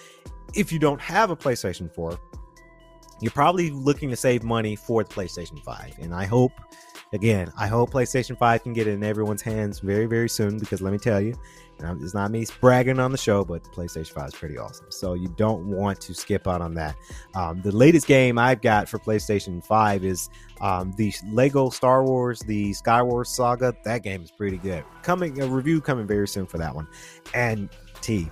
if 0.53 0.71
you 0.71 0.79
don't 0.79 1.01
have 1.01 1.29
a 1.29 1.35
PlayStation 1.35 1.93
4, 1.93 2.19
you're 3.21 3.31
probably 3.31 3.69
looking 3.69 4.09
to 4.09 4.15
save 4.15 4.43
money 4.43 4.75
for 4.75 5.03
the 5.03 5.13
PlayStation 5.13 5.63
5. 5.63 5.99
And 5.99 6.13
I 6.13 6.25
hope 6.25 6.53
again, 7.13 7.51
I 7.57 7.67
hope 7.67 7.91
PlayStation 7.91 8.37
5 8.37 8.63
can 8.63 8.73
get 8.73 8.87
in 8.87 9.03
everyone's 9.03 9.41
hands 9.41 9.79
very, 9.79 10.05
very 10.05 10.29
soon 10.29 10.57
because 10.57 10.81
let 10.81 10.91
me 10.91 10.99
tell 10.99 11.21
you, 11.21 11.35
it's 12.01 12.13
not 12.13 12.31
me 12.31 12.45
bragging 12.59 12.99
on 12.99 13.11
the 13.11 13.17
show, 13.17 13.43
but 13.43 13.63
the 13.63 13.69
PlayStation 13.69 14.11
5 14.11 14.27
is 14.27 14.35
pretty 14.35 14.57
awesome. 14.57 14.87
So 14.89 15.13
you 15.13 15.27
don't 15.37 15.67
want 15.67 15.99
to 16.01 16.13
skip 16.13 16.47
out 16.47 16.61
on 16.61 16.73
that. 16.75 16.95
Um, 17.35 17.61
the 17.61 17.71
latest 17.71 18.07
game 18.07 18.37
I've 18.37 18.61
got 18.61 18.87
for 18.89 18.99
PlayStation 18.99 19.63
5 19.63 20.03
is 20.03 20.29
um, 20.59 20.93
the 20.97 21.13
Lego 21.31 21.69
Star 21.69 22.03
Wars, 22.03 22.39
the 22.41 22.71
Skywalker 22.71 23.25
Saga. 23.25 23.73
That 23.83 24.03
game 24.03 24.23
is 24.23 24.31
pretty 24.31 24.57
good. 24.57 24.83
Coming 25.03 25.41
a 25.41 25.47
review 25.47 25.81
coming 25.81 26.07
very 26.07 26.27
soon 26.27 26.45
for 26.45 26.57
that 26.57 26.73
one. 26.73 26.87
And 27.33 27.69
T, 28.01 28.29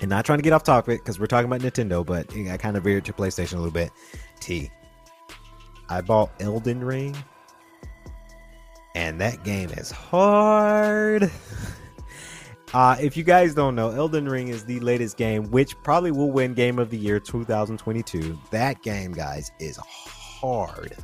and 0.00 0.10
not 0.10 0.24
trying 0.24 0.38
to 0.38 0.42
get 0.42 0.52
off 0.52 0.62
topic 0.62 1.00
because 1.02 1.18
we're 1.18 1.26
talking 1.26 1.50
about 1.50 1.60
Nintendo, 1.60 2.04
but 2.04 2.34
I 2.50 2.56
kind 2.56 2.76
of 2.76 2.84
veered 2.84 3.04
to 3.06 3.12
PlayStation 3.12 3.54
a 3.54 3.56
little 3.56 3.70
bit. 3.70 3.90
T, 4.40 4.70
I 5.88 6.00
bought 6.00 6.30
Elden 6.40 6.84
Ring 6.84 7.16
and 8.96 9.20
that 9.20 9.44
game 9.44 9.70
is 9.70 9.90
hard. 9.90 11.30
Uh, 12.74 12.96
if 13.00 13.16
you 13.16 13.22
guys 13.22 13.54
don't 13.54 13.74
know, 13.74 13.90
Elden 13.90 14.28
Ring 14.28 14.48
is 14.48 14.64
the 14.64 14.80
latest 14.80 15.16
game, 15.16 15.50
which 15.50 15.80
probably 15.82 16.10
will 16.10 16.30
win 16.30 16.54
Game 16.54 16.78
of 16.78 16.90
the 16.90 16.98
Year 16.98 17.20
2022. 17.20 18.38
That 18.50 18.82
game, 18.82 19.12
guys, 19.12 19.52
is 19.60 19.78
hard. 19.78 20.96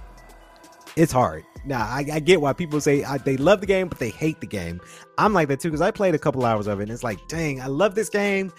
It's 0.97 1.13
hard. 1.13 1.45
Now, 1.65 1.83
I, 1.83 2.05
I 2.13 2.21
get 2.21 2.41
why 2.41 2.53
people 2.53 2.81
say 2.81 3.05
I, 3.05 3.19
they 3.19 3.37
love 3.37 3.61
the 3.61 3.67
game, 3.67 3.89
but 3.89 3.99
they 3.99 4.11
hate 4.11 4.41
the 4.41 4.47
game. 4.47 4.81
I'm 5.17 5.33
like 5.33 5.49
that 5.49 5.61
too, 5.61 5.69
because 5.69 5.81
I 5.81 5.91
played 5.91 6.15
a 6.15 6.19
couple 6.19 6.45
hours 6.45 6.67
of 6.67 6.81
it, 6.81 6.85
and 6.85 6.93
it's 6.93 7.05
like, 7.05 7.27
dang, 7.29 7.61
I 7.61 7.67
love 7.67 7.95
this 7.95 8.09
game, 8.09 8.53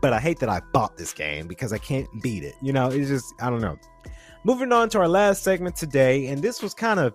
but 0.00 0.12
I 0.12 0.20
hate 0.20 0.40
that 0.40 0.48
I 0.48 0.60
bought 0.72 0.96
this 0.96 1.12
game 1.12 1.46
because 1.46 1.72
I 1.72 1.78
can't 1.78 2.08
beat 2.22 2.42
it. 2.42 2.54
You 2.60 2.72
know, 2.72 2.88
it's 2.88 3.08
just, 3.08 3.32
I 3.40 3.48
don't 3.50 3.60
know. 3.60 3.78
Moving 4.44 4.72
on 4.72 4.88
to 4.90 4.98
our 4.98 5.08
last 5.08 5.42
segment 5.42 5.76
today, 5.76 6.26
and 6.26 6.42
this 6.42 6.60
was 6.60 6.74
kind 6.74 7.00
of 7.00 7.14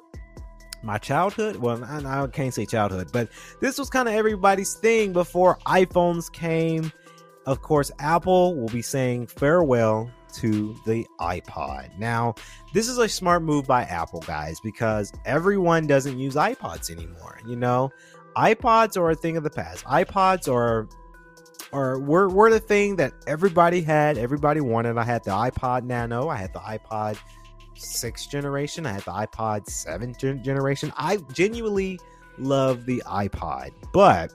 my 0.83 0.97
childhood. 0.97 1.57
Well, 1.57 1.83
I, 1.83 2.23
I 2.23 2.27
can't 2.27 2.53
say 2.53 2.65
childhood, 2.65 3.11
but 3.11 3.29
this 3.59 3.77
was 3.77 3.89
kind 3.89 4.07
of 4.07 4.13
everybody's 4.13 4.73
thing 4.75 5.13
before 5.13 5.57
iPhones 5.65 6.31
came. 6.31 6.91
Of 7.45 7.61
course, 7.61 7.91
Apple 7.99 8.55
will 8.55 8.69
be 8.69 8.81
saying 8.81 9.27
farewell 9.27 10.09
to 10.35 10.75
the 10.85 11.05
iPod. 11.19 11.97
Now, 11.97 12.35
this 12.73 12.87
is 12.87 12.97
a 12.97 13.07
smart 13.07 13.43
move 13.43 13.67
by 13.67 13.83
Apple, 13.83 14.21
guys, 14.21 14.59
because 14.61 15.11
everyone 15.25 15.87
doesn't 15.87 16.17
use 16.17 16.35
iPods 16.35 16.89
anymore. 16.89 17.39
You 17.47 17.55
know, 17.55 17.91
iPods 18.35 18.97
are 18.97 19.11
a 19.11 19.15
thing 19.15 19.37
of 19.37 19.43
the 19.43 19.49
past. 19.49 19.83
iPods 19.85 20.51
are 20.51 20.87
are 21.71 21.99
were, 21.99 22.29
were 22.29 22.51
the 22.51 22.59
thing 22.59 22.95
that 22.97 23.13
everybody 23.27 23.81
had, 23.81 24.17
everybody 24.17 24.61
wanted. 24.61 24.97
I 24.97 25.03
had 25.03 25.23
the 25.23 25.31
iPod 25.31 25.83
Nano, 25.83 26.29
I 26.29 26.37
had 26.37 26.53
the 26.53 26.59
iPod 26.59 27.17
sixth 27.75 28.29
generation. 28.29 28.85
I 28.85 28.93
had 28.93 29.03
the 29.03 29.11
iPod 29.11 29.67
seventh 29.67 30.17
generation. 30.19 30.91
I 30.97 31.17
genuinely 31.33 31.99
love 32.37 32.85
the 32.85 33.03
iPod, 33.05 33.71
but 33.91 34.33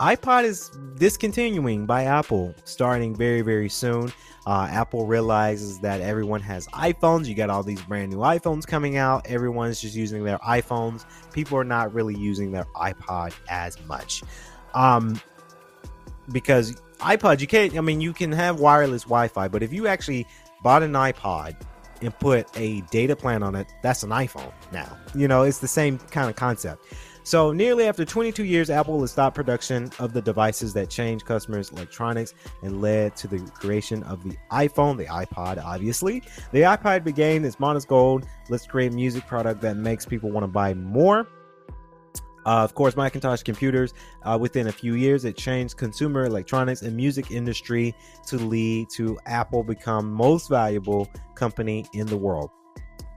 iPod 0.00 0.44
is 0.44 0.70
discontinuing 0.98 1.86
by 1.86 2.04
Apple 2.04 2.54
starting 2.64 3.14
very, 3.14 3.42
very 3.42 3.68
soon. 3.68 4.12
Uh, 4.46 4.68
Apple 4.70 5.06
realizes 5.06 5.78
that 5.80 6.00
everyone 6.00 6.40
has 6.40 6.66
iPhones. 6.68 7.26
You 7.26 7.34
got 7.34 7.48
all 7.48 7.62
these 7.62 7.80
brand 7.82 8.12
new 8.12 8.18
iPhones 8.18 8.66
coming 8.66 8.96
out. 8.96 9.26
Everyone's 9.26 9.80
just 9.80 9.94
using 9.94 10.24
their 10.24 10.38
iPhones. 10.38 11.06
People 11.32 11.56
are 11.56 11.64
not 11.64 11.94
really 11.94 12.14
using 12.14 12.52
their 12.52 12.66
iPod 12.76 13.32
as 13.48 13.78
much. 13.86 14.22
Um, 14.74 15.20
because 16.32 16.74
iPod, 16.98 17.40
you 17.40 17.46
can't, 17.46 17.76
I 17.76 17.80
mean, 17.80 18.00
you 18.00 18.12
can 18.12 18.32
have 18.32 18.60
wireless 18.60 19.04
Wi 19.04 19.28
Fi, 19.28 19.48
but 19.48 19.62
if 19.62 19.72
you 19.72 19.86
actually 19.86 20.26
bought 20.64 20.82
an 20.82 20.94
iPod 20.94 21.54
and 22.00 22.18
put 22.18 22.48
a 22.58 22.80
data 22.90 23.14
plan 23.14 23.44
on 23.44 23.54
it, 23.54 23.72
that's 23.82 24.02
an 24.02 24.10
iPhone 24.10 24.52
now. 24.72 24.98
You 25.14 25.28
know, 25.28 25.44
it's 25.44 25.58
the 25.58 25.68
same 25.68 25.98
kind 25.98 26.28
of 26.28 26.34
concept. 26.34 26.84
So, 27.26 27.52
nearly 27.52 27.86
after 27.86 28.04
22 28.04 28.44
years, 28.44 28.68
Apple 28.68 29.00
has 29.00 29.12
stopped 29.12 29.34
production 29.34 29.90
of 29.98 30.12
the 30.12 30.20
devices 30.20 30.74
that 30.74 30.90
changed 30.90 31.24
customers' 31.24 31.70
electronics 31.70 32.34
and 32.62 32.82
led 32.82 33.16
to 33.16 33.28
the 33.28 33.38
creation 33.52 34.02
of 34.02 34.22
the 34.24 34.36
iPhone, 34.52 34.98
the 34.98 35.06
iPod, 35.06 35.62
obviously. 35.64 36.22
The 36.52 36.62
iPod 36.62 37.02
began 37.02 37.44
its 37.44 37.58
modest 37.58 37.88
goal 37.88 38.20
let's 38.50 38.66
create 38.66 38.92
music 38.92 39.26
product 39.26 39.62
that 39.62 39.78
makes 39.78 40.04
people 40.04 40.30
want 40.30 40.44
to 40.44 40.48
buy 40.48 40.74
more. 40.74 41.26
Uh, 42.46 42.62
of 42.62 42.74
course, 42.74 42.96
Macintosh 42.96 43.42
computers. 43.42 43.94
Uh, 44.22 44.38
within 44.40 44.68
a 44.68 44.72
few 44.72 44.94
years, 44.94 45.24
it 45.24 45.36
changed 45.36 45.76
consumer 45.76 46.24
electronics 46.24 46.82
and 46.82 46.96
music 46.96 47.30
industry 47.30 47.94
to 48.26 48.36
lead 48.36 48.88
to 48.90 49.18
Apple 49.26 49.62
become 49.62 50.12
most 50.12 50.48
valuable 50.48 51.08
company 51.34 51.86
in 51.94 52.06
the 52.06 52.16
world. 52.16 52.50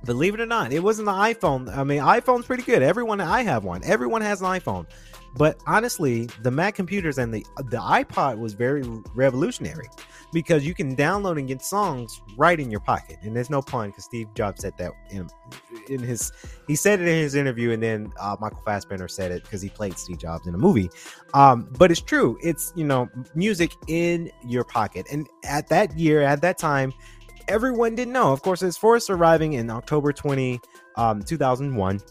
Believe 0.08 0.34
it 0.34 0.40
or 0.40 0.46
not, 0.46 0.72
it 0.72 0.80
wasn't 0.80 1.06
the 1.06 1.12
iPhone. 1.12 1.70
I 1.76 1.84
mean, 1.84 2.00
iPhone's 2.00 2.46
pretty 2.46 2.64
good. 2.64 2.82
Everyone, 2.82 3.22
I 3.22 3.44
have 3.44 3.66
one. 3.66 3.84
Everyone 3.84 4.22
has 4.22 4.42
an 4.42 4.48
iPhone. 4.48 4.88
But 5.36 5.60
honestly, 5.68 6.28
the 6.42 6.50
Mac 6.50 6.74
computers 6.74 7.18
and 7.18 7.32
the 7.34 7.46
the 7.70 7.78
iPod 7.78 8.40
was 8.40 8.54
very 8.54 8.84
revolutionary 9.14 9.88
because 10.34 10.66
you 10.66 10.74
can 10.74 10.96
download 10.96 11.38
and 11.38 11.48
get 11.48 11.62
songs 11.62 12.22
right 12.38 12.60
in 12.60 12.72
your 12.72 12.80
pocket. 12.80 13.18
And 13.22 13.36
there's 13.36 13.50
no 13.50 13.62
pun 13.62 13.90
because 13.90 14.06
Steve 14.06 14.34
Jobs 14.34 14.62
said 14.62 14.74
that 14.78 14.92
in, 15.12 15.30
in 15.90 16.00
his 16.00 16.32
he 16.68 16.76
said 16.76 17.00
it 17.00 17.08
in 17.08 17.22
his 17.22 17.36
interview, 17.36 17.72
and 17.72 17.84
then 17.84 18.12
uh, 18.20 18.36
Michael 18.40 18.62
Fassbender 18.66 19.08
said 19.08 19.32
it 19.32 19.44
because 19.44 19.62
he 19.62 19.70
played 19.70 19.98
Steve 19.98 20.18
Jobs 20.18 20.48
in 20.48 20.56
a 20.56 20.58
movie. 20.58 20.90
Um, 21.34 21.70
but 21.78 21.92
it's 21.92 22.02
true. 22.02 22.38
It's 22.42 22.74
you 22.76 22.86
know 22.86 23.10
music 23.36 23.74
in 23.88 24.32
your 24.44 24.64
pocket. 24.64 25.06
And 25.12 25.28
at 25.44 25.68
that 25.68 25.98
year, 26.00 26.22
at 26.22 26.42
that 26.42 26.58
time, 26.58 26.94
everyone 27.48 27.96
didn't 27.96 28.14
know. 28.14 28.32
Of 28.32 28.42
course, 28.42 28.62
it's 28.62 28.78
first 28.78 29.10
arriving 29.10 29.54
in 29.54 29.70
October 29.70 30.14
20, 30.14 30.60
um, 30.96 31.22
2001 31.24 32.02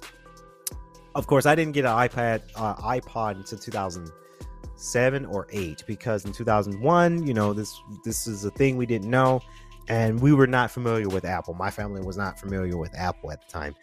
of 1.16 1.26
course, 1.26 1.46
I 1.46 1.54
didn't 1.54 1.72
get 1.72 1.86
an 1.86 1.92
iPad 1.92 2.42
uh, 2.56 2.74
iPod 2.76 3.36
until 3.36 3.58
2007 3.58 5.24
or 5.24 5.46
eight 5.50 5.82
because 5.86 6.26
in 6.26 6.32
2001, 6.32 7.26
you 7.26 7.32
know, 7.32 7.54
this 7.54 7.80
this 8.04 8.26
is 8.26 8.44
a 8.44 8.50
thing 8.50 8.76
we 8.76 8.84
didn't 8.84 9.10
know, 9.10 9.40
and 9.88 10.20
we 10.20 10.34
were 10.34 10.46
not 10.46 10.70
familiar 10.70 11.08
with 11.08 11.24
Apple. 11.24 11.54
My 11.54 11.70
family 11.70 12.02
was 12.02 12.18
not 12.18 12.38
familiar 12.38 12.76
with 12.76 12.94
Apple 12.94 13.32
at 13.32 13.40
the 13.40 13.50
time. 13.50 13.74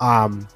Um, 0.00 0.46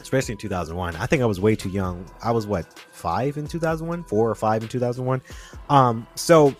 especially 0.00 0.32
in 0.32 0.38
2001. 0.38 0.96
I 0.96 1.06
think 1.06 1.22
I 1.22 1.26
was 1.26 1.40
way 1.40 1.56
too 1.56 1.70
young. 1.70 2.06
I 2.22 2.30
was 2.30 2.46
what 2.46 2.78
five 2.92 3.36
in 3.36 3.46
2001, 3.46 4.04
four 4.04 4.30
or 4.30 4.34
five 4.34 4.62
in 4.62 4.68
2001. 4.68 5.20
Um, 5.68 6.06
so 6.14 6.54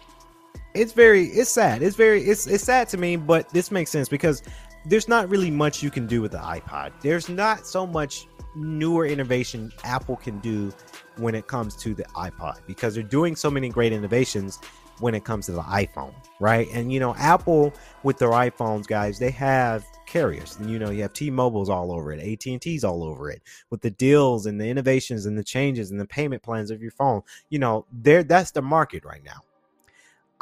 it's 0.74 0.92
very 0.92 1.26
it's 1.26 1.50
sad. 1.50 1.82
It's 1.82 1.96
very 1.96 2.22
it's 2.22 2.46
it's 2.46 2.64
sad 2.64 2.88
to 2.90 2.96
me, 2.96 3.16
but 3.16 3.48
this 3.50 3.70
makes 3.70 3.90
sense 3.90 4.08
because 4.08 4.42
there's 4.86 5.08
not 5.08 5.28
really 5.28 5.50
much 5.50 5.82
you 5.82 5.90
can 5.90 6.06
do 6.06 6.20
with 6.20 6.32
the 6.32 6.38
iPod. 6.38 6.92
There's 7.00 7.28
not 7.28 7.66
so 7.66 7.86
much 7.86 8.26
newer 8.56 9.06
innovation 9.06 9.72
Apple 9.82 10.16
can 10.16 10.38
do 10.40 10.72
when 11.16 11.34
it 11.34 11.46
comes 11.46 11.74
to 11.76 11.94
the 11.94 12.04
iPod 12.16 12.58
because 12.66 12.94
they're 12.94 13.02
doing 13.02 13.34
so 13.34 13.50
many 13.50 13.68
great 13.68 13.92
innovations 13.92 14.60
when 15.00 15.14
it 15.14 15.24
comes 15.24 15.46
to 15.46 15.52
the 15.52 15.62
iPhone, 15.62 16.14
right? 16.40 16.68
And 16.72 16.92
you 16.92 17.00
know, 17.00 17.14
Apple 17.16 17.72
with 18.02 18.18
their 18.18 18.30
iPhones, 18.30 18.86
guys, 18.86 19.18
they 19.18 19.30
have 19.30 19.84
carriers. 20.06 20.56
And 20.56 20.70
you 20.70 20.78
know, 20.78 20.90
you 20.90 21.02
have 21.02 21.12
T-Mobile's 21.12 21.68
all 21.68 21.92
over 21.92 22.12
it, 22.12 22.20
AT&T's 22.46 22.84
all 22.84 23.02
over 23.02 23.30
it 23.30 23.42
with 23.70 23.80
the 23.80 23.90
deals 23.90 24.46
and 24.46 24.60
the 24.60 24.66
innovations 24.66 25.26
and 25.26 25.36
the 25.36 25.44
changes 25.44 25.90
and 25.90 26.00
the 26.00 26.06
payment 26.06 26.42
plans 26.42 26.70
of 26.70 26.82
your 26.82 26.92
phone. 26.92 27.22
You 27.48 27.58
know, 27.58 27.86
there 27.92 28.22
that's 28.22 28.50
the 28.50 28.62
market 28.62 29.04
right 29.04 29.24
now. 29.24 29.40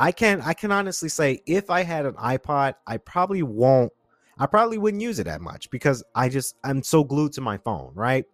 I 0.03 0.11
can 0.11 0.41
I 0.41 0.53
can 0.53 0.73
honestly 0.73 1.09
say 1.09 1.43
if 1.47 1.71
I 1.71 1.85
had 1.85 2.07
an 2.07 2.15
iPod, 2.15 2.75
I 2.89 2.97
probably 2.97 3.45
won't 3.45 3.93
I 4.37 4.47
probably 4.47 4.77
wouldn't 4.77 5.01
use 5.01 5.21
it 5.21 5.25
that 5.25 5.41
much 5.41 5.71
because 5.71 6.03
I 6.13 6.29
just 6.29 6.57
I'm 6.65 6.83
so 6.83 7.05
glued 7.05 7.35
to 7.35 7.41
my 7.41 7.57
phone, 7.59 7.93
right? 7.95 8.25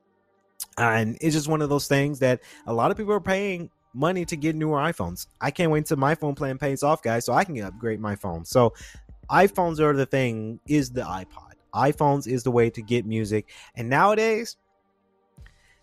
And 0.79 1.19
it's 1.21 1.35
just 1.35 1.47
one 1.47 1.61
of 1.61 1.69
those 1.69 1.87
things 1.87 2.21
that 2.21 2.41
a 2.67 2.73
lot 2.73 2.91
of 2.91 2.97
people 2.97 3.13
are 3.13 3.21
paying 3.21 3.69
money 3.93 4.25
to 4.25 4.35
get 4.35 4.57
newer 4.57 4.79
iPhones. 4.79 5.27
I 5.43 5.51
can't 5.51 5.71
wait 5.71 5.81
until 5.81 5.99
my 5.99 6.15
phone 6.15 6.35
plan 6.35 6.57
pays 6.57 6.83
off, 6.83 7.03
guys, 7.03 7.27
so 7.27 7.35
I 7.35 7.45
can 7.45 7.61
upgrade 7.63 8.01
my 8.01 8.17
phone. 8.17 8.47
So 8.47 8.73
iPhones 9.29 9.79
are 9.79 9.95
the 9.95 10.07
thing, 10.07 10.61
is 10.67 10.91
the 10.91 11.03
iPod. 11.03 11.53
iPhones 11.75 12.27
is 12.27 12.45
the 12.45 12.51
way 12.51 12.71
to 12.71 12.81
get 12.81 13.05
music. 13.05 13.51
And 13.75 13.91
nowadays, 13.91 14.57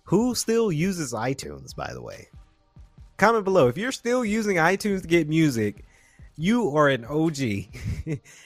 who 0.06 0.34
still 0.34 0.72
uses 0.72 1.14
iTunes, 1.14 1.76
by 1.76 1.94
the 1.94 2.02
way? 2.02 2.30
Comment 3.18 3.46
below. 3.46 3.68
If 3.68 3.78
you're 3.78 3.94
still 3.94 4.26
using 4.26 4.58
iTunes 4.58 5.02
to 5.02 5.08
get 5.08 5.30
music, 5.30 5.86
you 6.36 6.76
are 6.76 6.90
an 6.90 7.06
OG 7.06 7.38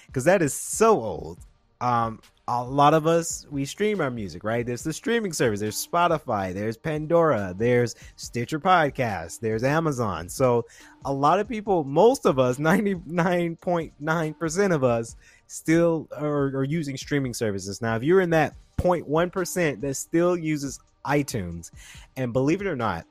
because 0.06 0.24
that 0.26 0.44
is 0.44 0.54
so 0.54 1.02
old. 1.02 1.40
Um, 1.82 2.20
a 2.48 2.64
lot 2.64 2.94
of 2.94 3.08
us 3.08 3.48
we 3.50 3.66
stream 3.66 4.00
our 4.00 4.12
music, 4.12 4.44
right? 4.44 4.64
There's 4.66 4.84
the 4.84 4.94
streaming 4.94 5.34
service, 5.34 5.60
there's 5.60 5.88
Spotify, 5.88 6.54
there's 6.54 6.78
Pandora, 6.78 7.56
there's 7.58 7.96
Stitcher 8.16 8.60
Podcast, 8.60 9.40
there's 9.40 9.64
Amazon. 9.64 10.30
So 10.30 10.66
a 11.06 11.14
lot 11.14 11.40
of 11.40 11.48
people, 11.48 11.84
most 11.84 12.26
of 12.26 12.38
us, 12.38 12.58
99.9% 12.60 14.74
of 14.74 14.84
us 14.84 15.16
still 15.48 16.08
are, 16.16 16.56
are 16.56 16.64
using 16.64 16.96
streaming 16.96 17.34
services. 17.34 17.82
Now, 17.82 17.96
if 17.96 18.04
you're 18.04 18.22
in 18.22 18.30
that 18.32 18.54
0.1% 18.78 19.82
that 19.82 19.96
still 19.96 20.38
uses 20.38 20.80
iTunes, 21.06 21.72
and 22.18 22.34
believe 22.34 22.62
it 22.62 22.68
or 22.68 22.76
not, 22.76 23.06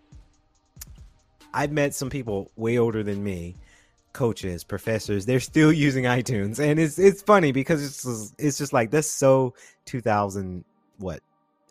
I've 1.52 1.72
met 1.72 1.94
some 1.94 2.10
people 2.10 2.50
way 2.56 2.78
older 2.78 3.02
than 3.02 3.22
me 3.22 3.56
coaches, 4.12 4.64
professors, 4.64 5.26
they're 5.26 5.40
still 5.40 5.72
using 5.86 6.04
iTunes, 6.04 6.58
and 6.58 6.78
it's 6.78 6.98
it's 6.98 7.22
funny 7.22 7.52
because 7.52 7.84
it's 7.84 8.02
just, 8.02 8.34
it's 8.38 8.58
just 8.58 8.72
like 8.72 8.90
that's 8.90 9.10
so 9.10 9.54
2000 9.86 10.64
what 10.98 11.20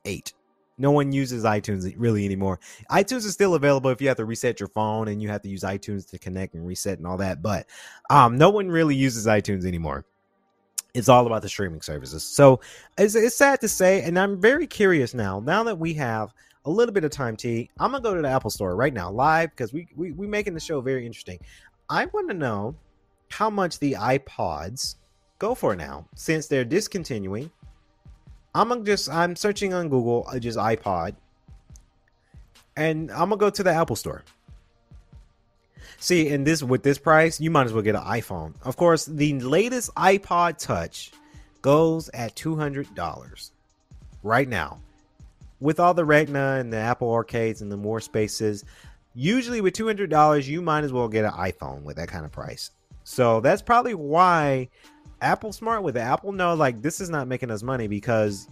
eight. 0.06 0.34
No 0.80 0.92
one 0.92 1.12
uses 1.12 1.44
iTunes 1.44 1.92
really 1.98 2.24
anymore. 2.24 2.60
iTunes 2.92 3.26
is 3.26 3.34
still 3.34 3.56
available 3.56 3.90
if 3.90 4.00
you 4.00 4.08
have 4.10 4.18
to 4.18 4.26
reset 4.26 4.60
your 4.60 4.70
phone 4.70 5.08
and 5.08 5.22
you 5.22 5.28
have 5.30 5.42
to 5.42 5.50
use 5.50 5.64
iTunes 5.64 6.08
to 6.12 6.20
connect 6.20 6.54
and 6.54 6.68
reset 6.68 7.00
and 7.00 7.08
all 7.08 7.18
that, 7.18 7.42
but 7.42 7.66
um, 8.12 8.38
no 8.38 8.52
one 8.52 8.70
really 8.70 8.96
uses 8.96 9.26
iTunes 9.26 9.66
anymore. 9.66 10.06
It's 10.98 11.10
all 11.10 11.28
about 11.28 11.44
the 11.44 11.50
streaming 11.50 11.82
services. 11.82 12.24
So 12.24 12.60
it's, 12.98 13.14
it's 13.14 13.36
sad 13.36 13.62
to 13.62 13.68
say, 13.68 14.02
and 14.02 14.18
I'm 14.18 14.42
very 14.42 14.66
curious 14.66 15.14
now. 15.14 15.40
Now 15.40 15.64
that 15.64 15.78
we 15.78 15.94
have 15.94 16.34
a 16.66 16.72
little 16.72 16.94
bit 16.94 17.04
of 17.04 17.12
time, 17.12 17.38
T, 17.38 17.70
I'm 17.80 17.92
gonna 17.92 18.02
go 18.02 18.16
to 18.16 18.22
the 18.22 18.28
Apple 18.28 18.50
Store 18.50 18.76
right 18.76 18.94
now, 18.94 19.12
live, 19.12 19.52
because 19.52 19.72
we 19.72 19.88
we 19.96 20.12
we 20.12 20.26
making 20.26 20.56
the 20.56 20.60
show 20.60 20.82
very 20.82 21.06
interesting. 21.06 21.40
I 21.88 22.06
want 22.06 22.30
to 22.30 22.34
know 22.34 22.76
how 23.30 23.50
much 23.50 23.78
the 23.78 23.94
iPods 23.94 24.96
go 25.38 25.54
for 25.54 25.76
now 25.76 26.08
since 26.16 26.48
they're 26.48 26.66
discontinuing. 26.66 27.52
I'm 28.56 28.84
just 28.84 29.08
I'm 29.08 29.36
searching 29.36 29.76
on 29.76 29.90
Google 29.90 30.26
uh, 30.28 30.40
just 30.40 30.58
iPod, 30.58 31.16
and 32.76 33.12
I'm 33.12 33.30
gonna 33.30 33.38
go 33.38 33.52
to 33.52 33.64
the 33.64 33.72
Apple 33.72 33.96
Store. 33.96 34.24
See, 36.00 36.28
in 36.30 36.44
this 36.44 36.64
with 36.64 36.84
this 36.84 36.98
price, 36.98 37.40
you 37.40 37.52
might 37.52 37.66
as 37.66 37.74
well 37.74 37.84
get 37.84 37.96
an 37.96 38.04
iPhone. 38.04 38.54
Of 38.64 38.78
course, 38.78 39.06
the 39.06 39.40
latest 39.40 39.94
iPod 39.96 40.58
Touch 40.58 41.12
goes 41.62 42.10
at 42.10 42.36
two 42.36 42.56
hundred 42.56 42.94
dollars 42.96 43.52
right 44.24 44.48
now. 44.48 44.80
With 45.60 45.80
all 45.80 45.94
the 45.94 46.06
Retina 46.06 46.58
and 46.60 46.72
the 46.72 46.78
Apple 46.78 47.12
Arcades 47.12 47.62
and 47.62 47.72
the 47.72 47.78
more 47.78 48.00
spaces, 48.00 48.64
usually 49.18 49.62
with 49.62 49.74
$200 49.74 50.48
you 50.48 50.62
might 50.62 50.84
as 50.84 50.94
well 50.94 51.08
get 51.08 51.26
an 51.26 51.32
iphone 51.32 51.82
with 51.82 51.96
that 51.96 52.08
kind 52.08 52.24
of 52.24 52.32
price. 52.32 52.70
So 53.04 53.40
that's 53.42 53.64
probably 53.64 53.96
why 53.96 54.70
apple 55.20 55.52
smart 55.52 55.82
with 55.82 55.96
the 55.96 56.02
apple 56.02 56.32
know 56.32 56.54
like 56.54 56.80
this 56.84 57.02
is 57.02 57.10
not 57.10 57.28
making 57.28 57.50
us 57.50 57.64
money 57.64 57.88
because 57.88 58.48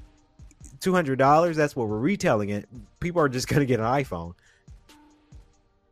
$200 0.80 1.54
that's 1.54 1.76
what 1.76 1.88
we're 1.88 2.00
retailing 2.00 2.50
it. 2.50 2.68
People 3.00 3.22
are 3.22 3.30
just 3.30 3.48
to 3.60 3.66
get 3.68 3.80
an 3.80 3.86
iphone. 3.86 4.34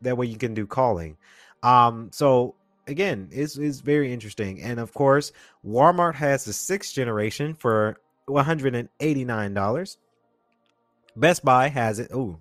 That 0.02 0.16
way 0.16 0.26
you 0.26 0.36
can 0.36 0.54
do 0.54 0.66
calling 0.66 1.16
um 1.64 2.10
so 2.12 2.54
again 2.86 3.28
it's, 3.32 3.56
it's 3.56 3.80
very 3.80 4.12
interesting 4.12 4.62
and 4.62 4.78
of 4.78 4.92
course 4.94 5.32
walmart 5.66 6.14
has 6.14 6.44
the 6.44 6.52
sixth 6.52 6.94
generation 6.94 7.54
for 7.54 7.96
$189 8.28 9.96
best 11.16 11.44
buy 11.44 11.68
has 11.68 11.98
it 11.98 12.10
oh 12.12 12.38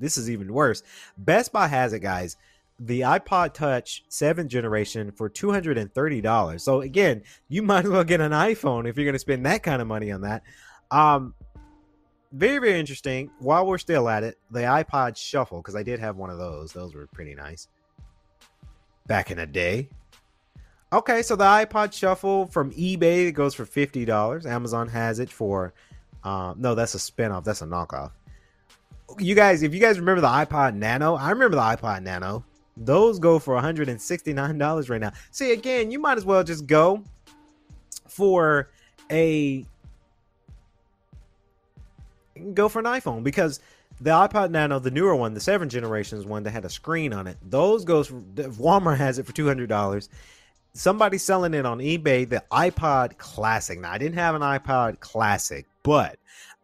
this 0.00 0.16
is 0.16 0.30
even 0.30 0.52
worse. 0.52 0.82
Best 1.16 1.52
Buy 1.52 1.68
has 1.68 1.92
it, 1.92 2.00
guys. 2.00 2.36
The 2.80 3.02
iPod 3.02 3.52
Touch 3.52 4.02
7th 4.10 4.48
generation 4.48 5.12
for 5.12 5.28
$230. 5.28 6.60
So 6.60 6.80
again, 6.80 7.22
you 7.48 7.62
might 7.62 7.84
as 7.84 7.90
well 7.90 8.04
get 8.04 8.20
an 8.20 8.32
iPhone 8.32 8.88
if 8.88 8.96
you're 8.96 9.04
going 9.04 9.12
to 9.12 9.20
spend 9.20 9.46
that 9.46 9.62
kind 9.62 9.80
of 9.80 9.86
money 9.86 10.10
on 10.10 10.22
that. 10.22 10.42
Um 10.90 11.34
very 12.32 12.58
very 12.58 12.78
interesting. 12.78 13.30
While 13.40 13.66
we're 13.66 13.78
still 13.78 14.08
at 14.08 14.22
it, 14.22 14.38
the 14.52 14.60
iPod 14.60 15.16
Shuffle 15.16 15.58
because 15.58 15.74
I 15.74 15.82
did 15.82 15.98
have 15.98 16.16
one 16.16 16.30
of 16.30 16.38
those. 16.38 16.72
Those 16.72 16.94
were 16.94 17.08
pretty 17.08 17.34
nice 17.34 17.66
back 19.10 19.30
in 19.30 19.36
the 19.36 19.46
day. 19.46 19.88
Okay, 20.92 21.20
so 21.22 21.36
the 21.36 21.44
iPod 21.44 21.92
Shuffle 21.92 22.46
from 22.46 22.72
eBay 22.72 23.28
it 23.28 23.32
goes 23.32 23.54
for 23.54 23.66
fifty 23.66 24.06
dollars. 24.06 24.46
Amazon 24.46 24.88
has 24.88 25.18
it 25.18 25.30
for, 25.30 25.74
um, 26.24 26.56
no, 26.58 26.74
that's 26.74 26.94
a 26.94 26.98
spinoff. 26.98 27.44
That's 27.44 27.60
a 27.60 27.66
knockoff 27.66 28.12
you 29.18 29.34
guys, 29.34 29.62
if 29.62 29.74
you 29.74 29.80
guys 29.80 29.98
remember 29.98 30.20
the 30.20 30.28
iPod 30.28 30.74
Nano, 30.74 31.14
I 31.14 31.30
remember 31.30 31.56
the 31.56 31.62
iPod 31.62 32.02
Nano. 32.02 32.44
Those 32.76 33.18
go 33.18 33.38
for 33.38 33.60
$169 33.60 34.90
right 34.90 35.00
now. 35.00 35.12
See, 35.30 35.52
again, 35.52 35.90
you 35.90 35.98
might 35.98 36.16
as 36.16 36.24
well 36.24 36.44
just 36.44 36.66
go 36.66 37.02
for 38.08 38.70
a 39.10 39.64
go 42.54 42.68
for 42.68 42.78
an 42.78 42.86
iPhone 42.86 43.22
because 43.22 43.60
the 44.00 44.10
iPod 44.10 44.50
Nano, 44.50 44.78
the 44.78 44.90
newer 44.90 45.14
one, 45.14 45.34
the 45.34 45.40
seven 45.40 45.68
generations 45.68 46.24
one 46.24 46.42
that 46.44 46.52
had 46.52 46.64
a 46.64 46.70
screen 46.70 47.12
on 47.12 47.26
it, 47.26 47.36
those 47.42 47.84
goes 47.84 48.08
Walmart 48.08 48.96
has 48.96 49.18
it 49.18 49.26
for 49.26 49.32
two 49.32 49.46
hundred 49.46 49.68
dollars. 49.68 50.08
Somebody's 50.72 51.22
selling 51.22 51.54
it 51.54 51.66
on 51.66 51.78
eBay. 51.78 52.28
The 52.28 52.44
iPod 52.50 53.18
Classic. 53.18 53.78
Now 53.78 53.92
I 53.92 53.98
didn't 53.98 54.14
have 54.14 54.34
an 54.34 54.42
iPod 54.42 55.00
Classic, 55.00 55.66
but 55.82 56.18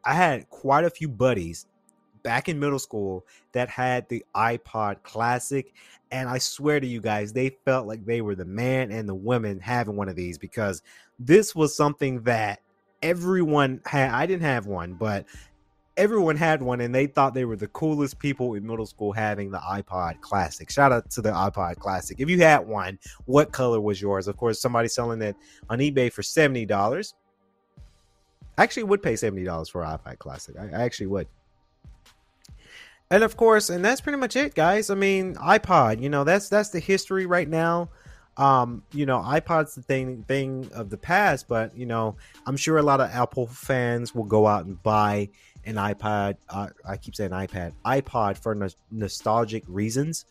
I 0.04 0.14
had 0.14 0.48
quite 0.48 0.84
a 0.84 0.90
few 0.90 1.08
buddies 1.08 1.66
back 2.22 2.48
in 2.48 2.58
middle 2.58 2.78
school 2.78 3.26
that 3.52 3.68
had 3.68 4.08
the 4.08 4.24
iPod 4.34 5.02
Classic. 5.02 5.72
And 6.12 6.28
I 6.28 6.38
swear 6.38 6.78
to 6.78 6.86
you 6.86 7.00
guys, 7.00 7.32
they 7.32 7.50
felt 7.64 7.86
like 7.86 8.04
they 8.06 8.20
were 8.20 8.36
the 8.36 8.44
man 8.44 8.92
and 8.92 9.08
the 9.08 9.14
woman 9.14 9.58
having 9.58 9.96
one 9.96 10.08
of 10.08 10.16
these 10.16 10.38
because 10.38 10.82
this 11.18 11.54
was 11.54 11.76
something 11.76 12.22
that 12.22 12.60
everyone 13.02 13.80
had. 13.84 14.10
I 14.10 14.24
didn't 14.26 14.42
have 14.42 14.66
one, 14.66 14.94
but 14.94 15.26
everyone 15.96 16.36
had 16.36 16.62
one 16.62 16.80
and 16.80 16.94
they 16.94 17.06
thought 17.06 17.34
they 17.34 17.44
were 17.44 17.56
the 17.56 17.68
coolest 17.68 18.18
people 18.18 18.54
in 18.54 18.66
middle 18.66 18.86
school 18.86 19.12
having 19.12 19.50
the 19.50 19.58
iPod 19.58 20.20
Classic. 20.20 20.70
Shout 20.70 20.92
out 20.92 21.10
to 21.10 21.22
the 21.22 21.30
iPod 21.30 21.76
Classic. 21.76 22.20
If 22.20 22.28
you 22.28 22.38
had 22.40 22.66
one, 22.66 22.98
what 23.24 23.52
color 23.52 23.80
was 23.80 24.00
yours? 24.00 24.28
Of 24.28 24.36
course, 24.36 24.60
somebody 24.60 24.88
selling 24.88 25.22
it 25.22 25.36
on 25.70 25.78
eBay 25.78 26.12
for 26.12 26.22
$70. 26.22 27.14
I 28.58 28.62
actually 28.62 28.84
would 28.84 29.02
pay 29.02 29.14
$70 29.14 29.70
for 29.70 29.82
an 29.82 29.98
iPod 29.98 30.18
Classic. 30.18 30.54
I, 30.58 30.68
I 30.68 30.82
actually 30.82 31.08
would 31.08 31.28
and 33.10 33.22
of 33.22 33.36
course, 33.36 33.70
and 33.70 33.84
that's 33.84 34.00
pretty 34.00 34.18
much 34.18 34.34
it, 34.34 34.54
guys. 34.54 34.90
I 34.90 34.96
mean, 34.96 35.36
iPod, 35.36 36.02
you 36.02 36.08
know, 36.08 36.24
that's 36.24 36.48
that's 36.48 36.70
the 36.70 36.80
history 36.80 37.26
right 37.26 37.48
now. 37.48 37.88
Um, 38.36 38.82
you 38.92 39.06
know, 39.06 39.18
iPod's 39.18 39.76
the 39.76 39.82
thing 39.82 40.24
thing 40.24 40.68
of 40.74 40.90
the 40.90 40.96
past, 40.96 41.46
but 41.48 41.76
you 41.76 41.86
know, 41.86 42.16
I'm 42.46 42.56
sure 42.56 42.78
a 42.78 42.82
lot 42.82 43.00
of 43.00 43.10
Apple 43.10 43.46
fans 43.46 44.14
will 44.14 44.24
go 44.24 44.46
out 44.46 44.66
and 44.66 44.82
buy 44.82 45.30
an 45.66 45.74
iPod. 45.74 46.36
Uh, 46.48 46.68
I 46.88 46.96
keep 46.96 47.14
saying 47.14 47.32
iPad, 47.32 47.72
iPod 47.84 48.38
for 48.38 48.54
no- 48.54 48.68
nostalgic 48.90 49.64
reasons. 49.66 50.24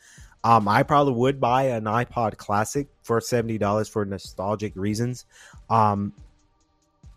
Um, 0.44 0.68
I 0.68 0.84
probably 0.84 1.14
would 1.14 1.42
buy 1.42 1.64
an 1.64 1.86
iPod 1.86 2.38
Classic 2.38 2.88
for 3.04 3.20
seventy 3.20 3.58
dollars 3.58 3.90
for 3.90 4.06
nostalgic 4.06 4.74
reasons. 4.76 5.26
Um, 5.70 6.14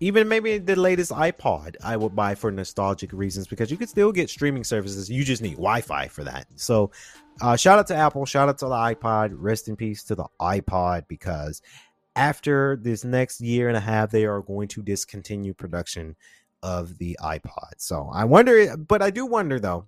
even 0.01 0.29
maybe 0.29 0.59
the 0.59 0.77
latest 0.77 1.11
iPod 1.11 1.77
I 1.83 1.97
would 1.97 2.14
buy 2.14 2.35
for 2.35 2.51
nostalgic 2.51 3.12
reasons 3.12 3.47
because 3.47 3.71
you 3.71 3.77
could 3.77 3.89
still 3.89 4.12
get 4.12 4.31
streaming 4.31 4.64
services. 4.64 5.11
You 5.11 5.25
just 5.25 5.43
need 5.43 5.57
Wi-Fi 5.57 6.09
for 6.09 6.25
that. 6.25 6.47
So, 6.55 6.93
uh, 7.41 7.57
shout 7.57 7.79
out 7.79 7.89
to 7.89 7.97
Apple. 7.97 8.25
Shout 8.25 8.49
out 8.49 8.59
to 8.59 8.66
the 8.66 8.71
iPod. 8.71 9.33
Rest 9.35 9.69
in 9.69 9.77
peace 9.77 10.05
to 10.05 10.14
the 10.14 10.27
iPod 10.41 11.09
because 11.09 11.62
after 12.14 12.79
this 12.81 13.05
next 13.05 13.41
year 13.41 13.69
and 13.69 13.77
a 13.77 13.81
half, 13.81 14.11
they 14.11 14.25
are 14.25 14.41
going 14.41 14.69
to 14.69 14.83
discontinue 14.83 15.55
production 15.55 16.16
of 16.63 16.99
the 16.99 17.17
iPod. 17.21 17.75
So 17.79 18.11
I 18.13 18.25
wonder, 18.25 18.59
eh, 18.59 18.77
but 18.77 19.03
I 19.03 19.11
do 19.11 19.27
wonder 19.27 19.61
though, 19.61 19.87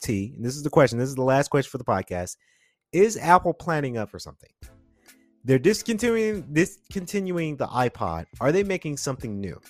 T. 0.00 0.34
this 0.38 0.56
is 0.56 0.62
the 0.62 0.70
question. 0.70 0.98
This 0.98 1.08
is 1.08 1.14
the 1.14 1.22
last 1.22 1.48
question 1.48 1.70
for 1.70 1.78
the 1.78 1.84
podcast. 1.84 2.36
Is 2.92 3.16
Apple 3.16 3.52
planning 3.52 3.98
up 3.98 4.10
for 4.10 4.18
something? 4.18 4.50
They're 5.44 5.58
discontinuing 5.58 6.46
discontinuing 6.52 7.56
the 7.56 7.66
iPod. 7.66 8.26
Are 8.40 8.52
they 8.52 8.62
making 8.62 8.96
something 8.96 9.40
new 9.40 9.60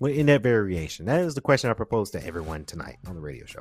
in 0.00 0.26
that 0.26 0.42
variation? 0.42 1.06
That 1.06 1.20
is 1.20 1.34
the 1.34 1.40
question 1.40 1.70
I 1.70 1.74
propose 1.74 2.10
to 2.10 2.24
everyone 2.24 2.64
tonight 2.64 2.98
on 3.06 3.14
the 3.14 3.20
radio 3.20 3.46
show. 3.46 3.60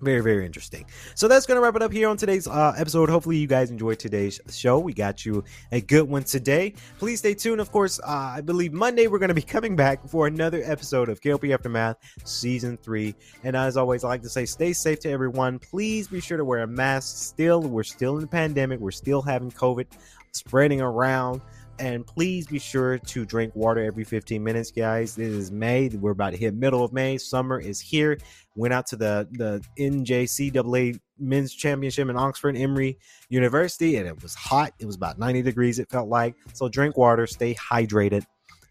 Very, 0.00 0.20
very 0.20 0.46
interesting. 0.46 0.86
So 1.16 1.26
that's 1.26 1.44
to 1.56 1.60
wrap 1.60 1.74
it 1.74 1.82
up 1.82 1.92
here 1.92 2.08
on 2.08 2.16
today's 2.16 2.46
uh, 2.46 2.72
episode. 2.78 3.08
Hopefully, 3.08 3.36
you 3.36 3.48
guys 3.48 3.70
enjoyed 3.70 3.98
today's 3.98 4.40
show. 4.48 4.78
We 4.78 4.94
got 4.94 5.26
you 5.26 5.42
a 5.72 5.80
good 5.80 6.08
one 6.08 6.22
today. 6.22 6.74
Please 6.98 7.18
stay 7.18 7.34
tuned. 7.34 7.60
Of 7.60 7.72
course, 7.72 7.98
uh, 8.00 8.32
I 8.36 8.40
believe 8.40 8.72
Monday 8.72 9.08
we're 9.08 9.18
to 9.18 9.34
be 9.34 9.42
coming 9.56 9.74
back 9.74 10.08
for 10.08 10.28
another 10.28 10.62
episode 10.64 11.08
of 11.08 11.20
KLP 11.20 11.52
Aftermath 11.52 11.96
Season 12.24 12.76
3. 12.76 13.12
And 13.42 13.56
as 13.56 13.76
always, 13.76 14.04
I 14.04 14.08
like 14.08 14.22
to 14.22 14.28
say, 14.28 14.44
stay 14.44 14.72
safe 14.72 15.00
to 15.00 15.10
everyone. 15.10 15.58
Please 15.58 16.06
be 16.06 16.20
sure 16.20 16.36
to 16.36 16.44
wear 16.44 16.60
a 16.60 16.66
mask. 16.66 17.16
Still, 17.16 17.62
we're 17.62 17.82
still 17.82 18.14
in 18.14 18.20
the 18.20 18.28
pandemic, 18.28 18.78
we're 18.78 18.92
still 18.92 19.22
having 19.22 19.50
COVID 19.50 19.86
spreading 20.32 20.80
around. 20.80 21.40
And 21.78 22.04
please 22.06 22.46
be 22.46 22.58
sure 22.58 22.98
to 22.98 23.24
drink 23.24 23.54
water 23.54 23.84
every 23.84 24.04
15 24.04 24.42
minutes, 24.42 24.70
guys. 24.72 25.14
This 25.14 25.28
is 25.28 25.52
May. 25.52 25.88
We're 25.88 26.10
about 26.10 26.30
to 26.30 26.36
hit 26.36 26.54
middle 26.54 26.84
of 26.84 26.92
May. 26.92 27.18
Summer 27.18 27.60
is 27.60 27.80
here. 27.80 28.18
Went 28.56 28.74
out 28.74 28.86
to 28.88 28.96
the 28.96 29.28
the 29.32 29.62
NJCAA 29.78 30.98
men's 31.18 31.54
championship 31.54 32.08
in 32.08 32.16
Oxford, 32.16 32.56
Emory 32.56 32.98
University, 33.28 33.96
and 33.96 34.08
it 34.08 34.20
was 34.22 34.34
hot. 34.34 34.72
It 34.80 34.86
was 34.86 34.96
about 34.96 35.18
90 35.18 35.42
degrees, 35.42 35.78
it 35.78 35.88
felt 35.88 36.08
like. 36.08 36.34
So 36.52 36.68
drink 36.68 36.96
water, 36.96 37.26
stay 37.26 37.54
hydrated, 37.54 38.24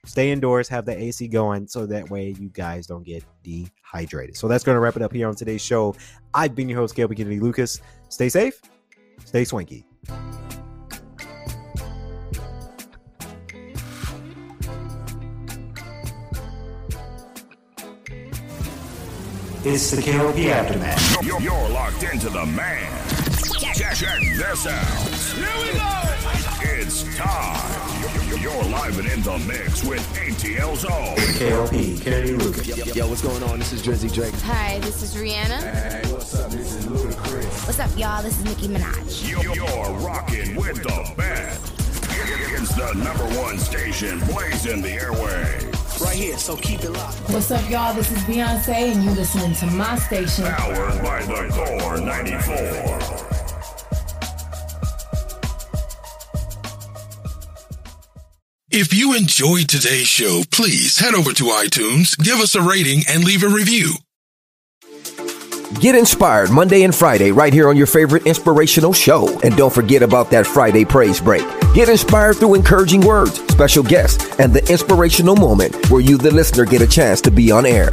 stay 0.06 0.32
indoors, 0.32 0.68
have 0.68 0.86
the 0.86 0.98
AC 0.98 1.28
going, 1.30 1.68
so 1.68 1.86
that 1.86 2.10
way 2.10 2.36
you 2.40 2.50
guys 2.50 2.88
don't 2.88 3.04
get 3.04 3.24
dehydrated. 3.44 4.36
So 4.36 4.48
that's 4.48 4.64
going 4.64 4.76
to 4.76 4.80
wrap 4.82 4.98
it 4.98 5.02
up 5.02 5.14
here 5.14 5.28
on 5.28 5.36
today's 5.36 5.62
show. 5.62 5.96
I've 6.34 6.56
been 6.56 6.68
your 6.68 6.80
host, 6.80 6.96
Gail 6.96 7.08
Kennedy 7.08 7.40
Lucas. 7.40 7.82
Stay 8.10 8.30
safe, 8.30 8.62
stay 9.24 9.46
swanky. 9.46 9.86
It's 19.70 19.92
the 19.92 20.02
KLP 20.02 20.46
Aftermath. 20.46 21.26
You're, 21.26 21.42
you're 21.42 21.70
locked 21.70 22.02
into 22.02 22.30
the 22.30 22.46
man. 22.46 22.90
Check, 23.60 23.96
check 23.96 24.20
this 24.22 24.66
out. 24.66 24.88
Here 25.36 25.46
we 25.62 25.78
go. 25.78 26.80
It's 26.80 27.04
time. 27.18 28.42
You're 28.42 28.64
live 28.64 28.98
and 28.98 29.10
in 29.10 29.22
the 29.24 29.38
mix 29.40 29.84
with 29.84 30.00
ATL 30.14 30.78
Zone. 30.78 31.18
KLP, 31.36 32.02
Kennedy 32.02 32.36
Lucas. 32.36 32.66
Yo, 32.66 32.86
yo, 32.86 33.10
what's 33.10 33.22
going 33.22 33.44
on? 33.44 33.60
This 33.60 33.74
is 33.74 33.84
Drizzy 33.84 34.12
Drake. 34.12 34.34
Hi, 34.36 34.80
this 34.80 35.04
is 35.04 35.14
Rihanna. 35.16 35.60
Hey, 35.60 36.14
what's 36.14 36.34
up? 36.40 36.50
This 36.50 36.74
is 36.74 36.86
Ludacris. 36.86 37.68
What's 37.68 37.80
up, 37.80 37.92
y'all? 37.98 38.24
This 38.24 38.40
is 38.40 38.46
Nicki 38.46 38.70
Minaj. 38.70 39.30
You're, 39.30 39.54
you're 39.54 40.00
rocking 40.00 40.56
with 40.56 40.82
the 40.82 41.14
best. 41.18 41.74
It's 42.10 42.74
the 42.74 42.94
number 42.94 43.26
one 43.42 43.60
station 43.60 44.20
blazing 44.20 44.82
the 44.82 44.94
airway. 44.94 45.77
Right 46.02 46.16
here, 46.16 46.38
so 46.38 46.56
keep 46.58 46.84
it 46.84 46.92
locked. 46.92 47.18
What's 47.32 47.50
up, 47.50 47.68
y'all? 47.70 47.94
This 47.94 48.12
is 48.12 48.20
Beyonce, 48.20 48.94
and 48.94 49.04
you 49.04 49.10
listening 49.12 49.54
to 49.56 49.66
my 49.76 49.98
station. 49.98 50.46
Powered 50.46 51.02
by 51.02 51.24
the 51.24 51.50
Core 51.54 51.98
94. 51.98 53.28
If 58.70 58.94
you 58.94 59.16
enjoyed 59.16 59.70
today's 59.70 60.08
show, 60.08 60.44
please 60.52 61.00
head 61.00 61.16
over 61.16 61.34
to 61.34 61.46
iTunes, 61.46 62.16
give 62.18 62.40
us 62.40 62.54
a 62.54 62.62
rating, 62.62 63.02
and 63.10 63.24
leave 63.24 63.42
a 63.42 63.50
review. 63.50 63.94
Get 65.80 65.96
inspired 65.96 66.52
Monday 66.52 66.84
and 66.84 66.94
Friday 66.94 67.32
right 67.32 67.52
here 67.52 67.70
on 67.70 67.78
your 67.78 67.88
favorite 67.88 68.28
inspirational 68.28 68.94
show. 68.94 69.40
And 69.42 69.58
don't 69.58 69.74
forget 69.74 70.04
about 70.04 70.30
that 70.30 70.46
Friday 70.46 70.86
praise 70.86 71.20
break. 71.20 71.57
Get 71.78 71.90
inspired 71.90 72.38
through 72.38 72.56
encouraging 72.56 73.02
words, 73.02 73.40
special 73.50 73.84
guests, 73.84 74.40
and 74.40 74.52
the 74.52 74.68
inspirational 74.68 75.36
moment 75.36 75.92
where 75.92 76.02
you, 76.02 76.18
the 76.18 76.34
listener, 76.34 76.66
get 76.66 76.82
a 76.82 76.88
chance 76.88 77.22
to 77.22 77.30
be 77.30 77.52
on 77.52 77.68
air. 77.68 77.92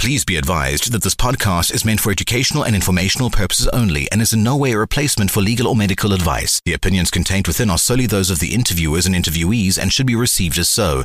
Please 0.00 0.24
be 0.24 0.36
advised 0.36 0.90
that 0.90 1.04
this 1.04 1.14
podcast 1.14 1.72
is 1.72 1.84
meant 1.84 2.00
for 2.00 2.10
educational 2.10 2.64
and 2.64 2.74
informational 2.74 3.30
purposes 3.30 3.68
only 3.68 4.10
and 4.10 4.20
is 4.20 4.32
in 4.32 4.42
no 4.42 4.56
way 4.56 4.72
a 4.72 4.78
replacement 4.78 5.30
for 5.30 5.42
legal 5.42 5.68
or 5.68 5.76
medical 5.76 6.12
advice. 6.12 6.60
The 6.64 6.74
opinions 6.74 7.12
contained 7.12 7.46
within 7.46 7.70
are 7.70 7.78
solely 7.78 8.06
those 8.06 8.30
of 8.30 8.40
the 8.40 8.52
interviewers 8.52 9.06
and 9.06 9.14
interviewees 9.14 9.78
and 9.80 9.92
should 9.92 10.08
be 10.08 10.16
received 10.16 10.58
as 10.58 10.68
so. 10.68 11.04